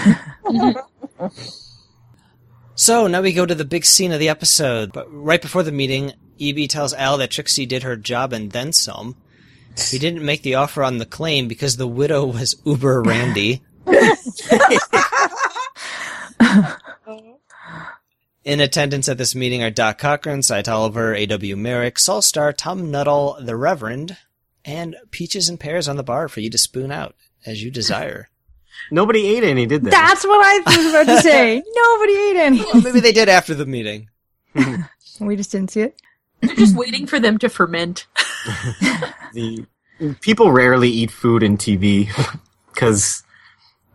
[2.75, 4.93] so now we go to the big scene of the episode.
[4.93, 8.73] But right before the meeting, EB tells Al that Trixie did her job and then
[8.73, 9.17] some.
[9.89, 13.63] He didn't make the offer on the claim because the widow was uber randy.
[18.45, 21.55] In attendance at this meeting are Doc Cochran, Cy Tolliver, A.W.
[21.57, 24.17] Merrick, Sol Star, Tom Nuttall, the Reverend,
[24.65, 27.15] and peaches and pears on the bar for you to spoon out
[27.47, 28.29] as you desire.
[28.91, 29.91] Nobody ate any, did they?
[29.91, 31.63] That's what I was about to say.
[31.75, 32.59] Nobody ate any.
[32.65, 34.09] well, maybe they did after the meeting.
[35.21, 36.01] We just didn't see it.
[36.41, 38.07] They're just waiting for them to ferment.
[39.35, 39.65] the
[40.21, 42.09] people rarely eat food in TV
[42.73, 43.23] because,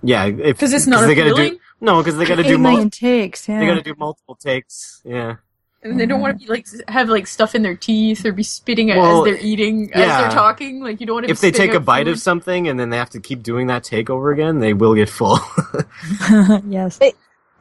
[0.03, 1.53] yeah, if 'Cause it's not appealing?
[1.55, 3.47] do no, because they got to do million mul- takes.
[3.47, 3.59] Yeah.
[3.59, 5.01] they got to do multiple takes.
[5.05, 5.35] Yeah,
[5.83, 8.43] And they don't want to be like have like stuff in their teeth or be
[8.43, 10.21] spitting it Well, as they're eating, as yeah.
[10.21, 10.81] they're talking.
[10.81, 11.31] Like you don't want to.
[11.31, 13.83] if they take a bite of something and then they have to keep doing that
[13.83, 15.39] take over again, they will get full.
[16.67, 16.99] yes.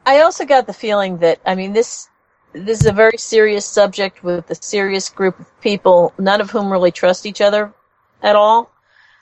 [0.05, 2.09] I also got the feeling that I mean this
[2.53, 6.71] this is a very serious subject with a serious group of people, none of whom
[6.71, 7.73] really trust each other
[8.23, 8.71] at all.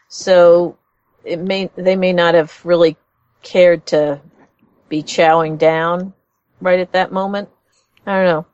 [0.07, 0.77] So
[1.23, 2.95] it may they may not have really
[3.41, 4.21] cared to
[4.89, 6.13] be chowing down
[6.61, 7.49] right at that moment.
[8.05, 8.45] I don't know.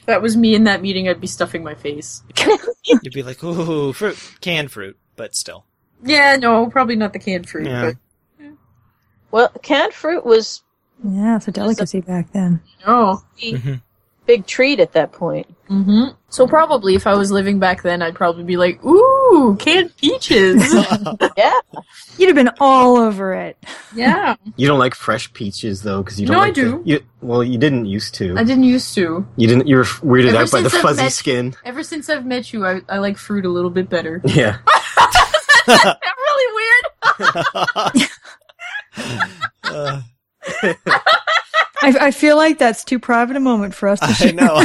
[0.00, 2.22] If that was me in that meeting, I'd be stuffing my face.
[2.84, 5.64] You'd be like, ooh, fruit, canned fruit, but still.
[6.02, 7.66] Yeah, no, probably not the canned fruit.
[7.66, 7.92] Yeah.
[9.30, 10.62] Well, canned fruit was
[11.04, 12.60] Yeah, it's a delicacy back then.
[12.84, 13.22] But no.
[13.42, 13.82] a Mhm.
[14.28, 15.46] Big treat at that point.
[15.66, 19.96] hmm So probably if I was living back then, I'd probably be like, "Ooh, canned
[19.96, 20.62] peaches."
[21.36, 21.58] Yeah,
[22.18, 23.56] You'd have been all over it.
[23.94, 26.36] yeah, You don't like fresh peaches though, because you don't.
[26.36, 26.82] No, I like the- do.
[26.84, 28.36] you, well, you didn't used to.
[28.36, 29.26] I didn't used to.
[29.36, 29.66] You didn't.
[29.66, 31.54] You were weirded Ever out by the I've fuzzy met- skin.
[31.64, 34.20] Ever since I've met you, I, I like fruit a little bit better.
[34.28, 34.58] Yeah.
[35.66, 35.84] That's
[36.26, 36.84] really weird.
[39.64, 40.00] Uh,
[41.80, 44.32] I, I feel like that's too private a moment for us to I share.
[44.32, 44.64] know.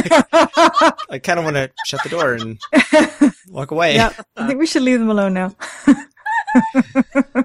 [1.10, 2.58] I kind of want to shut the door and
[3.48, 3.94] walk away.
[3.94, 5.54] yeah, I think we should leave them alone now.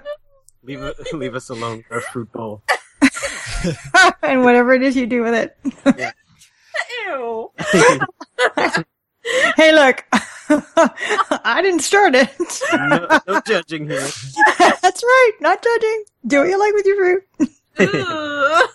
[0.63, 0.81] Leave
[1.13, 1.77] leave us alone.
[1.77, 2.61] with Our fruit bowl.
[4.21, 5.57] and whatever it is you do with it.
[7.07, 7.51] Ew.
[9.55, 10.05] Hey, look,
[11.43, 12.29] I didn't start it.
[12.73, 14.07] no, no judging here.
[14.59, 16.03] That's right, not judging.
[16.27, 17.49] Do what you like with your fruit.
[17.79, 18.69] Ugh.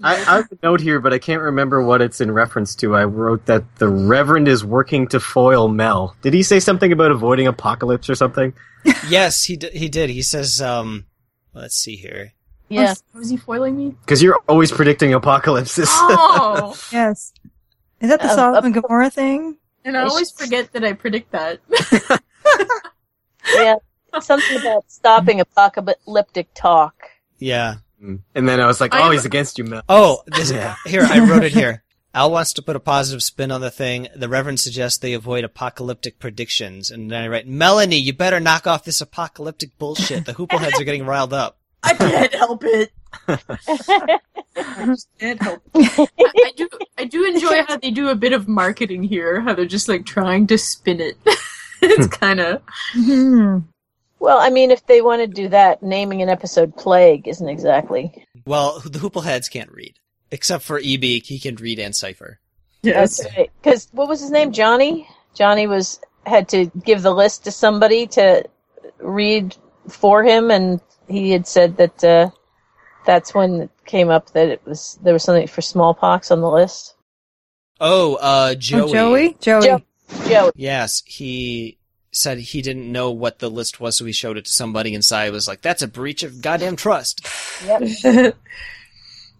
[0.00, 2.94] I, I have a note here, but I can't remember what it's in reference to.
[2.94, 6.14] I wrote that the Reverend is working to foil Mel.
[6.22, 8.52] Did he say something about avoiding apocalypse or something?
[9.08, 10.08] Yes, he d- he did.
[10.08, 11.06] He says, um,
[11.52, 12.32] let's see here.
[12.68, 12.90] yeah.
[12.90, 13.90] Was, was he foiling me?
[14.00, 15.88] Because you're always predicting apocalypses.
[15.90, 17.32] Oh, Yes.
[18.00, 19.56] Is that the Uh, Sodom and Gomorrah thing?
[19.84, 21.58] and I always forget that I predict that.
[23.54, 23.76] Yeah,
[24.20, 26.94] something about stopping apocalyptic talk.
[27.38, 27.76] Yeah.
[28.00, 29.82] and then I was like, oh, am- he's against you, Mel.
[29.88, 30.76] Oh, this, Yeah.
[30.86, 31.82] here, I wrote it here.
[32.14, 34.08] Al wants to put a positive spin on the thing.
[34.16, 36.90] The Reverend suggests they avoid apocalyptic predictions.
[36.90, 40.24] And then I write, Melanie, you better knock off this apocalyptic bullshit.
[40.24, 41.58] The Hoopleheads are getting riled up.
[41.82, 42.90] I can't help it.
[43.28, 46.10] I just can't help it.
[46.18, 46.68] I, I do.
[46.96, 49.40] I do enjoy how they do a bit of marketing here.
[49.42, 51.16] How they're just like trying to spin it.
[51.82, 52.62] it's kind of
[52.94, 53.58] Hmm.
[54.20, 58.26] Well, I mean, if they want to do that, naming an episode "Plague" isn't exactly.
[58.46, 59.98] Well, the Hoopleheads can't read.
[60.30, 62.38] Except for E.B., he can read and cipher.
[62.82, 63.24] yes.
[63.62, 64.52] Because what was his name?
[64.52, 65.08] Johnny.
[65.34, 68.44] Johnny was had to give the list to somebody to
[68.98, 69.56] read
[69.88, 72.30] for him, and he had said that uh,
[73.06, 76.50] that's when it came up that it was there was something for smallpox on the
[76.50, 76.94] list.
[77.80, 78.82] Oh, uh, Joey.
[78.82, 79.36] Oh, Joey?
[79.40, 79.62] Joey.
[79.62, 79.82] Joe.
[80.26, 80.52] Joe.
[80.54, 81.78] Yes, he
[82.10, 85.04] said he didn't know what the list was, so he showed it to somebody, and
[85.04, 87.26] Cy was like, that's a breach of goddamn trust.
[87.64, 87.82] Yep.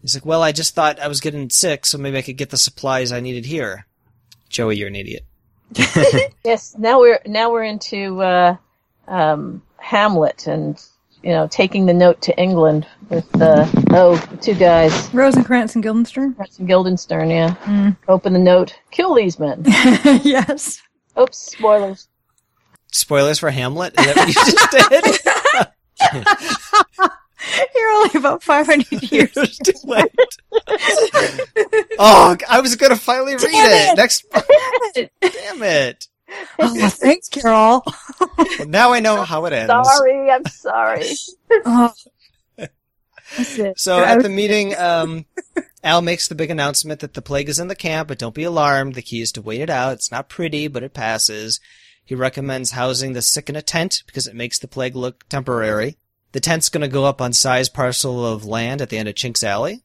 [0.03, 2.51] He's like, well, I just thought I was getting sick, so maybe I could get
[2.51, 3.87] the supplies I needed here.
[4.49, 5.25] Joey, you're an idiot.
[6.45, 6.77] yes.
[6.79, 8.57] Now we're now we're into uh,
[9.07, 10.83] um, Hamlet and
[11.23, 15.83] you know taking the note to England with the oh the two guys Rosencrantz and
[15.83, 16.35] Guildenstern?
[16.35, 17.31] Prince and Guildenstern.
[17.31, 17.55] Yeah.
[17.65, 17.97] Mm.
[18.09, 18.79] Open the note.
[18.91, 19.63] Kill these men.
[19.67, 20.81] yes.
[21.21, 21.37] Oops.
[21.37, 22.08] Spoilers.
[22.93, 23.95] Spoilers for Hamlet?
[23.99, 25.05] Is that what you just did?
[27.75, 29.33] You're only about 500 years.
[29.33, 30.11] Too late.
[31.99, 33.93] oh, I was gonna finally read it.
[33.93, 33.97] it.
[33.97, 34.25] Next,
[35.21, 36.09] damn it.
[36.59, 37.85] Oh, thanks, Carol.
[38.37, 39.73] Well, now I know how it ends.
[39.73, 40.31] Sorry.
[40.31, 41.11] I'm sorry.
[41.65, 41.93] Oh.
[43.77, 45.27] So at the meeting, um,
[45.83, 48.45] Al makes the big announcement that the plague is in the camp, but don't be
[48.45, 48.95] alarmed.
[48.95, 49.95] The key is to wait it out.
[49.95, 51.61] It's not pretty, but it passes.
[52.09, 55.99] He recommends housing the sick in a tent because it makes the plague look temporary.
[56.33, 59.15] The tent's going to go up on Cy's parcel of land at the end of
[59.15, 59.83] Chink's Alley.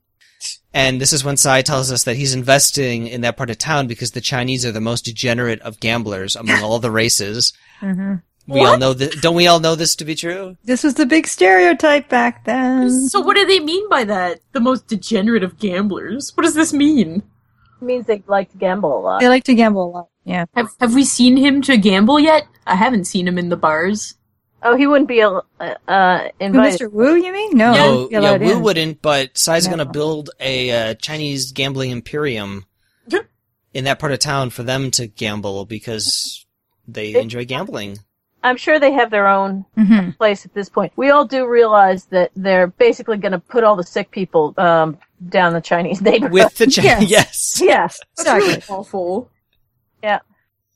[0.74, 3.88] And this is when Sai tells us that he's investing in that part of town
[3.88, 7.52] because the Chinese are the most degenerate of gamblers among all the races.
[7.82, 8.22] Mhm.
[8.48, 9.22] We all know that.
[9.22, 10.56] Don't we all know this to be true?
[10.64, 12.90] This was the big stereotype back then.
[13.10, 14.40] So what do they mean by that?
[14.54, 16.32] The most degenerate of gamblers.
[16.36, 17.24] What does this mean?
[17.82, 19.20] It means they like to gamble a lot.
[19.20, 20.08] They like to gamble a lot.
[20.26, 20.46] Yeah.
[20.56, 22.44] Have Have we seen him to gamble yet?
[22.66, 24.16] I haven't seen him in the bars.
[24.66, 26.80] Oh, he wouldn't be uh, uh, Who, invited.
[26.80, 26.92] Mr.
[26.92, 27.58] Wu, you mean?
[27.58, 27.74] No.
[27.74, 28.62] No, he'd yeah, Wu in.
[28.64, 29.72] wouldn't, but Cy's No.
[29.72, 32.66] gonna build a uh, Chinese gambling imperium
[33.74, 36.46] in that part of town for them to gamble because
[36.88, 37.98] they It- enjoy gambling.
[38.46, 40.18] I'm sure they have their own Mhm.
[40.18, 40.92] place at this point.
[40.98, 44.98] We all do realize that they're basically going to put all the sick people um,
[45.30, 46.34] down the Chinese neighborhood.
[46.34, 47.10] With the Chinese.
[47.10, 47.60] Yes.
[47.60, 47.62] yes.
[47.62, 49.30] yes, That's really awful.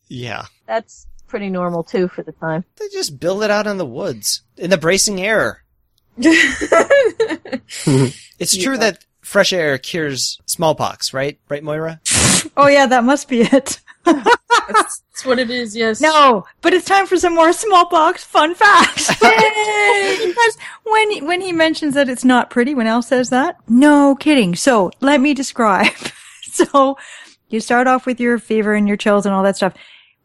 [0.09, 0.45] Yeah.
[0.65, 2.63] that's pretty normal too for the time.
[2.77, 5.63] They just build it out in the woods in the bracing air.
[8.39, 11.39] It's true that fresh air cures smallpox, right?
[11.49, 11.99] Right, Moira?
[12.55, 13.79] Oh, yeah, that must be it.
[14.05, 14.23] That's,
[14.67, 15.75] that's what it is.
[15.75, 15.99] Yes.
[15.99, 19.07] No, but it's time for some more smallpox fun facts.
[19.19, 24.55] because when when he mentions that it's not pretty, when Al says that, no kidding.
[24.55, 25.93] So let me describe.
[26.43, 26.97] so
[27.49, 29.73] you start off with your fever and your chills and all that stuff.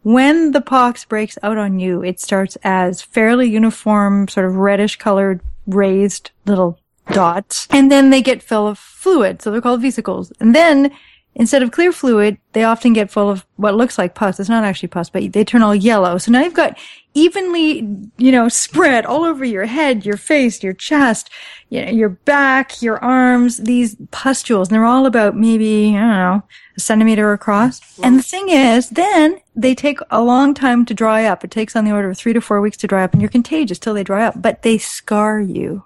[0.02, 4.96] When the pox breaks out on you, it starts as fairly uniform, sort of reddish
[4.96, 6.78] colored, raised little
[7.12, 10.32] dots, and then they get full of fluid, so they're called vesicles.
[10.40, 10.92] And then
[11.34, 14.38] Instead of clear fluid, they often get full of what looks like pus.
[14.38, 16.18] It's not actually pus, but they turn all yellow.
[16.18, 16.78] So now you've got
[17.14, 21.30] evenly, you know, spread all over your head, your face, your chest,
[21.68, 24.68] you know, your back, your arms, these pustules.
[24.68, 26.43] And they're all about maybe, I don't know,
[26.76, 27.98] a centimeter across.
[28.01, 31.44] And the thing is, then they take a long time to dry up.
[31.44, 33.30] It takes on the order of three to four weeks to dry up and you're
[33.30, 35.84] contagious till they dry up, but they scar you.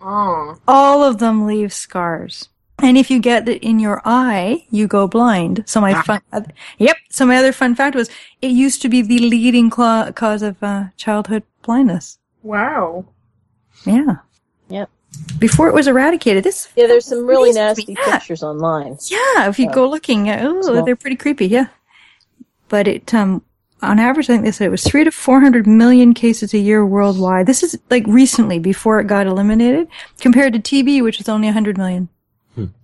[0.00, 0.58] Oh.
[0.66, 2.48] All of them leave scars.
[2.82, 5.62] And if you get it in your eye, you go blind.
[5.66, 6.42] So my fun, uh,
[6.78, 6.96] yep.
[7.10, 8.10] So my other fun fact was
[8.42, 12.18] it used to be the leading cla cause of uh, childhood blindness.
[12.42, 13.04] Wow.
[13.86, 14.16] Yeah.
[14.68, 14.90] Yep.
[15.38, 16.42] Before it was eradicated.
[16.42, 16.68] This.
[16.74, 18.18] Yeah, there's some really nasty Yeah.
[18.18, 18.96] pictures online.
[19.06, 19.48] Yeah.
[19.48, 20.84] If you go looking, uh, oh, Small.
[20.84, 21.46] they're pretty creepy.
[21.46, 21.66] Yeah.
[22.68, 23.42] But it, um,
[23.82, 26.58] on average, I think they said it was three to four hundred million cases a
[26.58, 27.46] year worldwide.
[27.46, 29.88] This is like recently before it got eliminated,
[30.20, 32.08] compared to TB, which was only hundred million.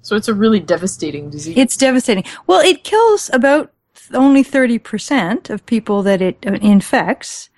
[0.03, 1.57] So it's a really devastating disease.
[1.57, 2.25] It's devastating.
[2.47, 3.73] Well, it kills about
[4.15, 7.51] only 30% of people that it uh, infects.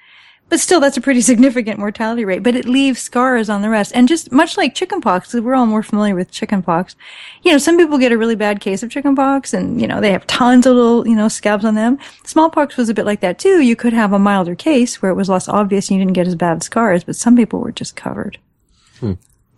[0.48, 2.42] But still, that's a pretty significant mortality rate.
[2.42, 3.92] But it leaves scars on the rest.
[3.94, 6.96] And just much like chickenpox, we're all more familiar with chickenpox.
[7.44, 10.10] You know, some people get a really bad case of chickenpox and, you know, they
[10.10, 11.98] have tons of little, you know, scabs on them.
[12.24, 13.60] Smallpox was a bit like that too.
[13.60, 16.26] You could have a milder case where it was less obvious and you didn't get
[16.26, 18.38] as bad scars, but some people were just covered.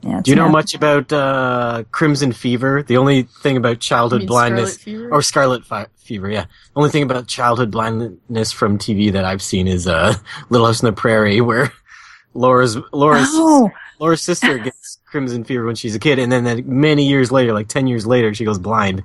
[0.03, 0.53] Yeah, Do you know nasty.
[0.53, 2.83] much about uh, Crimson Fever?
[2.83, 6.43] The only thing about childhood blindness, Scarlet or Scarlet Fi- Fever, yeah.
[6.45, 10.15] The only thing about childhood blindness from TV that I've seen is uh,
[10.51, 11.73] Little House on the Prairie, where
[12.35, 13.71] Laura's Laura's Oh,
[14.01, 17.53] Laura's sister gets Crimson Fever when she's a kid, and then that many years later,
[17.53, 19.05] like ten years later, she goes blind.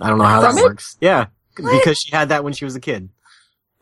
[0.00, 0.64] I don't know how From that it?
[0.64, 0.96] works.
[1.00, 1.26] Yeah,
[1.56, 3.08] because she had that when she was a kid.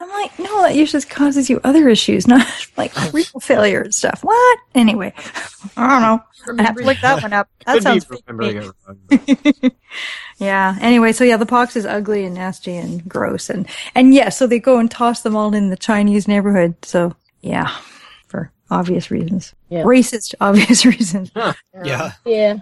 [0.01, 2.47] I'm like, no, that usually causes you other issues, not
[2.77, 4.24] like renal failure and stuff.
[4.24, 4.59] What?
[4.74, 5.12] Anyway,
[5.77, 6.22] I don't know.
[6.59, 7.48] I have to look that one up.
[7.66, 9.70] That Could sounds be remembering it wrong.
[10.39, 10.78] Yeah.
[10.81, 14.47] Anyway, so yeah, the pox is ugly and nasty and gross, and and yeah, so
[14.47, 16.74] they go and toss them all in the Chinese neighborhood.
[16.82, 17.70] So yeah,
[18.27, 19.82] for obvious reasons, Yeah.
[19.82, 21.31] racist obvious reasons.
[21.85, 22.12] Yeah.
[22.24, 22.56] Yeah.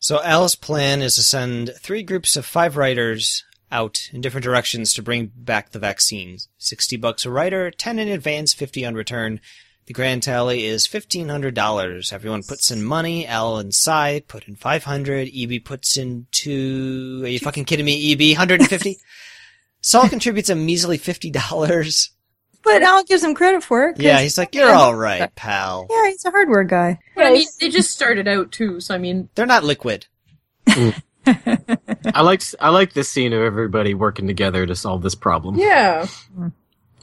[0.00, 4.94] So Al's plan is to send three groups of five riders out in different directions
[4.94, 6.48] to bring back the vaccines.
[6.58, 9.40] 60 bucks a rider, 10 in advance, 50 on return.
[9.86, 12.12] The grand tally is $1,500.
[12.12, 13.26] Everyone puts in money.
[13.26, 15.28] Al and Cy put in 500.
[15.34, 17.22] EB puts in two.
[17.24, 18.36] Are you fucking kidding me, EB?
[18.38, 18.98] 150?
[19.80, 22.10] Sol contributes a measly $50.
[22.62, 23.98] But Al gives him credit for it.
[24.00, 25.88] Yeah, he's like, you're alright, pal.
[25.90, 27.00] yeah, he's a hardware guy.
[27.16, 30.06] But I mean, they just started out too, so I mean, They're not liquid.
[30.68, 31.02] Mm.
[31.26, 35.56] I like I like this scene of everybody working together to solve this problem.
[35.56, 36.06] yeah.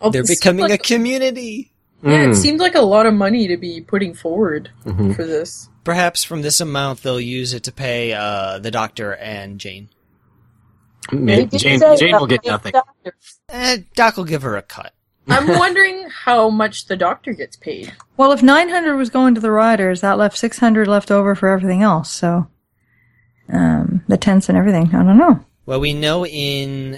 [0.02, 1.72] Al- They're it seemed becoming a community.
[2.04, 2.36] Yeah, it Mm.
[2.36, 5.16] seemed like a lot of money to be putting forward Mhm.
[5.16, 5.68] for this.
[5.84, 9.90] Perhaps from this amount they'll use it to pay uh, the doctor and Jane.
[11.12, 12.74] Maybe Jane, Jane will get nothing.
[13.50, 14.94] Eh, Doc will give her a cut.
[15.28, 17.92] I'm wondering how much the doctor gets paid.
[18.18, 21.82] Well, if 900 was going to the riders, that left 600 left over for everything
[21.84, 22.12] else.
[22.12, 22.48] So,
[23.52, 24.88] um, the tents and everything.
[24.88, 25.44] I don't know.
[25.66, 26.92] Well, we know in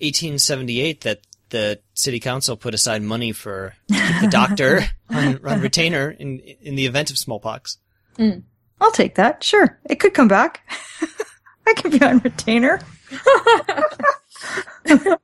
[0.00, 1.20] 1878 that
[1.50, 6.86] the city council put aside money for the doctor on, on retainer in in the
[6.86, 7.78] event of smallpox.
[8.80, 9.42] I'll take that.
[9.42, 9.78] Sure.
[9.84, 10.60] It could come back.
[11.66, 12.80] I could be on retainer.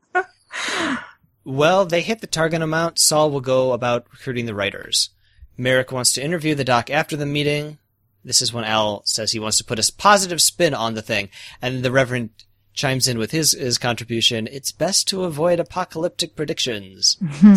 [1.47, 2.99] Well, they hit the target amount.
[2.99, 5.11] Sol will go about recruiting the riders.
[5.57, 7.79] Merrick wants to interview the doc after the meeting.
[8.27, 11.29] This is when Al says he wants to put a positive spin on the thing,
[11.63, 12.31] and the Reverend
[12.75, 14.49] chimes in with his his contribution.
[14.51, 17.19] It's best to avoid apocalyptic predictions.
[17.25, 17.55] Hmm.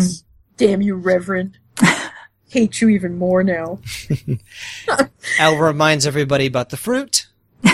[0.56, 1.58] Damn you, Reverend.
[2.48, 3.80] Hate you even more now.
[5.40, 7.26] Al reminds everybody about the fruit.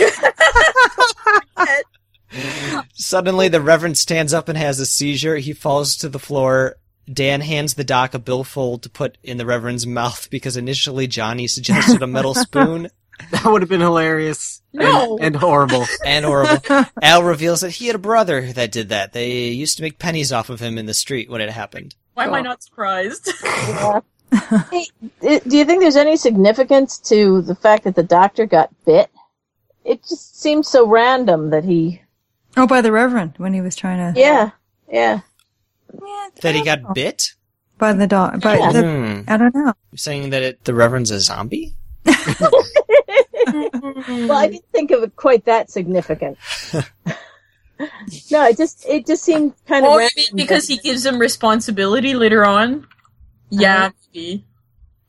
[2.95, 5.37] Suddenly, the Reverend stands up and has a seizure.
[5.37, 6.77] He falls to the floor.
[7.13, 11.47] Dan hands the doc a billfold to put in the Reverend's mouth because initially Johnny
[11.47, 12.89] suggested a metal spoon
[13.31, 15.17] That would have been hilarious No.
[15.17, 15.87] and, and horrible.
[16.05, 16.63] and horrible.
[17.01, 19.13] Al reveals that he had a brother that did that.
[19.15, 21.95] They used to make pennies off of him in the street when it happened.
[22.15, 23.33] Why am I not surprised?
[23.43, 24.01] Yeah.
[24.71, 24.87] hey,
[25.21, 29.11] do you think there's any significance to the fact that the doctor got bit?
[29.85, 32.03] It just seems so random that he.
[32.57, 34.19] Oh, by the Reverend when he was trying to.
[34.21, 34.51] Yeah,
[34.91, 35.21] yeah.
[35.93, 36.87] Yeah, That he I don't know.
[36.89, 37.33] got bit?
[37.79, 38.41] by the dog.
[38.41, 38.73] By Yeah.
[38.73, 39.21] the, Hmm.
[39.31, 39.73] I don't know.
[39.93, 41.75] You're saying that it, the Reverend's a zombie?
[43.49, 46.37] Well, I didn't think of it quite that significant.
[48.31, 52.15] no, it just it just seemed kind of Or maybe because he gives him responsibility
[52.15, 52.87] later on.
[53.51, 54.45] Yeah, maybe.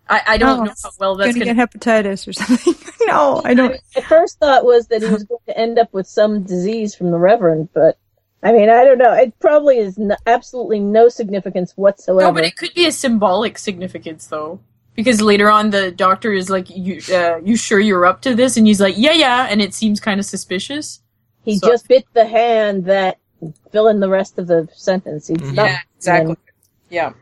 [0.09, 1.55] I, I don't No, know how well that's gonna gonna.
[1.55, 2.75] get hepatitis or something.
[3.07, 3.75] no, I don't.
[3.95, 7.11] My first thought was that he was going to end up with some disease from
[7.11, 7.97] the Reverend, but
[8.43, 9.13] I mean, I don't know.
[9.13, 12.29] It probably is n- absolutely no significance whatsoever.
[12.29, 14.59] No, but it could be a symbolic significance though,
[14.95, 18.55] because later on the doctor is like, "You, uh, you sure you're up to this?"
[18.57, 20.99] And he's like, "Yeah, yeah," and it seems kind of suspicious.
[21.43, 23.17] he so- just bit the hand that
[23.71, 25.27] fill in the rest of the sentence.
[25.27, 25.53] He's Mhm.
[25.55, 26.35] not, Yeah, exactly.
[26.89, 27.13] Yeah.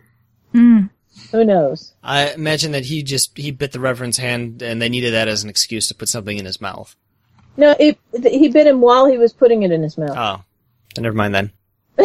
[0.54, 0.90] Mm.
[1.32, 1.94] Who knows?
[2.04, 5.44] I imagine that he just he bit the Reverend's hand, and they needed that as
[5.44, 6.96] an excuse to put something in his mouth.
[7.56, 10.18] No, it, he bit him while he was putting it in his mouth.
[10.18, 10.44] Oh,
[10.96, 11.52] then never mind then.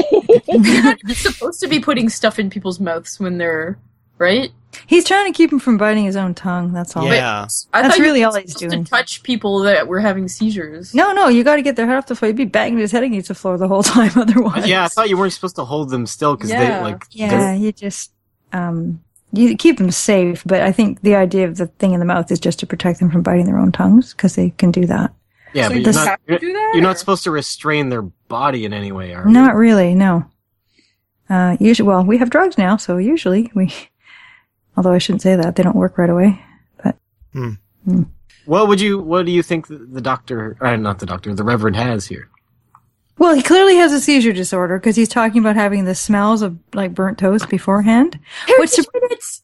[0.48, 3.78] You're supposed to be putting stuff in people's mouths when they're
[4.18, 4.50] right.
[4.86, 6.72] He's trying to keep him from biting his own tongue.
[6.72, 7.04] That's all.
[7.06, 7.46] Yeah.
[7.72, 8.84] I That's thought you really were all he's supposed doing.
[8.84, 10.94] To touch people that were having seizures.
[10.94, 12.28] No, no, you got to get their head off the floor.
[12.28, 14.68] You'd be banging his head against the floor the whole time otherwise.
[14.68, 16.78] Yeah, I thought you weren't supposed to hold them still because Yeah.
[16.78, 17.04] they like.
[17.10, 18.12] Yeah, you just
[18.52, 19.00] um
[19.32, 22.30] you keep them safe, but I think the idea of the thing in the mouth
[22.32, 25.12] is just to protect them from biting their own tongues because they can do that.
[25.52, 28.02] Yeah, So but you you're not, you're, do that, you're not supposed to restrain their
[28.30, 29.32] body in any way, are you?
[29.32, 30.24] Not really, no.
[31.28, 33.74] Uh, usually, well, we have drugs now, so usually we.
[34.76, 36.40] Although I shouldn't say that, they don't work right away.
[36.82, 36.96] But.
[38.46, 38.98] What would you?
[38.98, 40.56] What do you think the, the doctor?
[40.60, 41.34] Uh, not the doctor.
[41.34, 42.30] The Reverend has here.
[43.18, 46.58] Well, he clearly has a seizure disorder because he's talking about having the smells of
[46.72, 48.18] like burnt toast beforehand.
[48.46, 49.42] Heritage the, minutes.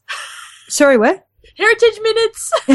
[0.67, 1.27] sorry, what?
[1.55, 2.51] Heritage minutes.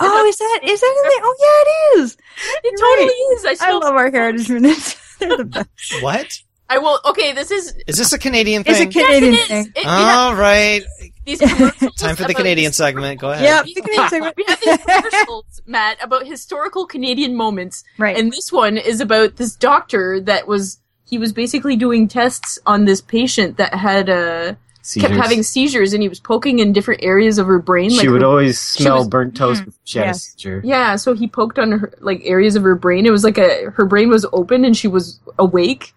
[0.00, 1.20] oh, is that is that in there?
[1.22, 2.16] Oh, yeah, it is.
[2.16, 3.52] It You're totally right.
[3.52, 3.60] is.
[3.60, 4.96] I, I love our heritage minutes.
[5.28, 5.68] They're the best.
[6.02, 6.38] What?
[6.68, 6.98] I will.
[7.04, 7.74] Okay, this is.
[7.86, 8.90] Is this a Canadian It's a thing?
[8.92, 9.64] Canadian yes, it is.
[9.66, 9.72] thing.
[9.76, 10.82] It- we have All right.
[11.26, 13.20] these commercials Time for the Canadian his- segment.
[13.20, 13.44] Go ahead.
[13.44, 14.36] Yeah, We the Canadian segment.
[14.36, 18.16] we have these commercials, Matt, about historical Canadian moments, Right.
[18.16, 22.86] and this one is about this doctor that was he was basically doing tests on
[22.86, 24.54] this patient that had uh
[24.86, 25.08] Seizures.
[25.08, 27.88] kept having seizures, and he was poking in different areas of her brain.
[27.88, 30.60] She like would her- always smell was- burnt toast if she had a seizure.
[30.62, 33.06] yeah, so he poked on her like areas of her brain.
[33.06, 35.94] It was like a her brain was open and she was awake,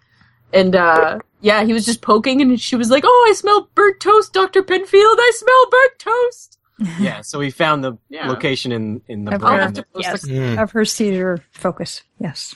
[0.54, 4.00] and uh yeah, he was just poking, and she was like, "Oh, I smell burnt
[4.00, 5.18] toast, Doctor Penfield.
[5.20, 6.54] I smell burnt toast."
[7.00, 8.28] Yeah, so he found the Yeah.
[8.28, 9.58] location in in the Of brain.
[9.60, 10.22] have to Yes.
[10.22, 10.58] the Hmm.
[10.60, 12.02] of her seizure focus.
[12.20, 12.54] Yes.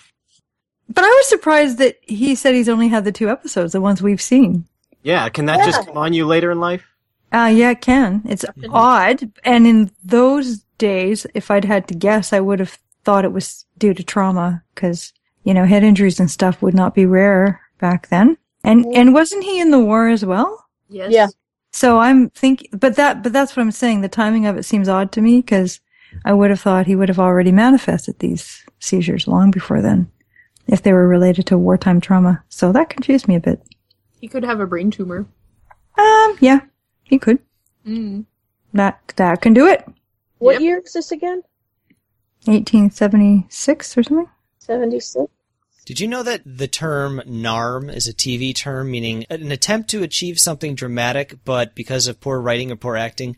[0.88, 4.00] But I was surprised that he said he's only had the two episodes, the ones
[4.02, 4.66] we've seen.
[5.02, 6.86] Yeah, can that just come on you later in life?
[7.32, 8.22] Uh, yeah, it can.
[8.26, 9.30] It's odd.
[9.44, 13.64] And in those days, if I'd had to guess, I would have thought it was
[13.78, 15.12] due to trauma because,
[15.44, 18.36] you know, head injuries and stuff would not be rare back then.
[18.64, 20.66] And, and wasn't he in the war as well?
[20.88, 21.10] yes.
[21.10, 21.28] Yeah.
[21.74, 24.02] So I'm thinking, but that, but that's what I'm saying.
[24.02, 25.80] The timing of it seems odd to me because
[26.24, 30.10] I would have thought he would have already manifested these seizures long before then
[30.66, 32.44] if they were related to wartime trauma.
[32.50, 33.62] So that confused me a bit.
[34.22, 35.26] He could have a brain tumor.
[35.98, 36.60] Um, yeah,
[37.02, 37.40] he could.
[37.84, 38.24] Mm.
[38.72, 39.84] That, that can do it.
[40.38, 40.60] What Yep.
[40.62, 41.42] year is this again?
[42.44, 44.28] 1876 or something?
[44.60, 45.26] 76?
[45.84, 50.04] Did you know that the term NARM is a TV term meaning an attempt to
[50.04, 53.34] achieve something dramatic, but because of poor writing or poor acting,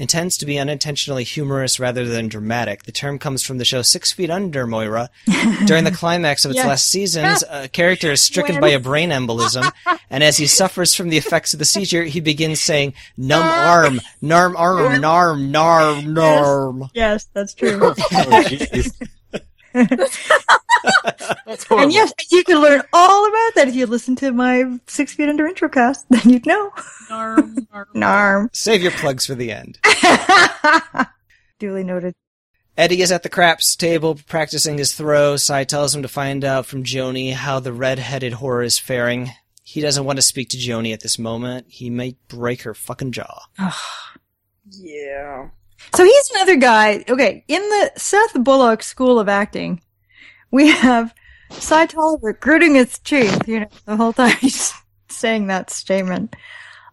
[0.00, 2.82] intends to be unintentionally humorous rather than dramatic?
[2.84, 5.10] The term comes from the show Six Feet Under, Moira.
[5.66, 6.66] During the climax of its Yes.
[6.66, 9.70] last seasons, a character is stricken by a brain embolism,
[10.10, 14.00] and as he suffers from the effects of the seizure, he begins saying, Numb arm,
[14.22, 16.90] narm arm, narm, narm, narm.
[16.94, 17.78] Yes, that's true.
[17.80, 18.92] Oh, jeez.
[18.98, 19.19] That's horrible.
[19.74, 19.88] And
[21.92, 25.46] yes, you can learn all about that if you listen to my Six Feet Under
[25.46, 26.08] intro cast.
[26.08, 26.70] Then you'd know.
[27.08, 27.86] Narm, narm.
[27.94, 28.48] Narm.
[28.52, 29.78] Save your plugs for the end.
[31.58, 32.14] Duly noted.
[32.76, 35.36] Eddie is at the craps table practicing his throw.
[35.36, 39.30] Cy tells him to find out from Joanie how the red-headed whore is faring.
[39.62, 41.66] He doesn't want to speak to Joanie at this moment.
[41.68, 43.42] He might break her fucking jaw.
[44.70, 45.48] Yeah.
[45.94, 47.04] So he's another guy.
[47.08, 49.80] Okay, in the Seth Bullock School of Acting,
[50.50, 51.14] we have
[51.50, 54.72] Cy Tolliver gritting his teeth, you know, the whole time he's
[55.08, 56.36] saying that statement.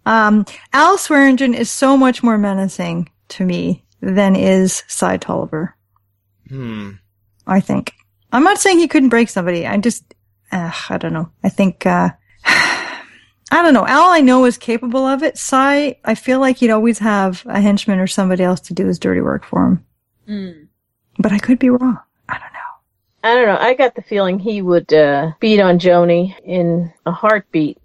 [0.05, 5.75] Um, Al Swearengen is so much more menacing to me than is Cy Tolliver,
[6.49, 6.91] Hmm.
[7.45, 7.93] I think.
[8.31, 9.65] I'm not saying he couldn't break somebody.
[9.67, 10.13] I just,
[10.51, 11.29] uh, I don't know.
[11.43, 12.09] I think, uh,
[13.51, 13.87] I don't know.
[13.87, 15.37] Al, I know is capable of it.
[15.37, 18.99] Cy, I feel like he'd always have a henchman or somebody else to do his
[18.99, 19.85] dirty work for him.
[20.27, 20.67] Mm.
[21.19, 21.99] But I could be wrong.
[22.27, 22.57] I don't know.
[23.23, 23.57] I don't know.
[23.57, 27.77] I got the feeling he would uh, beat on Joanie in a heartbeat.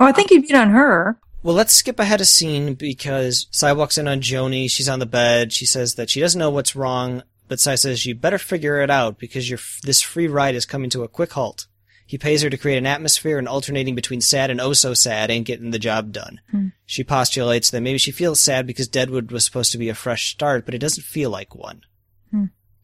[0.00, 1.18] Oh, I think he'd beat on her.
[1.42, 4.68] Well, let's skip ahead a scene because Cy walks in on Joanie.
[4.68, 5.52] She's on the bed.
[5.52, 8.90] She says that she doesn't know what's wrong, but Cy says you better figure it
[8.90, 11.66] out because your this free ride is coming to a quick halt.
[12.08, 15.30] He pays her to create an atmosphere and alternating between sad and oh so sad
[15.30, 16.40] ain't getting the job done.
[16.86, 20.30] She postulates that maybe she feels sad because Deadwood was supposed to be a fresh
[20.30, 21.82] start, but it doesn't feel like one.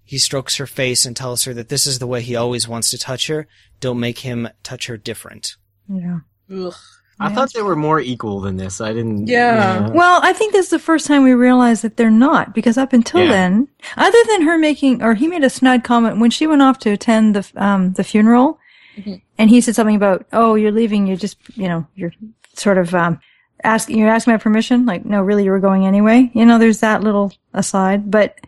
[0.06, 2.90] He strokes her face and tells her that this is the way he always wants
[2.90, 3.46] to touch her.
[3.80, 5.56] Don't make him touch her different.
[5.88, 6.18] Yeah.
[6.52, 6.74] Ugh.
[7.18, 8.82] I thought they were more equal than this.
[8.82, 9.28] I didn't.
[9.28, 9.88] Yeah.
[9.88, 12.92] Well, I think this is the first time we realize that they're not, because up
[12.92, 13.30] until Yeah.
[13.30, 16.78] then, other than her making, or he made a snide comment when she went off
[16.80, 18.58] to attend the um the funeral,
[18.96, 19.22] Mhm.
[19.38, 21.06] and he said something about, "Oh, you're leaving.
[21.06, 22.12] You're just, you know, you're
[22.54, 23.18] sort of um
[23.62, 24.86] asking, you're asking my permission.
[24.86, 26.30] Like, no, really, you were going anyway.
[26.34, 28.38] You know, there's that little aside, but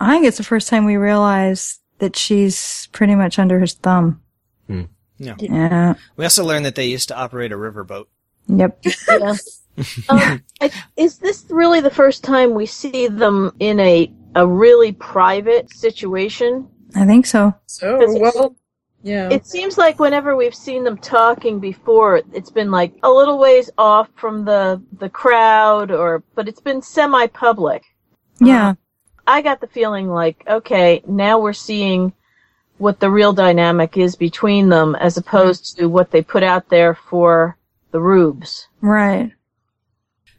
[0.00, 4.20] I think it's the first time we realize that she's pretty much under his thumb.
[5.20, 5.34] Yeah.
[5.40, 5.94] Yeah.
[6.16, 8.06] We also learned that they used to operate a riverboat.
[8.46, 8.84] Yep.
[9.08, 9.36] Yeah.
[10.08, 10.42] um,
[10.96, 16.68] is this really the first time we see them in a a really private situation?
[16.96, 17.54] I think so.
[17.66, 18.56] So, well,
[19.08, 19.28] yeah.
[19.30, 23.70] It seems like whenever we've seen them talking before, it's been like a little ways
[23.78, 27.82] off from the the crowd, or but it's been semi-public.
[28.40, 28.70] Yeah.
[28.70, 28.74] Uh,
[29.26, 32.12] I got the feeling like, okay, now we're seeing
[32.78, 36.94] what the real dynamic is between them, as opposed to what they put out there
[36.94, 37.56] for
[37.90, 38.68] the rubes.
[38.80, 39.32] Right.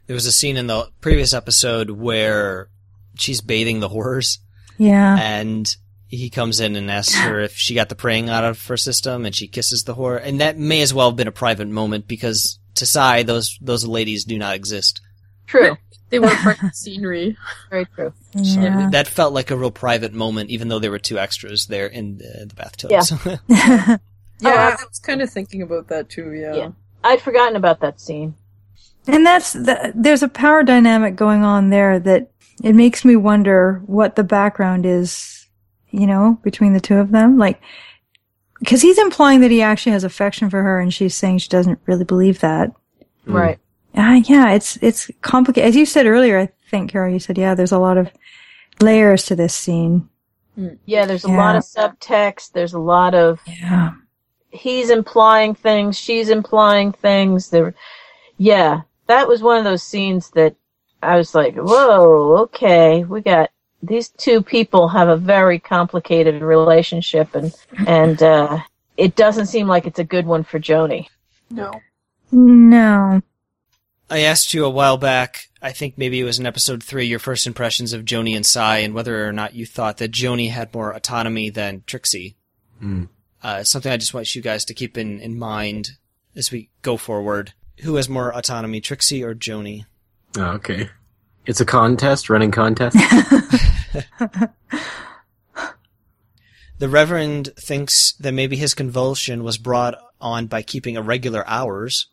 [0.06, 2.68] There was a scene in the previous episode where
[3.14, 4.38] she's bathing the horrors
[4.78, 5.16] Yeah.
[5.20, 5.76] and
[6.10, 9.24] he comes in and asks her if she got the praying out of her system
[9.24, 10.20] and she kisses the whore.
[10.22, 13.86] And that may as well have been a private moment because to Cy, those, those
[13.86, 15.00] ladies do not exist.
[15.46, 15.76] True,
[16.10, 17.36] they were part of the scenery.
[17.70, 18.12] very true.
[18.44, 18.60] So
[18.90, 22.18] that felt like a real private moment, even though there were two extras there in
[22.18, 22.90] the, the bathtub.
[22.90, 23.96] Yeah.
[24.42, 26.32] Yeah, oh, I- I was kind of thinking about that too.
[26.32, 26.54] Yeah.
[26.54, 26.70] Yeah.
[27.04, 28.34] I'd forgotten about that scene.
[29.06, 32.30] And that's the, there's a power dynamic going on there that
[32.64, 35.39] it makes me wonder what the background is,
[35.90, 37.38] you know, between the two of them.
[37.38, 37.60] Like,
[38.58, 41.80] because he's implying that he actually has affection for her, and she's saying she doesn't
[41.86, 42.70] really believe that.
[43.26, 43.34] Mm.
[43.34, 43.58] Right.
[43.96, 45.68] Uh, yeah, it's it's complicated.
[45.68, 48.10] As you said earlier, I think Carol, you said yeah, there's a lot of
[48.80, 50.08] layers to this scene.
[50.84, 51.36] Yeah, there's a Yeah.
[51.36, 52.52] lot of subtext.
[52.52, 53.92] There's a lot of Yeah,
[54.50, 57.50] he's implying things, she's implying things.
[57.50, 57.74] There,
[58.36, 60.54] yeah, that was one of those scenes that
[61.02, 63.50] I was like, whoa, okay, we got
[63.82, 67.54] these two people have a very complicated relationship, and
[67.86, 68.58] and uh,
[68.96, 71.08] it doesn't seem like it's a good one for Joanie.
[71.50, 71.72] No.
[72.30, 73.20] no,
[74.08, 77.18] I asked you a while back, I think maybe it was in episode three, your
[77.18, 80.74] first impressions of Joanie and Cy and whether or not you thought that Joanie had
[80.74, 82.36] more autonomy than Trixie.
[82.80, 83.04] Hmm.
[83.42, 85.92] Uh, something I just want you guys to keep in, in mind
[86.34, 87.52] as we go forward.
[87.80, 89.86] Who has more autonomy, Trixie or Joanie?
[90.36, 90.90] Oh, okay.
[91.50, 92.96] It's a contest, running contest.
[96.78, 102.06] The Reverend thinks that maybe his convulsion was brought on by keeping irregular hours.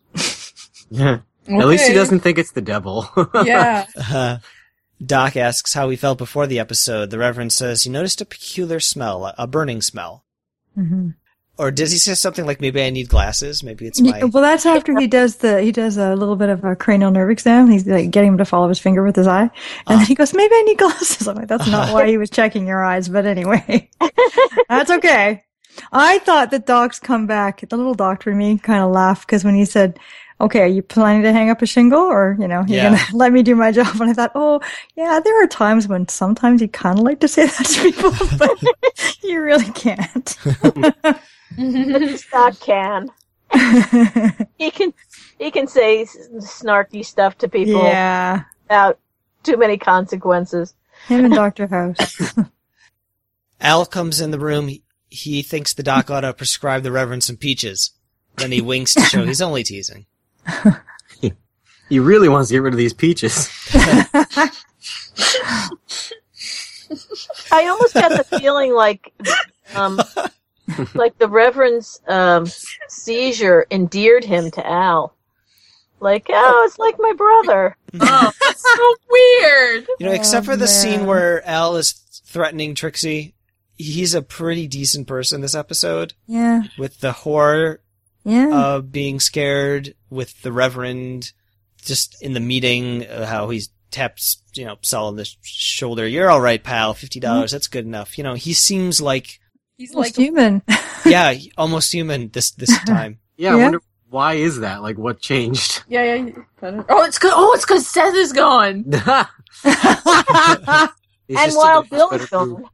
[0.90, 1.20] yeah.
[1.48, 3.08] At least he doesn't think it's the devil.
[3.44, 3.86] Yeah.
[3.96, 4.38] Uh,
[5.02, 7.08] Doc asks how he felt before the episode.
[7.08, 10.26] The Reverend says he noticed a peculiar smell, a- a burning smell.
[10.74, 11.10] hmm
[11.58, 13.64] Or does he say something like, maybe I need glasses?
[13.64, 14.24] Maybe it's Yeah, my...
[14.24, 17.30] well, that's after he does the he does a little bit of a cranial nerve
[17.30, 17.68] exam.
[17.68, 19.50] He's like getting him to follow his finger with his eye, and
[19.86, 20.04] then ah.
[20.04, 22.84] he goes, "Maybe I need glasses." I'm like, "That's not why he was checking your
[22.84, 23.90] eyes," but anyway,
[24.68, 25.42] that's okay.
[25.92, 27.68] I thought that docs come back.
[27.68, 29.98] The little doctor in me kind of laughed because when he said,
[30.40, 32.90] "Okay, are you planning to hang up a shingle, or you know, you're Yeah.
[32.90, 34.60] gonna let me do my job?" And I thought, "Oh,
[34.96, 38.12] yeah, there are times when sometimes you kind of like to say that to people,
[38.38, 38.62] but
[39.24, 40.36] you really can't."
[42.16, 43.10] Scott can.
[44.58, 44.92] He can.
[45.38, 48.42] He can say snarky stuff to people yeah.
[48.64, 48.98] without
[49.44, 50.74] too many consequences.
[51.06, 51.68] Him and Dr.
[51.68, 52.36] House.
[53.60, 54.68] Al comes in the room.
[54.68, 57.92] He, he thinks the doc ought to prescribe the Reverend some peaches.
[58.36, 60.06] Then he winks to show he's only teasing.
[61.88, 63.48] he really wants to get rid of these peaches.
[67.50, 69.12] I almost got the feeling like,
[69.74, 70.00] um,
[70.94, 72.46] like the Reverend's um,
[72.88, 75.14] seizure endeared him to Al.
[76.00, 77.76] Like, oh, it's like my brother.
[78.00, 79.86] oh, that's so weird.
[79.98, 81.92] You know, except Oh, for the scene where Al is
[82.24, 83.34] threatening Trixie,
[83.76, 86.14] he's a pretty decent person this episode.
[86.26, 86.64] Yeah.
[86.78, 87.80] With the horror
[88.24, 88.48] Yeah.
[88.48, 91.32] uh, being scared, with the Reverend
[91.84, 96.06] just in the meeting, uh, how he's taps, you know, Sol on the sh- shoulder.
[96.06, 96.94] You're all right, pal.
[96.94, 97.50] Fifty dollars.
[97.50, 98.18] That's good enough.
[98.18, 99.40] You know, he seems like,
[99.78, 100.62] He's Almost like, human.
[101.06, 103.18] yeah, almost human this this time.
[103.40, 103.80] Yeah, I wonder
[104.10, 104.82] why is that?
[104.82, 105.84] Like, what changed?
[105.88, 106.32] Yeah, yeah.
[106.60, 108.84] I don't- Oh, it's cause oh, it's cause Seth is gone.
[108.92, 110.88] And
[111.30, 112.56] just while Bill better is food.
[112.56, 112.64] gone,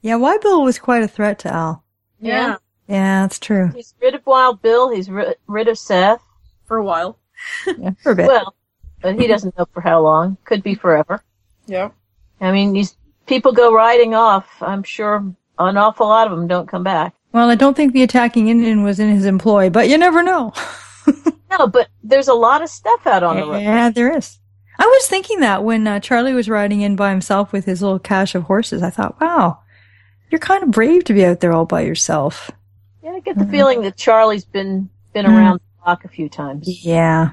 [0.00, 1.84] yeah, Wild Bill was quite a threat to Al.
[2.20, 2.56] Yeah,
[2.88, 3.70] Yeah, that's true.
[3.74, 4.90] he's rid of Wild Bill.
[4.94, 6.22] He's ri- rid of Seth.
[6.64, 7.18] for a while.
[7.66, 8.26] Yeah, for a bit.
[8.28, 8.54] Well,
[9.02, 10.38] but he doesn't know for how long.
[10.46, 11.22] Could be forever.
[11.66, 11.90] Yeah.
[12.40, 12.96] I mean, these
[13.26, 14.62] people go riding off.
[14.62, 15.22] I'm sure
[15.58, 17.14] an awful lot of them don't come back.
[17.32, 20.52] Well, I don't think the attacking Indian was in his employ, but you never know.
[21.56, 23.58] No, but there's a lot of stuff out on the road.
[23.62, 24.40] Yeah, there is.
[24.76, 28.00] I was thinking that when uh, Charlie was riding in by himself with his little
[28.00, 28.82] cache of horses.
[28.82, 29.60] I thought, wow,
[30.30, 32.50] you're kind of brave to be out there all by yourself.
[33.04, 35.36] Yeah, I get the feeling that Charlie's been been Mm.
[35.38, 36.84] around the block a few times.
[36.84, 37.32] Yeah.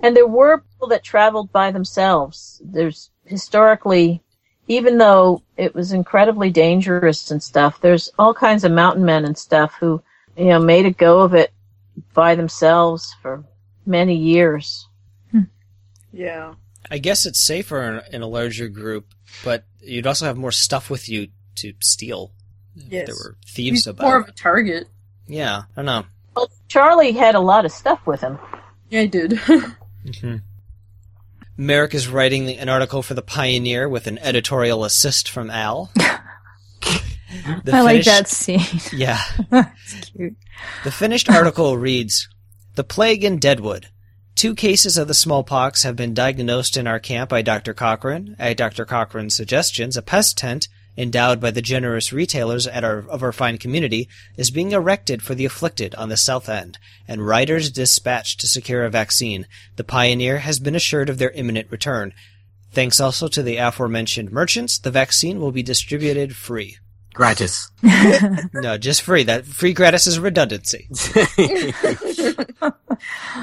[0.00, 2.60] And there were people that traveled by themselves.
[2.64, 4.21] There's historically,
[4.68, 9.36] even though it was incredibly dangerous and stuff, there's all kinds of mountain men and
[9.36, 10.02] stuff who,
[10.36, 11.52] you know, made a go of it
[12.14, 13.44] by themselves for
[13.86, 14.88] many years.
[16.12, 16.54] Yeah.
[16.90, 19.06] I guess it's safer in, in a larger group,
[19.44, 22.32] but you'd also have more stuff with you to steal.
[22.76, 24.04] if There were thieves He's about.
[24.04, 24.88] more of a target.
[25.26, 26.04] Yeah, I don't know.
[26.36, 28.38] Well, Charlie had a lot of stuff with him.
[28.90, 29.32] Yeah, I did.
[30.04, 30.38] Mm-hmm.
[31.56, 35.90] Merrick is writing the, an article for the Pioneer with an editorial assist from Al.
[37.72, 38.60] I like that scene.
[38.92, 39.20] Yeah.
[39.52, 40.36] it's cute.
[40.84, 42.28] The finished article reads
[42.74, 43.88] The plague in Deadwood.
[44.34, 47.74] Two cases of the smallpox have been diagnosed in our camp by Dr.
[47.74, 48.34] Cochran.
[48.38, 48.84] At Dr.
[48.84, 53.58] Cochran's suggestions, a pest tent, endowed by the generous retailers at our, of our fine
[53.58, 56.78] community, is being erected for the afflicted on the south end,
[57.08, 59.46] and riders dispatched to secure a vaccine.
[59.76, 62.12] The Pioneer has been assured of their imminent return.
[62.70, 66.78] Thanks also to the aforementioned merchants, the vaccine will be distributed free.
[67.14, 67.70] Gratis.
[68.54, 69.24] No, just free.
[69.24, 70.88] That free gratis is redundancy.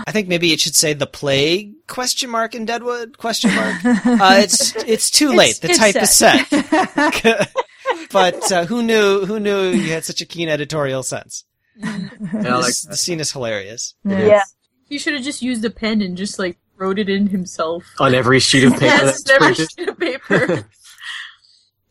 [0.07, 3.84] I think maybe it should say the plague question mark in Deadwood question mark.
[3.86, 5.60] Uh, it's it's too late.
[5.61, 7.49] The It's- type it's is set.
[8.11, 9.26] but uh, who knew?
[9.26, 11.45] Who knew you had such a keen editorial sense?
[11.81, 13.95] Yeah, like This- the scene is hilarious.
[14.03, 14.26] Yeah.
[14.26, 14.44] Yeah.
[14.86, 17.84] he should have just used a pen and just like wrote it in himself.
[17.99, 18.86] on every sheet of paper.
[18.86, 19.72] Yes, that's never printed.
[19.72, 20.65] sheet of paper.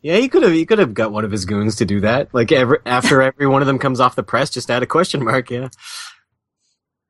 [0.00, 0.52] Yeah, he could have.
[0.52, 2.32] He could have got one of his goons to do that.
[2.32, 5.24] Like every after every one of them comes off the press, just add a question
[5.24, 5.50] mark.
[5.50, 5.68] Yeah.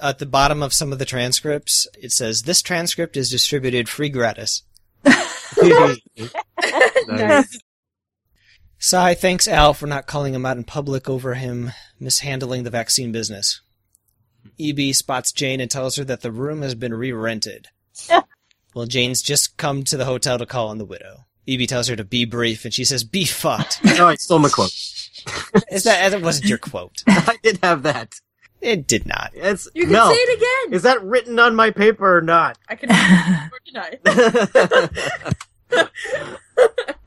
[0.00, 4.08] At the bottom of some of the transcripts, it says this transcript is distributed free
[4.08, 4.62] gratis.
[7.08, 7.58] nice.
[8.78, 13.10] Cy thanks Al for not calling him out in public over him mishandling the vaccine
[13.10, 13.60] business.
[14.60, 17.66] EB spots Jane and tells her that the room has been re-rented.
[18.74, 21.24] well, Jane's just come to the hotel to call on the widow.
[21.48, 24.48] EB tells her to be brief, and she says, "Be fucked." oh, I stole my
[24.48, 24.70] quote.
[25.72, 27.02] Is that that wasn't your quote?
[27.08, 28.14] I did have that.
[28.60, 29.30] It did not.
[29.34, 30.10] It's You can no.
[30.10, 30.74] say it again.
[30.74, 32.58] Is that written on my paper or not?
[32.68, 33.98] I can or deny.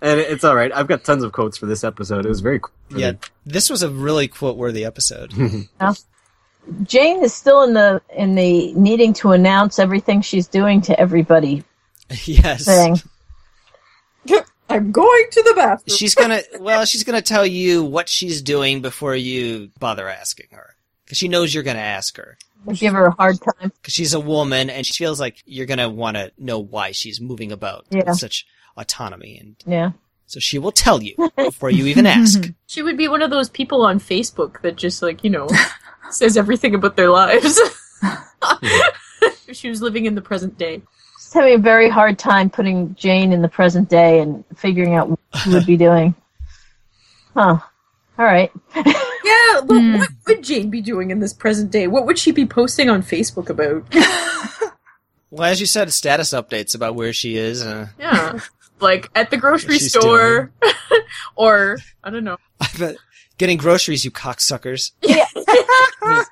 [0.01, 0.71] and it's all right.
[0.73, 2.25] I've got tons of quotes for this episode.
[2.25, 2.73] It was very cool.
[2.89, 3.13] Yeah,
[3.45, 5.33] this was a really quote-worthy episode.
[6.83, 11.63] Jane is still in the in the needing to announce everything she's doing to everybody
[12.25, 12.97] yes, thing.
[14.69, 15.97] I'm going to the bathroom.
[15.97, 16.41] she's gonna.
[16.59, 20.75] Well, she's gonna tell you what she's doing before you bother asking her,
[21.11, 22.37] because she knows you're gonna ask her.
[22.73, 23.73] Give her a hard time.
[23.81, 27.19] because she's a woman and she feels like you're gonna want to know why she's
[27.19, 28.03] moving about Yeah.
[28.07, 28.47] with such
[28.77, 29.91] autonomy, and Yeah.
[30.25, 32.49] so she will tell you before you even ask.
[32.65, 35.49] She would be one of those people on Facebook that just like, you know,
[36.11, 37.59] says everything about their lives.
[39.21, 40.81] if she was living in the present day.
[41.17, 45.09] Just having a very hard time putting Jane in the present day and figuring out
[45.09, 46.15] what she would be doing.
[47.33, 47.57] Huh.
[48.17, 48.49] All right.
[49.31, 51.87] Yeah, but what would Jane be doing in this present day?
[51.87, 53.85] What would she be posting on Facebook about?
[55.29, 57.61] well, as you said, status updates about where she is.
[57.61, 58.39] Uh, Yeah.
[58.79, 60.51] Like at the grocery store.
[61.35, 62.37] or I don't know.
[62.59, 62.95] I bet
[63.37, 64.91] getting groceries, you cocksuckers.
[65.01, 65.25] Yeah.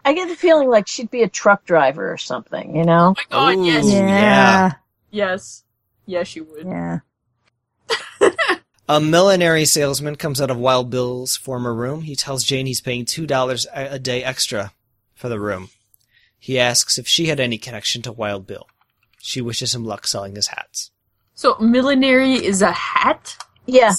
[0.04, 3.14] I get the feeling like she'd be a truck driver or something, you know?
[3.32, 3.86] Oh my god, yes.
[3.88, 4.08] Yeah.
[4.08, 4.72] yeah.
[5.12, 5.64] Yes.
[6.06, 6.66] Yes, she would.
[6.66, 7.00] Yeah.
[8.92, 12.02] A millinery salesman comes out of Wild Bill's former room.
[12.02, 14.74] He tells Jane he's paying two dollars a a day extra
[15.14, 15.70] for the room.
[16.40, 18.68] He asks if she had any connection to Wild Bill.
[19.22, 20.90] She wishes him luck selling his hats.
[21.36, 23.38] So millinery is a hat?
[23.68, 23.92] Yeah.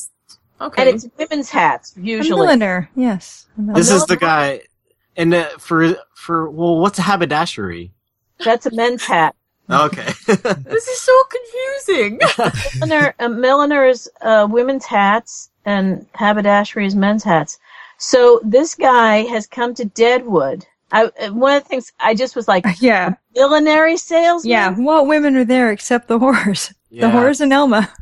[0.61, 0.83] Okay.
[0.83, 2.13] And it's women's hats, usually.
[2.13, 2.41] A usually.
[2.41, 3.47] milliner, yes.
[3.57, 3.79] A milliner.
[3.79, 4.63] This is the guy.
[5.17, 7.93] And uh, for for well, what's a haberdashery?
[8.45, 9.37] That's a men's hat.
[9.71, 10.13] Okay.
[10.27, 12.21] this is so confusing.
[12.81, 17.59] Milliner, uh, milliner is uh, women's hats and haberdashery is men's hats.
[17.99, 22.37] So this guy has come to Deadwood I uh, one of the things I just
[22.37, 23.15] was like Yeah.
[23.35, 24.51] millinery salesman.
[24.51, 24.75] Yeah.
[24.75, 26.73] What women are there except the horse?
[26.91, 27.03] Yeah.
[27.07, 27.93] The horse and Alma.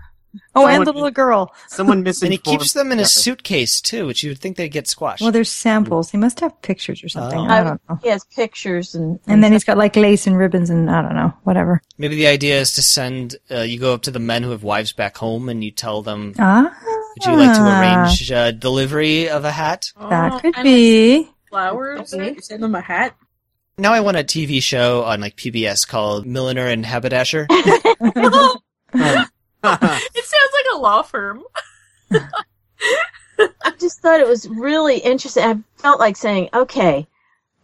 [0.54, 1.54] Oh, and the little girl.
[1.68, 4.86] Someone And he keeps them in a suitcase too, which you would think they'd get
[4.86, 5.22] squashed.
[5.22, 6.10] Well, there's samples.
[6.10, 7.38] He must have pictures or something.
[7.38, 7.44] Oh.
[7.48, 7.98] I don't know.
[8.02, 11.14] He has pictures and And then he's got like lace and ribbons and I don't
[11.14, 11.80] know, whatever.
[11.96, 13.36] Maybe the idea is to send.
[13.50, 16.02] Uh, you go up to the men who have wives back home, and you tell
[16.02, 16.72] them, Ah.
[17.16, 20.64] "Would you like to arrange uh, delivery of a hat?" That Oh, could and, like,
[20.64, 21.28] be.
[21.48, 22.12] flowers.
[22.14, 22.34] Okay.
[22.34, 23.16] You send them a hat.
[23.78, 27.46] Now I want a TV show on like PBS called Milliner and Haberdasher.
[29.64, 31.42] It sounds like a law firm.
[33.38, 35.44] I just thought it was really interesting.
[35.44, 37.06] I felt like saying, okay,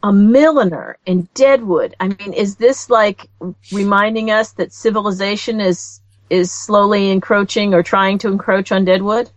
[0.03, 1.97] a milliner in Deadwood.
[1.99, 3.29] I mean, is this like
[3.73, 6.01] reminding us that civilization is
[6.31, 9.31] is slowly encroaching or trying to encroach on Deadwood?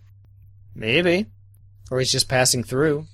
[0.75, 1.25] Maybe,
[1.89, 3.05] or he's just passing through.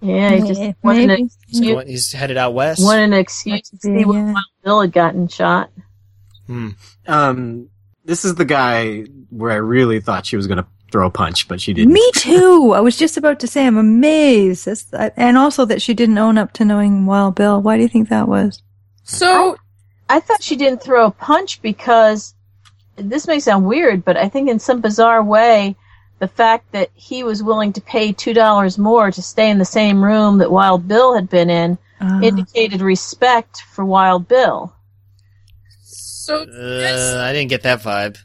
[0.00, 0.76] Yeah, he just Maybe.
[0.82, 1.30] wanted an Maybe.
[1.48, 2.84] He's, going, he's headed out west.
[2.84, 4.32] wanted an excuse to Could be, see what yeah.
[4.32, 5.70] Wild Bill had gotten shot.
[6.46, 6.68] Hmm.
[7.06, 7.70] Um,
[8.08, 11.46] this is the guy where I really thought she was going to throw a punch,
[11.46, 11.92] but she didn't.
[11.92, 12.72] Me too.
[12.74, 14.64] I was just about to say I'm amazed.
[14.64, 17.60] That's, and also that she didn't own up to knowing Wild Bill.
[17.60, 18.62] Why do you think that was?
[19.04, 19.58] So
[20.08, 22.34] I thought she didn't throw a punch because
[22.96, 25.76] this may sound weird, but I think in some bizarre way,
[26.18, 29.64] the fact that he was willing to pay two dollars more to stay in the
[29.66, 32.20] same room that Wild Bill had been in Ah.
[32.22, 34.72] indicated respect for Wild Bill.
[36.28, 38.18] So Uh, I didn't get that vibe.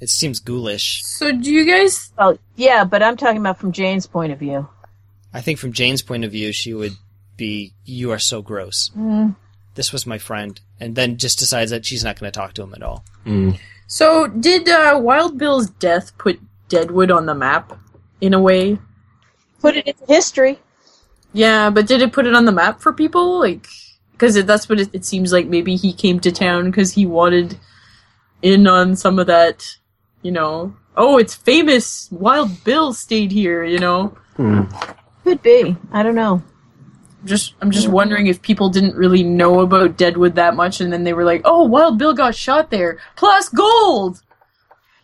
[0.00, 1.02] It seems ghoulish.
[1.04, 4.68] so do you guys Well, yeah, but I'm talking about from Jane's point of view.
[5.32, 6.96] I think from Jane's point of view, she would
[7.36, 8.90] be, "You are so gross.
[8.96, 9.34] Mm.
[9.74, 12.62] This was my friend," and then just decides that she's not going to talk to
[12.62, 13.04] him at all.
[13.26, 13.58] Mm.
[13.88, 16.38] So, did uh, Wild Bill's death put
[16.68, 17.72] Deadwood on the map
[18.20, 18.78] in a way?
[19.60, 20.58] Put it into history.
[21.32, 23.40] Yeah, but did it put it on the map for people?
[23.40, 23.66] Like,
[24.14, 25.46] because that's what it, it seems like.
[25.46, 27.58] Maybe he came to town because he wanted
[28.42, 29.76] in on some of that.
[30.22, 32.08] You know, oh, it's famous.
[32.10, 33.62] Wild Bill stayed here.
[33.62, 34.68] You know, Mm.
[35.22, 35.76] Could be.
[35.92, 36.42] I don't know.
[37.24, 41.04] just I'm just wondering if people didn't really know about Deadwood that much, and then
[41.04, 44.20] they were like, oh, Wild Bill got shot there, plus gold.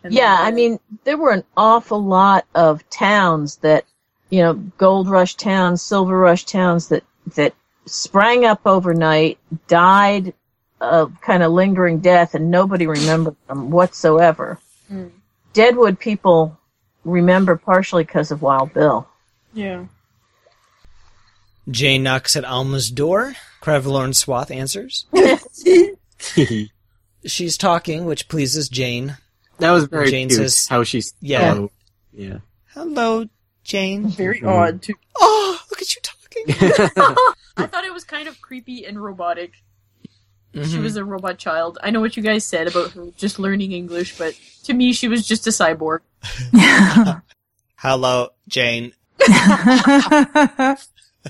[0.02, 3.84] And Yeah, I mean, there were an awful lot of towns that,
[4.30, 7.04] you know, gold rush towns, silver rush towns that,
[7.36, 7.54] that
[7.86, 9.38] sprang up overnight,
[9.68, 10.34] died
[10.80, 14.58] of kind of lingering death, and nobody remembered them whatsoever.
[14.90, 15.10] Mm.
[15.52, 16.56] Deadwood people
[17.04, 19.08] remember partially because of Wild Bill.
[19.52, 19.84] yeah.
[21.70, 23.34] Jane knocks at Alma's door.
[23.62, 25.06] Crevlorn Swath answers.
[27.26, 29.16] She's talking, which pleases Jane.
[29.58, 30.40] That was very Jane cute.
[30.40, 31.54] says- how she's Yeah.
[31.54, 31.70] oh,
[32.12, 32.38] yeah.
[32.72, 33.26] Hello,
[33.62, 34.08] Jane.
[34.08, 34.48] Very Mhm.
[34.48, 34.94] odd too.
[35.16, 37.14] Oh, look at you talking.
[37.62, 39.52] I thought it was kind of creepy and robotic.
[40.52, 40.82] She Mhm.
[40.82, 41.78] was a robot child.
[41.82, 44.34] I know what you guys said about her just learning English, but
[44.64, 46.00] to me, she was just a cyborg.
[47.76, 48.92] Hello, Jane.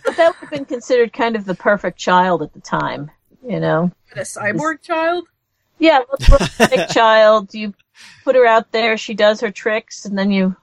[0.04, 3.10] But that would have been considered kind of the perfect child at the time,
[3.46, 3.90] you know?
[4.14, 5.26] A cyborg child?
[5.80, 7.52] Yeah, robotic child.
[7.54, 7.74] You
[8.22, 10.54] put her out there, she does her tricks, and then you,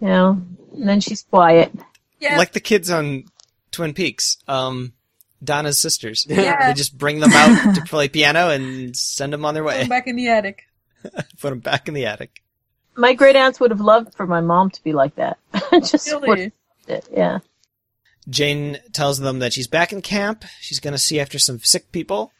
[0.00, 0.40] you know,
[0.72, 1.72] and then she's quiet.
[2.20, 2.38] Yeah.
[2.38, 3.24] Like the kids on
[3.78, 4.38] Twin Peaks.
[4.48, 4.92] Um,
[5.42, 6.26] Donna's sisters.
[6.28, 6.66] Yeah.
[6.66, 9.74] They just bring them out to play piano and send them on their way.
[9.74, 10.64] Put them back in the attic.
[11.40, 12.42] Put them back in the attic.
[12.96, 15.38] My great aunts would have loved for my mom to be like that.
[15.72, 16.28] Just Really?
[16.28, 16.54] wouldn't
[16.88, 17.38] it, yeah.
[18.28, 20.44] Jane tells them that she's back in camp.
[20.60, 22.32] She's going to see after some sick people.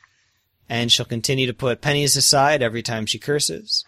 [0.68, 3.84] And she'll continue to put pennies aside every time she curses.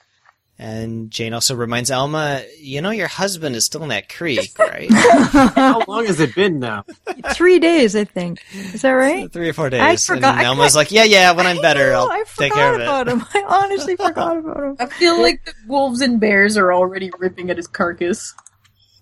[0.62, 4.90] And Jane also reminds Alma, you know, your husband is still in that creek, right?
[4.92, 6.84] How long has it been now?
[7.32, 8.42] Three days, I think.
[8.52, 9.32] Is that right?
[9.32, 9.80] Three or four days.
[9.80, 12.74] I forgot- And Alma's like, yeah, yeah, when I'm better, I know, I'll take care
[12.74, 12.82] of it.
[12.84, 13.24] about him.
[13.32, 14.76] I honestly forgot about him.
[14.78, 18.34] I feel like the wolves and bears are already ripping at his carcass.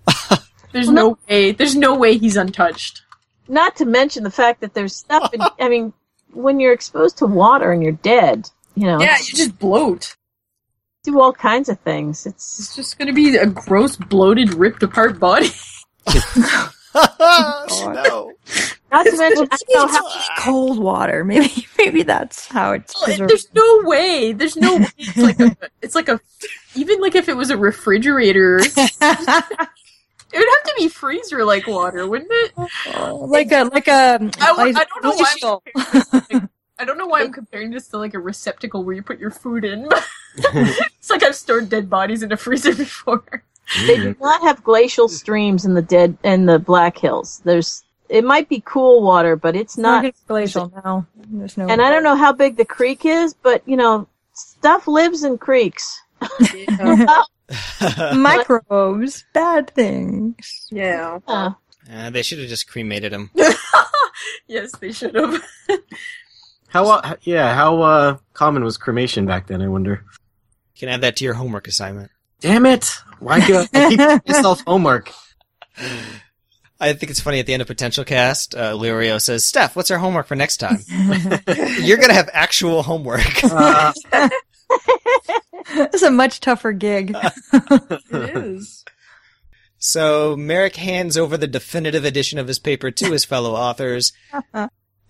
[0.72, 1.50] There's Well, no way.
[1.50, 3.02] There's no way he's untouched.
[3.48, 5.92] Not to mention the fact that there's stuff in, I mean,
[6.32, 10.14] when you're exposed to water and you're dead, you know, Yeah, you just bloat.
[11.10, 12.26] Do all kinds of things.
[12.26, 15.50] It's It's just gonna be a gross, bloated, ripped apart body.
[16.94, 18.32] no.
[18.90, 21.24] not to mention, I don't know how cold water.
[21.24, 23.30] Maybe, maybe that's how it's preserved.
[23.30, 24.32] There's no way.
[24.32, 24.86] There's no way.
[24.96, 25.56] It's like a.
[25.82, 26.20] It's like a.
[26.74, 32.06] Even like if it was a refrigerator, it would have to be freezer like water,
[32.06, 32.52] wouldn't it?
[32.56, 34.18] like a like a.
[34.40, 36.48] I, I don't know why.
[36.78, 36.78] Glacial.
[36.78, 38.18] I'm comparing this to, like, I don't know why I'm comparing this to like a
[38.18, 39.88] receptacle where you put your food in.
[40.36, 43.42] it's like I've stored dead bodies in a freezer before.
[43.86, 47.40] they do not have glacial streams in the dead in the Black Hills.
[47.44, 50.14] There's it might be cool water, but it's Not not.
[50.26, 51.06] glacial now.
[51.30, 51.68] There's no.
[51.68, 55.36] And I don't know how big the creek is, but you know, stuff lives in
[55.38, 56.00] creeks.
[58.14, 60.68] microbes, bad things.
[60.70, 61.18] Yeah.
[61.26, 61.52] Uh,
[61.90, 63.30] Uh, they should have just cremated him.
[64.46, 65.42] yes, they should have.
[66.68, 69.62] How uh, yeah, how uh, common was cremation back then?
[69.62, 70.04] I wonder.
[70.74, 72.10] You can add that to your homework assignment.
[72.40, 72.94] Damn it!
[73.18, 75.10] Why do I keep giving myself homework?
[76.80, 79.90] I think it's funny at the end of Potential Cast, uh, Lirio says, Steph, what's
[79.90, 80.78] our homework for next time?
[81.80, 83.42] You're gonna have actual homework.
[83.42, 83.92] Uh,
[85.70, 87.14] It's a much tougher gig.
[87.52, 88.84] it is.
[89.78, 94.12] So Merrick hands over the definitive edition of his paper to his fellow authors.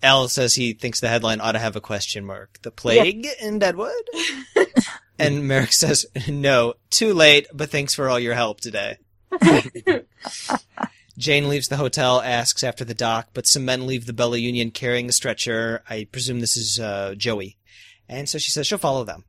[0.01, 2.59] Al says he thinks the headline ought to have a question mark.
[2.61, 3.91] The plague in Deadwood?
[5.19, 8.97] and Merrick says, no, too late, but thanks for all your help today.
[11.17, 14.71] Jane leaves the hotel, asks after the doc, but some men leave the Bella Union
[14.71, 15.83] carrying a stretcher.
[15.89, 17.57] I presume this is uh, Joey.
[18.07, 19.25] And so she says she'll follow them.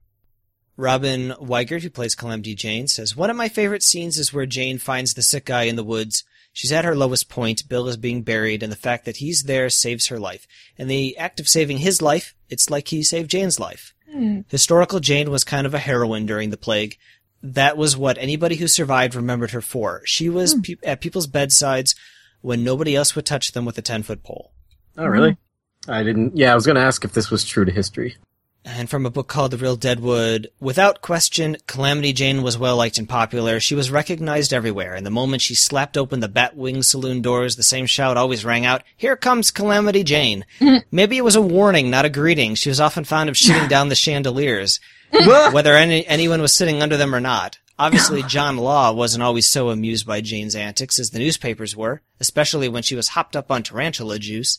[0.76, 4.78] Robin Weigert, who plays Calamity Jane, says, One of my favorite scenes is where Jane
[4.78, 6.24] finds the sick guy in the woods.
[6.60, 9.70] She's at her lowest point, Bill is being buried, and the fact that he's there
[9.70, 10.46] saves her life.
[10.76, 13.94] In the act of saving his life, it's like he saved Jane's life.
[14.12, 14.40] Hmm.
[14.46, 16.98] Historical Jane was kind of a heroine during the plague.
[17.42, 20.02] That was what anybody who survived remembered her for.
[20.04, 20.60] She was hmm.
[20.60, 21.94] pe- at people's bedsides
[22.42, 24.52] when nobody else would touch them with a 10 foot pole.
[24.98, 25.38] oh really?
[25.86, 25.90] Hmm.
[25.90, 26.36] I didn't.
[26.36, 28.16] Yeah, I was going to ask if this was true to history.
[28.64, 32.98] And from a book called The Real Deadwood, without question, Calamity Jane was well liked
[32.98, 33.58] and popular.
[33.58, 37.62] She was recognized everywhere, and the moment she slapped open the Batwing saloon doors, the
[37.62, 40.44] same shout always rang out, Here comes Calamity Jane.
[40.90, 42.54] Maybe it was a warning, not a greeting.
[42.54, 44.78] She was often fond of shooting down the chandeliers,
[45.10, 47.58] whether any, anyone was sitting under them or not.
[47.78, 52.68] Obviously, John Law wasn't always so amused by Jane's antics as the newspapers were, especially
[52.68, 54.58] when she was hopped up on tarantula juice.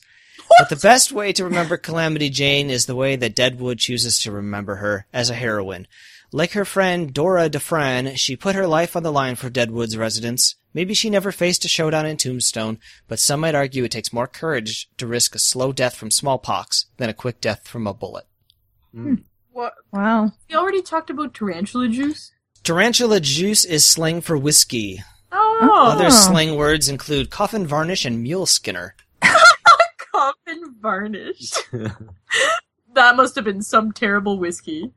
[0.59, 4.31] But the best way to remember Calamity Jane is the way that Deadwood chooses to
[4.31, 5.87] remember her as a heroine.
[6.31, 10.55] Like her friend Dora DuFran, she put her life on the line for Deadwood's residents.
[10.73, 12.79] Maybe she never faced a showdown in Tombstone,
[13.09, 16.85] but some might argue it takes more courage to risk a slow death from smallpox
[16.97, 18.25] than a quick death from a bullet.
[18.93, 19.15] Hmm.
[19.51, 19.73] What?
[19.91, 20.31] Wow.
[20.49, 22.31] We already talked about tarantula juice.
[22.63, 25.03] Tarantula juice is slang for whiskey.
[25.33, 28.95] Oh, Other slang words include coffin varnish and mule skinner.
[30.11, 31.57] Coffin varnished.
[32.93, 34.91] that must have been some terrible whiskey.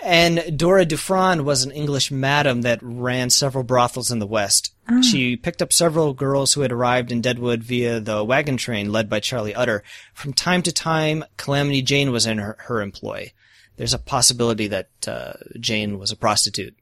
[0.00, 4.72] And Dora Dufran was an English madam that ran several brothels in the West.
[5.02, 9.10] She picked up several girls who had arrived in Deadwood via the wagon train led
[9.10, 9.82] by Charlie Utter.
[10.14, 13.32] From time to time, Calamity Jane was in her, her employ.
[13.76, 16.76] There's a possibility that uh, Jane was a prostitute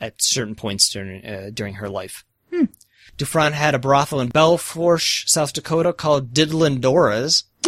[0.00, 2.24] at certain points during, uh, during her life.
[3.16, 7.44] Dufran had a brothel in Belle Fourche, South Dakota called Diddlin' Dora's.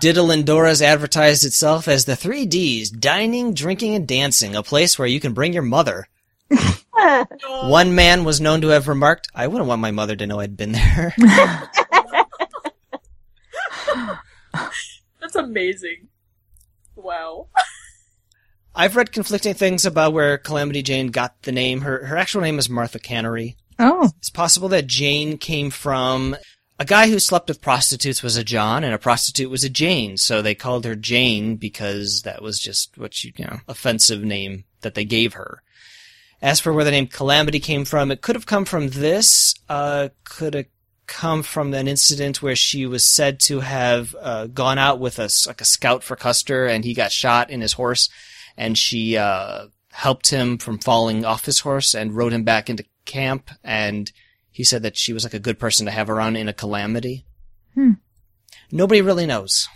[0.00, 5.08] Diddlin' Dora's advertised itself as the three D's, dining, drinking, and dancing, a place where
[5.08, 6.08] you can bring your mother.
[7.62, 10.56] One man was known to have remarked, I wouldn't want my mother to know I'd
[10.56, 11.14] been there.
[15.20, 16.08] That's amazing.
[16.96, 17.48] Wow.
[18.74, 21.82] I've read conflicting things about where Calamity Jane got the name.
[21.82, 23.56] Her, her actual name is Martha Canary.
[23.78, 24.10] Oh.
[24.18, 26.36] It's possible that Jane came from
[26.78, 30.16] a guy who slept with prostitutes was a John and a prostitute was a Jane.
[30.16, 34.64] So they called her Jane because that was just what you, you know, offensive name
[34.80, 35.62] that they gave her.
[36.42, 40.08] As for where the name Calamity came from, it could have come from this, uh,
[40.24, 40.66] could have
[41.06, 45.30] come from an incident where she was said to have, uh, gone out with a,
[45.46, 48.10] like a scout for Custer and he got shot in his horse
[48.56, 52.84] and she, uh, helped him from falling off his horse and rode him back into
[53.04, 54.10] camp and
[54.50, 57.24] he said that she was like a good person to have around in a calamity.
[57.74, 57.92] Hmm.
[58.72, 59.68] Nobody really knows.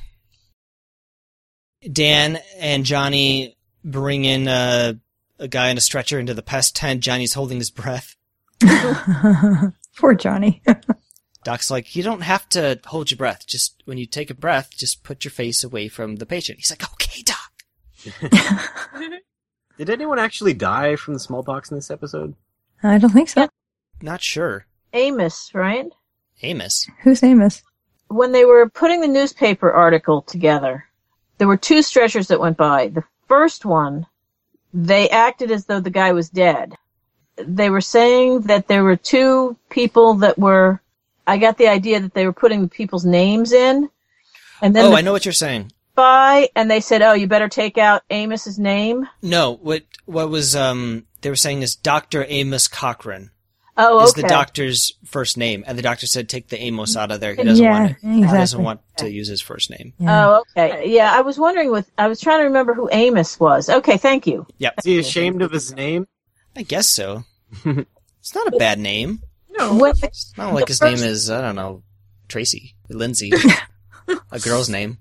[1.90, 4.94] Dan and Johnny bring in uh,
[5.38, 7.00] a guy in a stretcher into the pest tent.
[7.00, 8.16] Johnny's holding his breath.
[9.96, 10.62] Poor Johnny.
[11.44, 13.46] Doc's like, you don't have to hold your breath.
[13.46, 16.58] Just when you take a breath, just put your face away from the patient.
[16.58, 17.47] He's like, okay, Doc.
[19.78, 22.34] Did anyone actually die from the smallpox in this episode?
[22.82, 23.48] I don't think so.
[24.02, 24.66] Not sure.
[24.92, 25.86] Amos, right?
[26.42, 26.86] Amos.
[27.02, 27.62] Who's Amos?
[28.08, 30.84] When they were putting the newspaper article together,
[31.38, 32.88] there were two stretchers that went by.
[32.88, 34.06] The first one,
[34.72, 36.74] they acted as though the guy was dead.
[37.36, 40.80] They were saying that there were two people that were,
[41.26, 43.88] I got the idea that they were putting the people's names in.
[44.60, 45.70] And then Oh, the I know what you're saying.
[45.98, 49.08] By, and they said, oh, you better take out Amos's name.
[49.20, 52.24] No, what what was um they were saying is Dr.
[52.28, 53.32] Amos Cochran.
[53.76, 54.04] Oh, okay.
[54.04, 57.34] is the doctor's first name, and the doctor said take the Amos out of there.
[57.34, 57.96] He doesn't Yeah, want it.
[58.00, 59.92] He doesn't want to use his first name.
[59.98, 60.26] Yeah.
[60.28, 60.88] Oh, okay.
[60.88, 63.68] Yeah, I was wondering with I was trying to remember who Amos was.
[63.68, 64.46] Okay, thank you.
[64.58, 66.06] Yep, Is he ashamed of his name?
[66.56, 67.24] I guess so.
[67.64, 69.22] it's not a bad name.
[69.50, 69.74] No.
[69.76, 71.82] When It's not like his name is I don't know
[72.28, 73.32] Tracy Lindsay,
[74.32, 74.98] a girl's name.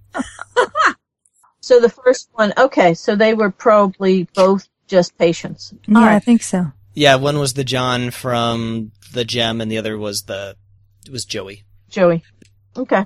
[1.62, 5.74] so the first one, okay, so they were probably both just patients.
[5.88, 6.72] yeah, All I think so.
[6.94, 10.56] Yeah, one was the John from the Gem, and the other was the
[11.06, 11.64] it was Joey.
[11.90, 12.24] Joey.
[12.76, 13.06] Okay.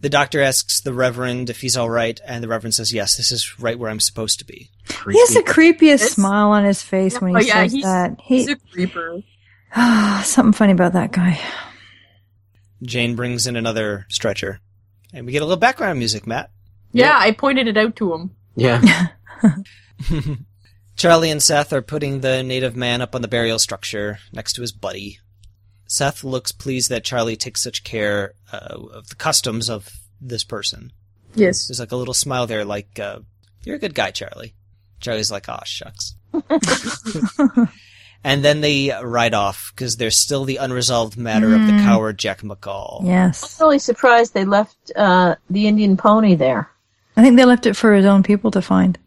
[0.00, 3.32] The doctor asks the Reverend if he's all right, and the Reverend says, "Yes, this
[3.32, 4.70] is right where I'm supposed to be."
[5.10, 7.84] He has the creepiest It's- smile on his face when he Oh, yeah, says he's-
[7.84, 8.16] that.
[8.22, 9.20] He's a creeper.
[10.22, 11.40] something funny about that guy.
[12.82, 14.60] Jane brings in another stretcher,
[15.14, 16.26] and we get a little background music.
[16.26, 16.50] Matt,
[16.92, 18.30] Yeah, I pointed it out to him.
[18.56, 19.08] Yeah.
[20.96, 24.60] Charlie and Seth are putting the native man up on the burial structure next to
[24.60, 25.18] his buddy.
[25.86, 30.92] Seth looks pleased that Charlie takes such care uh, of the customs of this person.
[31.34, 31.66] Yes.
[31.66, 33.20] There's like a little smile there, like, uh,
[33.64, 34.54] you're a good guy, Charlie.
[35.00, 36.14] Charlie's like, aw, shucks.
[38.24, 41.84] and then they ride off, because there's still the unresolved matter of the Mm.
[41.84, 43.02] coward Jack McCall.
[43.04, 43.60] Yes.
[43.60, 46.70] I'm really surprised they left uh, the Indian pony there.
[47.16, 48.98] I think they left it for his own people to find.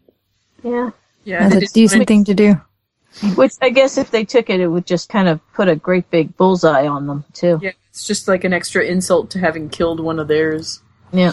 [0.62, 0.90] Yeah.
[1.24, 2.60] Yeah, That's a decent thing to do.
[3.34, 6.08] Which I guess if they took it, it would just kind of put a great
[6.10, 7.58] big bullseye on them too.
[7.60, 10.80] Yeah, it's just like an extra insult to having killed one of theirs.
[11.12, 11.32] Yeah.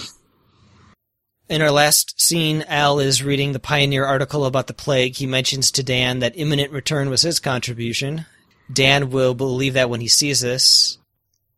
[1.48, 5.16] In our last scene, Al is reading the Pioneer article about the plague.
[5.16, 8.26] He mentions to Dan that imminent return was his contribution.
[8.72, 10.98] Dan will believe that when he sees this.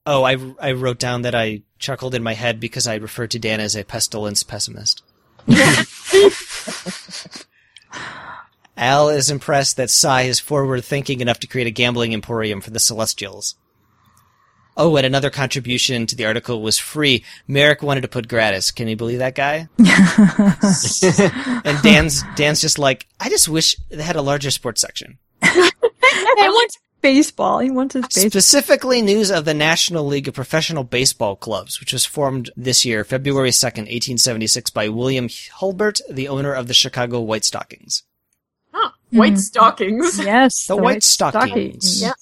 [0.05, 3.39] Oh, I, I wrote down that I chuckled in my head because I referred to
[3.39, 5.03] Dan as a pestilence pessimist.
[8.75, 12.71] Al is impressed that Cy is forward thinking enough to create a gambling emporium for
[12.71, 13.55] the Celestials.
[14.79, 17.25] Oh, and another contribution to the article was free.
[17.47, 18.69] Merrick wanted to put gratis.
[18.69, 19.67] Can you believe that guy?
[21.65, 25.17] and Dan's Dan's just like, I just wish they had a larger sports section.
[26.37, 27.59] He wants baseball.
[27.59, 28.29] He wants his baseball.
[28.29, 33.03] Specifically news of the National League of Professional Baseball Clubs, which was formed this year,
[33.03, 38.03] February 2nd, 1876 by William Hulbert, the owner of the Chicago White Stockings.
[39.13, 39.19] Huh.
[39.19, 40.19] White stockings.
[40.19, 40.67] Yes.
[40.67, 42.01] The White Stockings.
[42.01, 42.13] Yeah.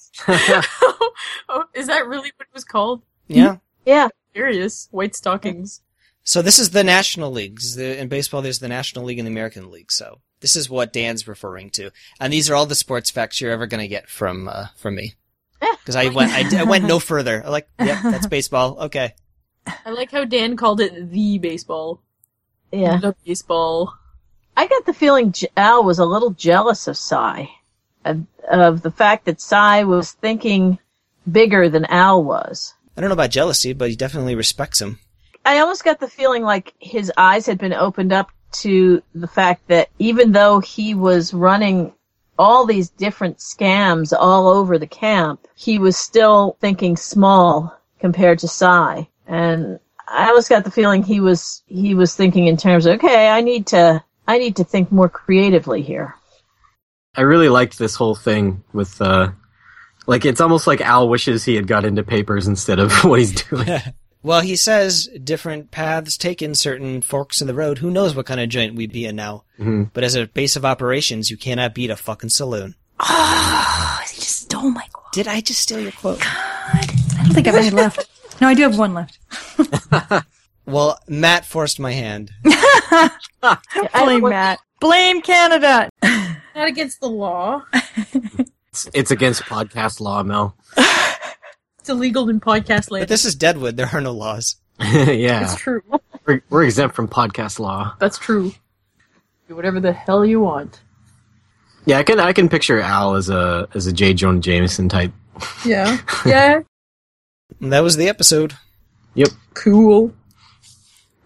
[1.48, 3.02] oh, is that really what it was called?
[3.26, 3.56] Yeah.
[3.84, 4.08] Yeah.
[4.34, 4.88] Curious.
[4.90, 5.82] White stockings.
[6.22, 7.76] So this is the National Leagues.
[7.76, 9.92] The, in baseball, there's the National League and the American League.
[9.92, 11.90] So this is what Dan's referring to,
[12.20, 14.96] and these are all the sports facts you're ever going to get from uh, from
[14.96, 15.14] me.
[15.60, 17.42] Because I went, I, I went no further.
[17.44, 18.76] I like, yep, that's baseball.
[18.86, 19.14] Okay.
[19.84, 22.02] I like how Dan called it the baseball.
[22.72, 22.98] Yeah.
[22.98, 23.94] The baseball.
[24.56, 27.50] I got the feeling Al was a little jealous of Cy,
[28.04, 30.78] of, of the fact that Cy was thinking
[31.30, 32.74] bigger than Al was.
[32.96, 34.98] I don't know about jealousy, but he definitely respects him.
[35.44, 39.68] I almost got the feeling like his eyes had been opened up to the fact
[39.68, 41.92] that even though he was running
[42.38, 48.48] all these different scams all over the camp, he was still thinking small compared to
[48.48, 49.08] Cy.
[49.26, 49.78] And
[50.08, 53.40] I always got the feeling he was he was thinking in terms of okay, I
[53.40, 56.14] need to I need to think more creatively here.
[57.14, 59.30] I really liked this whole thing with, uh,
[60.06, 63.42] like, it's almost like Al wishes he had got into papers instead of what he's
[63.42, 63.66] doing.
[64.22, 67.78] Well, he says different paths taken, certain forks in the road.
[67.78, 69.44] Who knows what kind of joint we'd be in now?
[69.56, 69.90] Mhm.
[69.92, 72.74] But as a base of operations, you cannot beat a fucking saloon.
[72.98, 75.12] Oh, he just stole my quote.
[75.12, 76.18] Did I just steal your quote?
[76.18, 78.08] God, I don't think I have any left.
[78.40, 79.16] No, I do have one left.
[80.66, 82.32] Well, Matt forced my hand.
[83.94, 84.58] Blame Matt.
[84.80, 85.88] Blame Canada.
[86.02, 87.62] Not against the law.
[88.12, 90.56] It's, it's against podcast law, Mel.
[91.78, 93.08] It's illegal in podcast But land.
[93.08, 93.76] this is Deadwood.
[93.76, 94.56] There are no laws.
[94.80, 95.44] yeah.
[95.44, 95.82] It's true.
[96.26, 97.94] We're, we're exempt from podcast law.
[98.00, 98.52] That's true.
[99.48, 100.80] Do whatever the hell you want.
[101.84, 104.12] Yeah, I can I can picture Al as a as a J.
[104.12, 105.12] Jonah Jameson type.
[105.64, 105.98] Yeah.
[106.26, 106.62] Yeah.
[107.60, 108.54] And that was the episode.
[109.14, 109.28] Yep.
[109.54, 110.12] cool.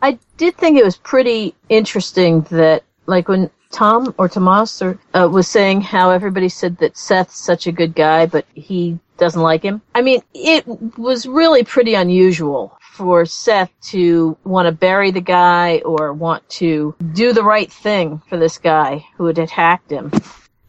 [0.02, 5.28] I did think it was pretty interesting that, like, when Tom or Tomas or uh,
[5.30, 9.62] was saying how everybody said that Seth's such a good guy, but he doesn't like
[9.62, 9.82] him.
[9.94, 10.66] I mean, it
[10.98, 16.94] was really pretty unusual for Seth to want to bury the guy or want to
[17.12, 20.10] do the right thing for this guy who had attacked him.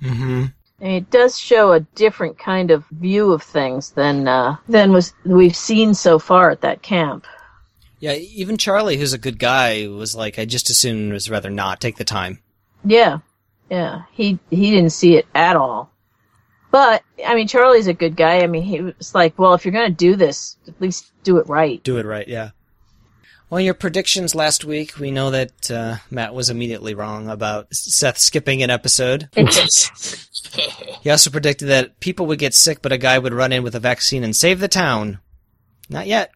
[0.01, 0.45] Mm-hmm.
[0.81, 5.13] And it does show a different kind of view of things than uh, than was
[5.25, 7.25] we've seen so far at that camp.
[8.01, 11.51] Yeah, even Charlie, who's a good guy, was like, I just as soon was rather
[11.51, 12.39] not take the time.
[12.83, 13.19] Yeah,
[13.69, 14.03] yeah.
[14.11, 15.91] He he didn't see it at all.
[16.71, 18.39] But I mean, Charlie's a good guy.
[18.39, 21.37] I mean, he was like, well, if you're going to do this, at least do
[21.37, 21.83] it right.
[21.83, 22.51] Do it right, yeah.
[23.51, 28.17] Well, your predictions last week, we know that uh, Matt was immediately wrong about Seth
[28.17, 29.29] skipping an episode.
[29.33, 33.75] He also predicted that people would get sick, but a guy would run in with
[33.75, 35.19] a vaccine and save the town.
[35.89, 36.31] Not yet.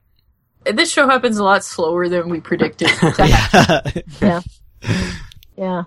[0.73, 2.89] This show happens a lot slower than we predicted.
[3.19, 3.81] Yeah.
[4.21, 4.41] Yeah.
[5.57, 5.83] Yeah.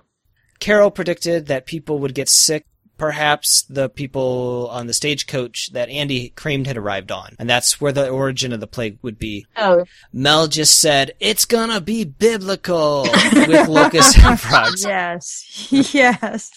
[0.59, 2.65] Carol predicted that people would get sick.
[2.97, 7.33] Perhaps the people on the stagecoach that Andy Cramed had arrived on.
[7.39, 9.45] And that's where the origin of the plague would be.
[9.55, 13.03] Oh, Mel just said, it's gonna be biblical
[13.33, 14.83] with locusts and frogs.
[14.83, 15.67] Yes.
[15.93, 16.51] Yes.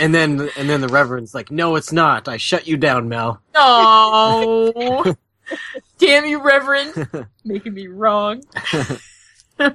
[0.00, 2.28] and then and then the reverend's like, "No, it's not.
[2.28, 5.14] I shut you down, Mel." Oh,
[5.98, 7.08] damn you, Reverend,
[7.44, 8.42] making me wrong.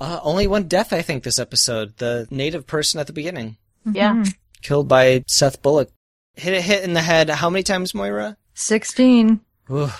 [0.00, 1.96] Uh, only one death, I think, this episode.
[1.96, 3.56] The native person at the beginning.
[3.90, 4.24] yeah.
[4.62, 5.90] Killed by Seth Bullock.
[6.36, 8.36] Hit a hit in the head how many times, Moira?
[8.54, 9.40] 16.
[9.72, 9.90] Ooh,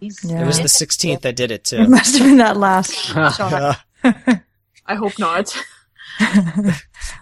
[0.00, 0.42] Yeah.
[0.42, 1.88] It was the 16th that did it, It too.
[1.88, 3.80] must have been that last shot.
[4.02, 5.54] I hope not.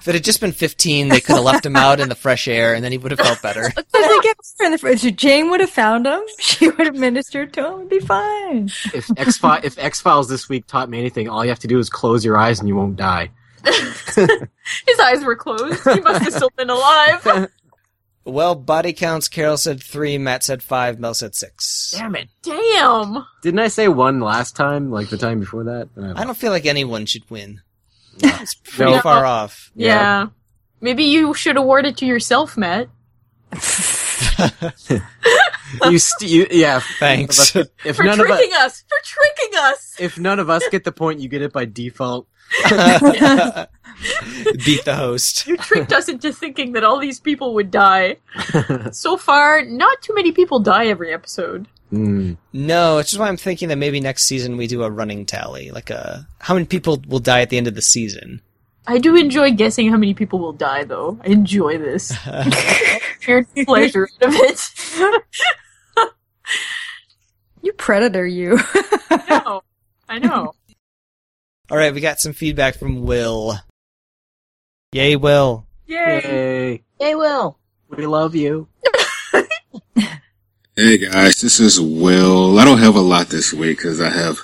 [0.01, 2.49] If it had just been 15, they could have left him out in the fresh
[2.49, 3.71] air and then he would have felt better.
[3.77, 6.21] If they get in the fridge, so Jane would have found him.
[6.39, 7.75] She would have ministered to him.
[7.81, 8.71] It'd be fine.
[8.95, 11.69] if X Files if X Files this week taught me anything, all you have to
[11.69, 13.31] do is close your eyes and you won't die.
[13.65, 15.85] His eyes were closed.
[15.85, 17.49] He must have still been alive.
[18.23, 21.95] Well, body counts, Carol said three, Matt said five, Mel said six.
[21.97, 22.29] Damn it!
[22.43, 23.27] Damn.
[23.43, 25.89] Didn't I say one last time, like the time before that?
[26.17, 27.63] I don't feel like anyone should win.
[28.23, 29.01] It's pretty No.
[29.01, 29.71] far off.
[29.75, 30.29] Yeah.
[30.81, 32.89] Maybe you should award it to yourself, Matt.
[35.91, 36.81] you, st- you yeah.
[36.99, 37.55] Thanks.
[37.57, 38.85] If, if For none of us tricking us.
[38.89, 39.97] For tricking us.
[39.99, 42.27] if none of us get the point, you get it by default.
[44.65, 45.47] Beat the host.
[45.47, 48.17] You tricked us into thinking that all these people would die.
[48.93, 51.69] So far, not too many people die every episode.
[51.91, 52.35] Hmm.
[52.53, 55.71] No, it's just why I'm thinking that maybe next season we do a running tally,
[55.71, 58.41] like a how many people will die at the end of the season.
[58.87, 61.19] I do enjoy guessing how many people will die, though.
[61.23, 62.13] I enjoy this.
[63.21, 64.71] Pure pleasure out of it.
[67.63, 68.59] You predator, you.
[69.11, 69.63] I know.
[70.09, 70.55] I know.
[71.71, 73.59] All right, we got some feedback from Will.
[74.93, 75.67] Yay, Will.
[75.87, 76.83] Yay.
[77.01, 77.15] Yay!
[77.15, 77.59] Will.
[77.89, 78.67] We love you.
[80.77, 82.57] Hey guys, this is Will.
[82.57, 84.39] I don't have a lot this week because I have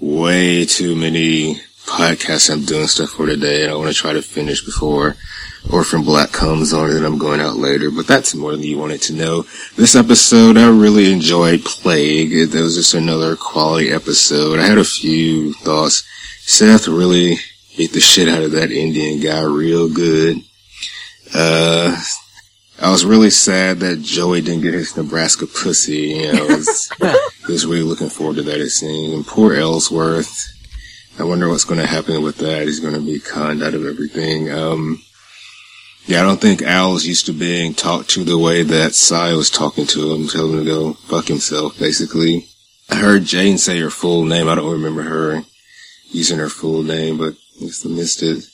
[0.00, 1.54] way too many
[1.86, 5.14] podcasts I'm doing stuff for today and I want to try to finish before
[5.72, 9.02] Orphan Black comes on and I'm going out later, but that's more than you wanted
[9.02, 9.44] to know.
[9.76, 12.32] This episode, I really enjoyed Plague.
[12.32, 14.58] It was just another quality episode.
[14.58, 16.02] I had a few thoughts.
[16.40, 17.36] Seth really
[17.76, 20.38] beat the shit out of that Indian guy real good.
[21.32, 21.96] Uh,
[22.80, 26.08] I was really sad that Joey didn't get his Nebraska pussy.
[26.08, 26.90] You know, I was,
[27.48, 29.12] was really looking forward to that scene.
[29.12, 30.54] And poor Ellsworth.
[31.18, 32.62] I wonder what's going to happen with that.
[32.62, 34.52] He's going to be conned out of everything.
[34.52, 35.02] Um,
[36.06, 39.50] yeah, I don't think Al's used to being talked to the way that Cy was
[39.50, 42.46] talking to him, telling him to go fuck himself, basically.
[42.88, 44.48] I heard Jane say her full name.
[44.48, 45.42] I don't remember her
[46.10, 48.44] using her full name, but I guess I missed it.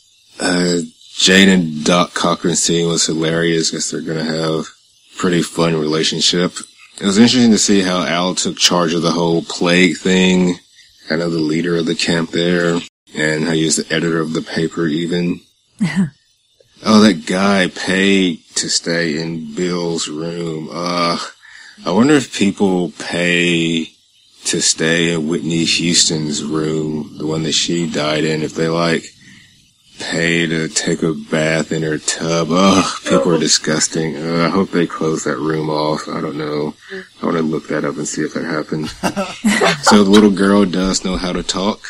[0.40, 0.80] Uh,
[1.16, 3.70] Jane and Doc Cochran scene was hilarious.
[3.70, 4.66] Guess they're gonna have
[5.16, 6.52] pretty fun relationship.
[7.00, 10.58] It was interesting to see how Al took charge of the whole plague thing,
[11.08, 12.80] kind of the leader of the camp there,
[13.14, 15.40] and how he was the editor of the paper even.
[16.84, 20.68] oh, that guy paid to stay in Bill's room.
[20.70, 21.18] Uh,
[21.86, 23.88] I wonder if people pay
[24.46, 29.04] to stay in Whitney Houston's room, the one that she died in, if they like
[29.98, 32.48] pay to take a bath in her tub.
[32.50, 34.16] Ugh, people are disgusting.
[34.16, 36.08] Uh, I hope they close that room off.
[36.08, 36.74] I don't know.
[36.92, 38.88] I want to look that up and see if that happened.
[39.82, 41.80] so the little girl does know how to talk.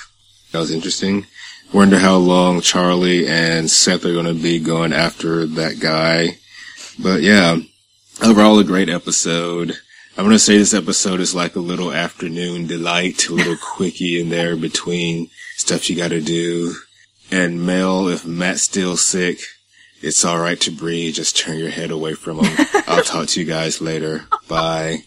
[0.53, 1.27] That was interesting.
[1.73, 6.39] Wonder how long Charlie and Seth are going to be going after that guy.
[6.99, 7.59] But yeah,
[8.23, 9.73] overall a great episode.
[10.17, 14.21] I'm going to say this episode is like a little afternoon delight, a little quickie
[14.21, 16.75] in there between stuff you got to do.
[17.31, 19.39] And Mel, if Matt's still sick,
[20.03, 21.15] it's alright to breathe.
[21.15, 22.67] Just turn your head away from him.
[22.87, 24.27] I'll talk to you guys later.
[24.49, 24.99] Bye.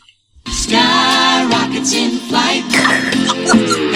[0.47, 2.63] Sky rockets in flight.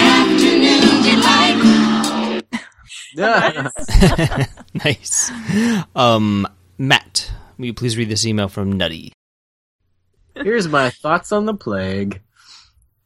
[0.00, 1.72] Afternoon delight.
[4.74, 5.30] nice.
[5.94, 6.46] Um,
[6.78, 9.12] Matt, will you please read this email from Nutty?
[10.36, 12.20] Here's my thoughts on the plague.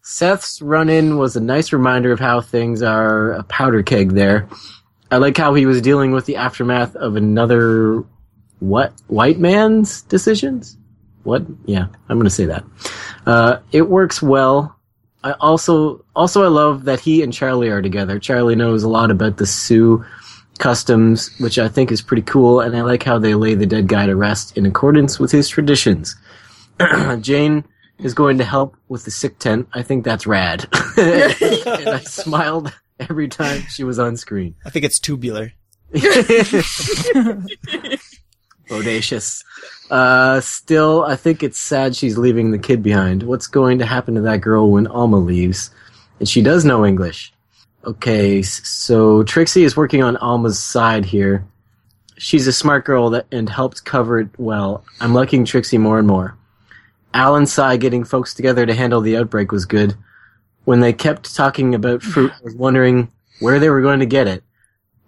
[0.03, 4.49] Seth's run in was a nice reminder of how things are a powder keg there.
[5.11, 8.05] I like how he was dealing with the aftermath of another
[8.59, 10.77] what white man's decisions.
[11.23, 11.45] What?
[11.65, 12.65] Yeah, I'm gonna say that.
[13.27, 14.77] Uh, it works well.
[15.25, 18.19] I also also I love that he and Charlie are together.
[18.19, 20.05] Charlie knows a lot about the Sioux
[20.59, 23.89] customs, which I think is pretty cool, and I like how they lay the dead
[23.89, 26.17] guy to rest in accordance with his traditions.
[27.21, 27.65] Jane
[27.99, 29.69] is going to help with the sick tent.
[29.73, 30.69] I think that's rad.
[30.97, 34.55] and I smiled every time she was on screen.
[34.65, 35.53] I think it's tubular.
[38.69, 39.45] Bodacious.
[39.91, 43.23] Uh, still, I think it's sad she's leaving the kid behind.
[43.23, 45.71] What's going to happen to that girl when Alma leaves?
[46.19, 47.33] And she does know English.
[47.85, 51.47] Okay, so Trixie is working on Alma's side here.
[52.19, 54.85] She's a smart girl that and helped cover it well.
[55.01, 56.37] I'm liking Trixie more and more.
[57.15, 59.95] Al and Cy getting folks together to handle the outbreak was good.
[60.67, 63.11] When they kept talking about fruit, I was wondering
[63.41, 64.43] where they were going to get it.